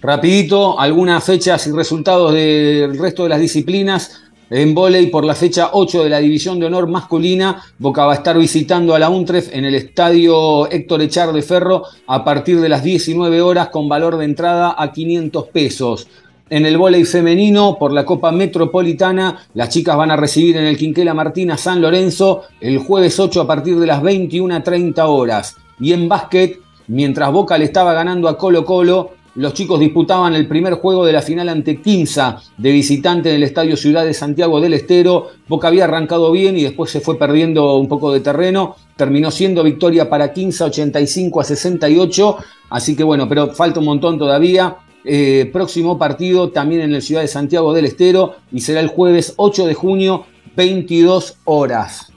Rapidito, 0.00 0.78
algunas 0.78 1.24
fechas 1.24 1.66
y 1.66 1.72
resultados 1.72 2.32
del 2.32 2.96
resto 2.98 3.24
de 3.24 3.28
las 3.30 3.40
disciplinas. 3.40 4.22
En 4.56 4.72
vóley 4.72 5.08
por 5.08 5.24
la 5.24 5.34
fecha 5.34 5.70
8 5.72 6.04
de 6.04 6.10
la 6.10 6.20
División 6.20 6.60
de 6.60 6.66
Honor 6.66 6.86
masculina, 6.86 7.60
Boca 7.76 8.06
va 8.06 8.12
a 8.12 8.14
estar 8.14 8.38
visitando 8.38 8.94
a 8.94 9.00
la 9.00 9.08
UNTREF 9.08 9.52
en 9.52 9.64
el 9.64 9.74
estadio 9.74 10.70
Héctor 10.70 11.02
Echar 11.02 11.32
de 11.32 11.42
Ferro 11.42 11.82
a 12.06 12.22
partir 12.22 12.60
de 12.60 12.68
las 12.68 12.84
19 12.84 13.42
horas 13.42 13.70
con 13.70 13.88
valor 13.88 14.16
de 14.16 14.26
entrada 14.26 14.76
a 14.78 14.92
500 14.92 15.48
pesos. 15.48 16.06
En 16.50 16.66
el 16.66 16.78
vóley 16.78 17.02
femenino 17.04 17.76
por 17.80 17.92
la 17.92 18.04
Copa 18.04 18.30
Metropolitana, 18.30 19.44
las 19.54 19.70
chicas 19.70 19.96
van 19.96 20.12
a 20.12 20.16
recibir 20.16 20.56
en 20.56 20.66
el 20.66 20.76
Quinquela 20.76 21.14
Martina 21.14 21.56
San 21.56 21.82
Lorenzo 21.82 22.42
el 22.60 22.78
jueves 22.78 23.18
8 23.18 23.40
a 23.40 23.46
partir 23.48 23.76
de 23.76 23.88
las 23.88 24.02
21.30 24.02 25.04
horas. 25.08 25.56
Y 25.80 25.94
en 25.94 26.08
básquet, 26.08 26.60
mientras 26.86 27.32
Boca 27.32 27.58
le 27.58 27.64
estaba 27.64 27.92
ganando 27.92 28.28
a 28.28 28.38
Colo 28.38 28.64
Colo, 28.64 29.14
los 29.36 29.52
chicos 29.52 29.80
disputaban 29.80 30.34
el 30.34 30.46
primer 30.46 30.74
juego 30.74 31.04
de 31.04 31.12
la 31.12 31.20
final 31.20 31.48
ante 31.48 31.80
Quimsa 31.80 32.40
de 32.56 32.70
visitante 32.70 33.30
en 33.30 33.36
el 33.36 33.42
Estadio 33.42 33.76
Ciudad 33.76 34.04
de 34.04 34.14
Santiago 34.14 34.60
del 34.60 34.74
Estero. 34.74 35.28
Boca 35.48 35.68
había 35.68 35.84
arrancado 35.84 36.30
bien 36.30 36.56
y 36.56 36.62
después 36.62 36.90
se 36.90 37.00
fue 37.00 37.18
perdiendo 37.18 37.76
un 37.76 37.88
poco 37.88 38.12
de 38.12 38.20
terreno. 38.20 38.76
Terminó 38.96 39.32
siendo 39.32 39.64
victoria 39.64 40.08
para 40.08 40.32
Quimsa 40.32 40.66
85 40.66 41.40
a 41.40 41.44
68. 41.44 42.36
Así 42.70 42.94
que 42.94 43.02
bueno, 43.02 43.28
pero 43.28 43.52
falta 43.52 43.80
un 43.80 43.86
montón 43.86 44.18
todavía. 44.18 44.76
Eh, 45.04 45.50
próximo 45.52 45.98
partido 45.98 46.50
también 46.50 46.80
en 46.82 46.92
la 46.92 47.00
ciudad 47.00 47.20
de 47.20 47.28
Santiago 47.28 47.74
del 47.74 47.84
Estero 47.86 48.36
y 48.52 48.60
será 48.60 48.80
el 48.80 48.88
jueves 48.88 49.34
8 49.36 49.66
de 49.66 49.74
junio, 49.74 50.26
22 50.56 51.38
horas. 51.44 52.12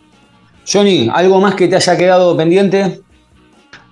Johnny, 0.72 1.10
¿algo 1.12 1.42
más 1.42 1.56
que 1.56 1.68
te 1.68 1.78
haya 1.78 1.98
quedado 1.98 2.38
pendiente? 2.38 3.02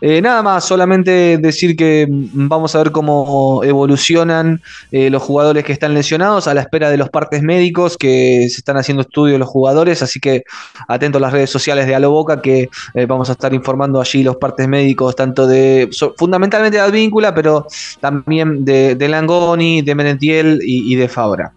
Eh, 0.01 0.21
nada 0.21 0.43
más, 0.43 0.65
solamente 0.65 1.37
decir 1.37 1.75
que 1.75 2.07
mm, 2.09 2.47
vamos 2.47 2.75
a 2.75 2.79
ver 2.79 2.91
cómo 2.91 3.61
evolucionan 3.63 4.61
eh, 4.91 5.09
los 5.09 5.23
jugadores 5.23 5.63
que 5.63 5.71
están 5.71 5.93
lesionados 5.93 6.47
a 6.47 6.53
la 6.53 6.61
espera 6.61 6.89
de 6.89 6.97
los 6.97 7.09
partes 7.09 7.41
médicos 7.41 7.97
que 7.97 8.47
se 8.49 8.57
están 8.57 8.77
haciendo 8.77 9.01
estudios 9.01 9.39
los 9.39 9.47
jugadores, 9.47 10.01
así 10.01 10.19
que 10.19 10.43
atento 10.87 11.17
a 11.17 11.21
las 11.21 11.33
redes 11.33 11.49
sociales 11.49 11.87
de 11.87 11.95
Aloboca 11.95 12.41
que 12.41 12.69
eh, 12.93 13.05
vamos 13.05 13.29
a 13.29 13.33
estar 13.33 13.53
informando 13.53 14.01
allí 14.01 14.23
los 14.23 14.35
partes 14.35 14.67
médicos, 14.67 15.15
tanto 15.15 15.47
de 15.47 15.89
fundamentalmente 16.17 16.77
de 16.77 16.83
Advíncula, 16.83 17.33
pero 17.33 17.65
también 17.99 18.65
de, 18.65 19.07
Langoni, 19.07 19.81
de 19.81 19.95
Menentiel 19.95 20.59
y, 20.63 20.93
y 20.93 20.95
de 20.95 21.07
Fabra. 21.07 21.53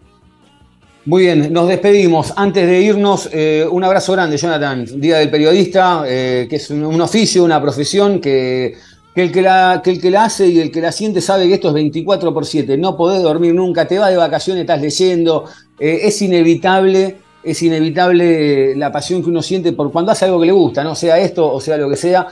Muy 1.08 1.22
bien, 1.22 1.50
nos 1.54 1.66
despedimos. 1.68 2.34
Antes 2.36 2.66
de 2.66 2.82
irnos, 2.82 3.30
eh, 3.32 3.66
un 3.70 3.82
abrazo 3.82 4.12
grande, 4.12 4.36
Jonathan. 4.36 4.84
Día 5.00 5.16
del 5.16 5.30
periodista, 5.30 6.04
eh, 6.06 6.46
que 6.50 6.56
es 6.56 6.68
un, 6.68 7.00
oficio, 7.00 7.44
una 7.44 7.62
profesión 7.62 8.20
que, 8.20 8.76
el 9.14 9.32
que, 9.32 9.40
la, 9.40 9.80
hace 10.22 10.48
y 10.48 10.58
el 10.58 10.70
que 10.70 10.82
la 10.82 10.92
siente 10.92 11.22
sabe 11.22 11.48
que 11.48 11.54
esto 11.54 11.68
es 11.68 11.74
24 11.74 12.34
por 12.34 12.44
7. 12.44 12.76
No 12.76 12.94
podés 12.94 13.22
dormir 13.22 13.54
nunca, 13.54 13.88
te 13.88 13.98
vas 13.98 14.10
de 14.10 14.18
vacaciones, 14.18 14.60
estás 14.60 14.82
leyendo. 14.82 15.46
Eh, 15.80 16.00
es 16.02 16.20
inevitable, 16.20 17.16
es 17.42 17.62
inevitable 17.62 18.76
la 18.76 18.92
pasión 18.92 19.22
que 19.22 19.30
uno 19.30 19.40
siente 19.40 19.72
por 19.72 19.90
cuando 19.90 20.12
hace 20.12 20.26
algo 20.26 20.38
que 20.38 20.46
le 20.48 20.52
gusta, 20.52 20.84
no 20.84 20.94
sea 20.94 21.18
esto 21.18 21.50
o 21.50 21.58
sea 21.58 21.78
lo 21.78 21.88
que 21.88 21.96
sea. 21.96 22.26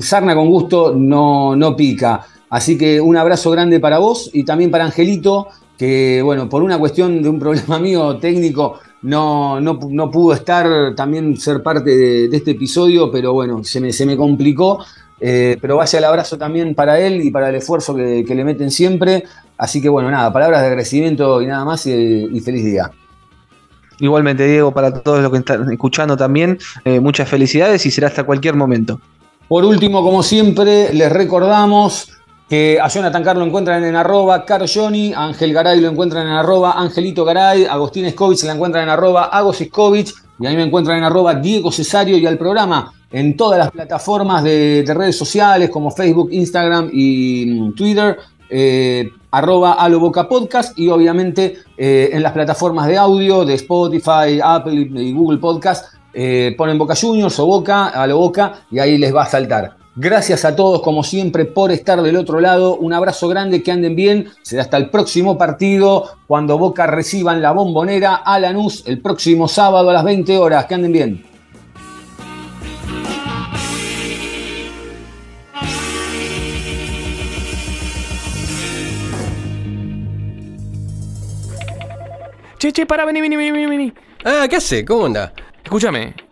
sarna 0.00 0.36
con 0.36 0.48
gusto 0.48 0.94
no, 0.94 1.56
no 1.56 1.74
pica. 1.74 2.24
Así 2.48 2.78
que 2.78 3.00
un 3.00 3.16
abrazo 3.16 3.50
grande 3.50 3.80
para 3.80 3.98
vos 3.98 4.30
y 4.32 4.44
también 4.44 4.70
para 4.70 4.84
Angelito 4.84 5.48
que 5.82 6.22
bueno, 6.22 6.48
por 6.48 6.62
una 6.62 6.78
cuestión 6.78 7.20
de 7.24 7.28
un 7.28 7.40
problema 7.40 7.76
mío 7.80 8.16
técnico, 8.18 8.78
no, 9.02 9.60
no, 9.60 9.80
no 9.90 10.10
pudo 10.12 10.32
estar, 10.32 10.94
también 10.94 11.36
ser 11.36 11.60
parte 11.60 11.90
de, 11.90 12.28
de, 12.28 12.36
este 12.36 12.52
episodio, 12.52 13.10
pero 13.10 13.32
bueno, 13.32 13.64
se 13.64 13.80
me, 13.80 13.92
se 13.92 14.06
me 14.06 14.16
complicó. 14.16 14.84
Eh, 15.20 15.56
pero 15.60 15.78
vaya 15.78 15.98
el 15.98 16.04
abrazo 16.04 16.38
también 16.38 16.76
para 16.76 17.00
él 17.00 17.20
y 17.22 17.32
para 17.32 17.48
el 17.48 17.56
esfuerzo 17.56 17.96
que, 17.96 18.24
que, 18.24 18.32
le 18.32 18.44
meten 18.44 18.70
siempre. 18.70 19.24
Así 19.58 19.82
que 19.82 19.88
bueno, 19.88 20.08
nada, 20.08 20.32
palabras 20.32 20.60
de 20.60 20.68
agradecimiento 20.68 21.42
y 21.42 21.48
nada 21.48 21.64
más 21.64 21.84
y, 21.86 22.28
y 22.32 22.40
feliz 22.40 22.64
día. 22.64 22.88
Igualmente, 23.98 24.46
Diego, 24.46 24.70
para 24.70 25.02
todos 25.02 25.20
los 25.20 25.32
que 25.32 25.38
están 25.38 25.72
escuchando 25.72 26.16
también, 26.16 26.60
eh, 26.84 27.00
muchas 27.00 27.28
felicidades 27.28 27.84
y 27.86 27.90
será 27.90 28.06
hasta 28.06 28.22
cualquier 28.22 28.54
momento. 28.54 29.00
Por 29.48 29.64
último, 29.64 30.00
como 30.04 30.22
siempre, 30.22 30.94
les 30.94 31.10
recordamos 31.10 32.08
que 32.48 32.78
a 32.80 32.88
Jonathan 32.88 33.22
Carlos 33.22 33.42
lo 33.42 33.48
encuentran 33.48 33.84
en 33.84 33.96
arroba 33.96 34.44
Johnny, 34.72 35.12
a 35.12 35.24
Ángel 35.24 35.52
Garay 35.52 35.80
lo 35.80 35.88
encuentran 35.88 36.26
en 36.26 36.32
arroba 36.32 36.72
Angelito 36.72 37.24
Garay, 37.24 37.64
a 37.64 37.72
Agustín 37.72 38.04
Escovich 38.04 38.42
la 38.44 38.52
encuentran 38.52 38.84
en 38.84 38.90
arroba 38.90 39.24
Agos 39.24 39.60
Escovich, 39.60 40.12
y 40.38 40.46
a 40.46 40.50
mí 40.50 40.56
me 40.56 40.64
encuentran 40.64 40.98
en 40.98 41.04
arroba 41.04 41.34
Diego 41.34 41.70
Cesario 41.72 42.18
y 42.18 42.26
al 42.26 42.36
programa 42.38 42.92
en 43.10 43.36
todas 43.36 43.58
las 43.58 43.70
plataformas 43.70 44.42
de, 44.42 44.82
de 44.82 44.94
redes 44.94 45.16
sociales 45.16 45.70
como 45.70 45.90
Facebook, 45.90 46.30
Instagram 46.32 46.90
y 46.92 47.70
Twitter, 47.72 48.18
eh, 48.54 49.10
arroba 49.30 49.72
Aloboca 49.72 50.28
Podcast 50.28 50.78
y 50.78 50.88
obviamente 50.88 51.56
eh, 51.76 52.10
en 52.12 52.22
las 52.22 52.32
plataformas 52.32 52.86
de 52.86 52.98
audio 52.98 53.46
de 53.46 53.54
Spotify, 53.54 54.40
Apple 54.42 54.74
y 54.74 55.12
Google 55.14 55.38
Podcast, 55.38 55.94
eh, 56.12 56.54
ponen 56.58 56.76
Boca 56.76 56.94
Juniors 56.94 57.38
o 57.38 57.46
Boca, 57.46 57.88
Aloboca 57.88 58.64
y 58.70 58.78
ahí 58.78 58.98
les 58.98 59.14
va 59.14 59.22
a 59.22 59.26
saltar. 59.26 59.81
Gracias 59.94 60.46
a 60.46 60.56
todos, 60.56 60.80
como 60.80 61.02
siempre, 61.02 61.44
por 61.44 61.70
estar 61.70 62.00
del 62.00 62.16
otro 62.16 62.40
lado. 62.40 62.76
Un 62.76 62.94
abrazo 62.94 63.28
grande, 63.28 63.62
que 63.62 63.72
anden 63.72 63.94
bien. 63.94 64.30
Será 64.40 64.62
hasta 64.62 64.78
el 64.78 64.88
próximo 64.88 65.36
partido, 65.36 66.16
cuando 66.26 66.56
Boca 66.56 66.86
reciban 66.86 67.42
la 67.42 67.52
bombonera 67.52 68.14
a 68.14 68.38
Lanús 68.38 68.84
el 68.86 69.02
próximo 69.02 69.48
sábado 69.48 69.90
a 69.90 69.92
las 69.92 70.04
20 70.04 70.38
horas. 70.38 70.64
Que 70.64 70.74
anden 70.74 70.92
bien. 70.92 71.26
Che, 82.56 82.72
che, 82.72 82.86
para, 82.86 83.04
vení, 83.04 83.20
vení, 83.20 83.36
vení, 83.36 83.66
vení. 83.66 83.92
Ah, 84.24 84.46
¿qué 84.48 84.56
hace? 84.56 84.84
¿Cómo 84.86 85.04
anda? 85.04 85.34
Escúchame. 85.64 86.31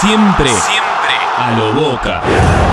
Siempre, 0.00 0.50
siempre 0.50 1.14
a 1.38 1.52
lo 1.52 1.72
boca. 1.72 2.65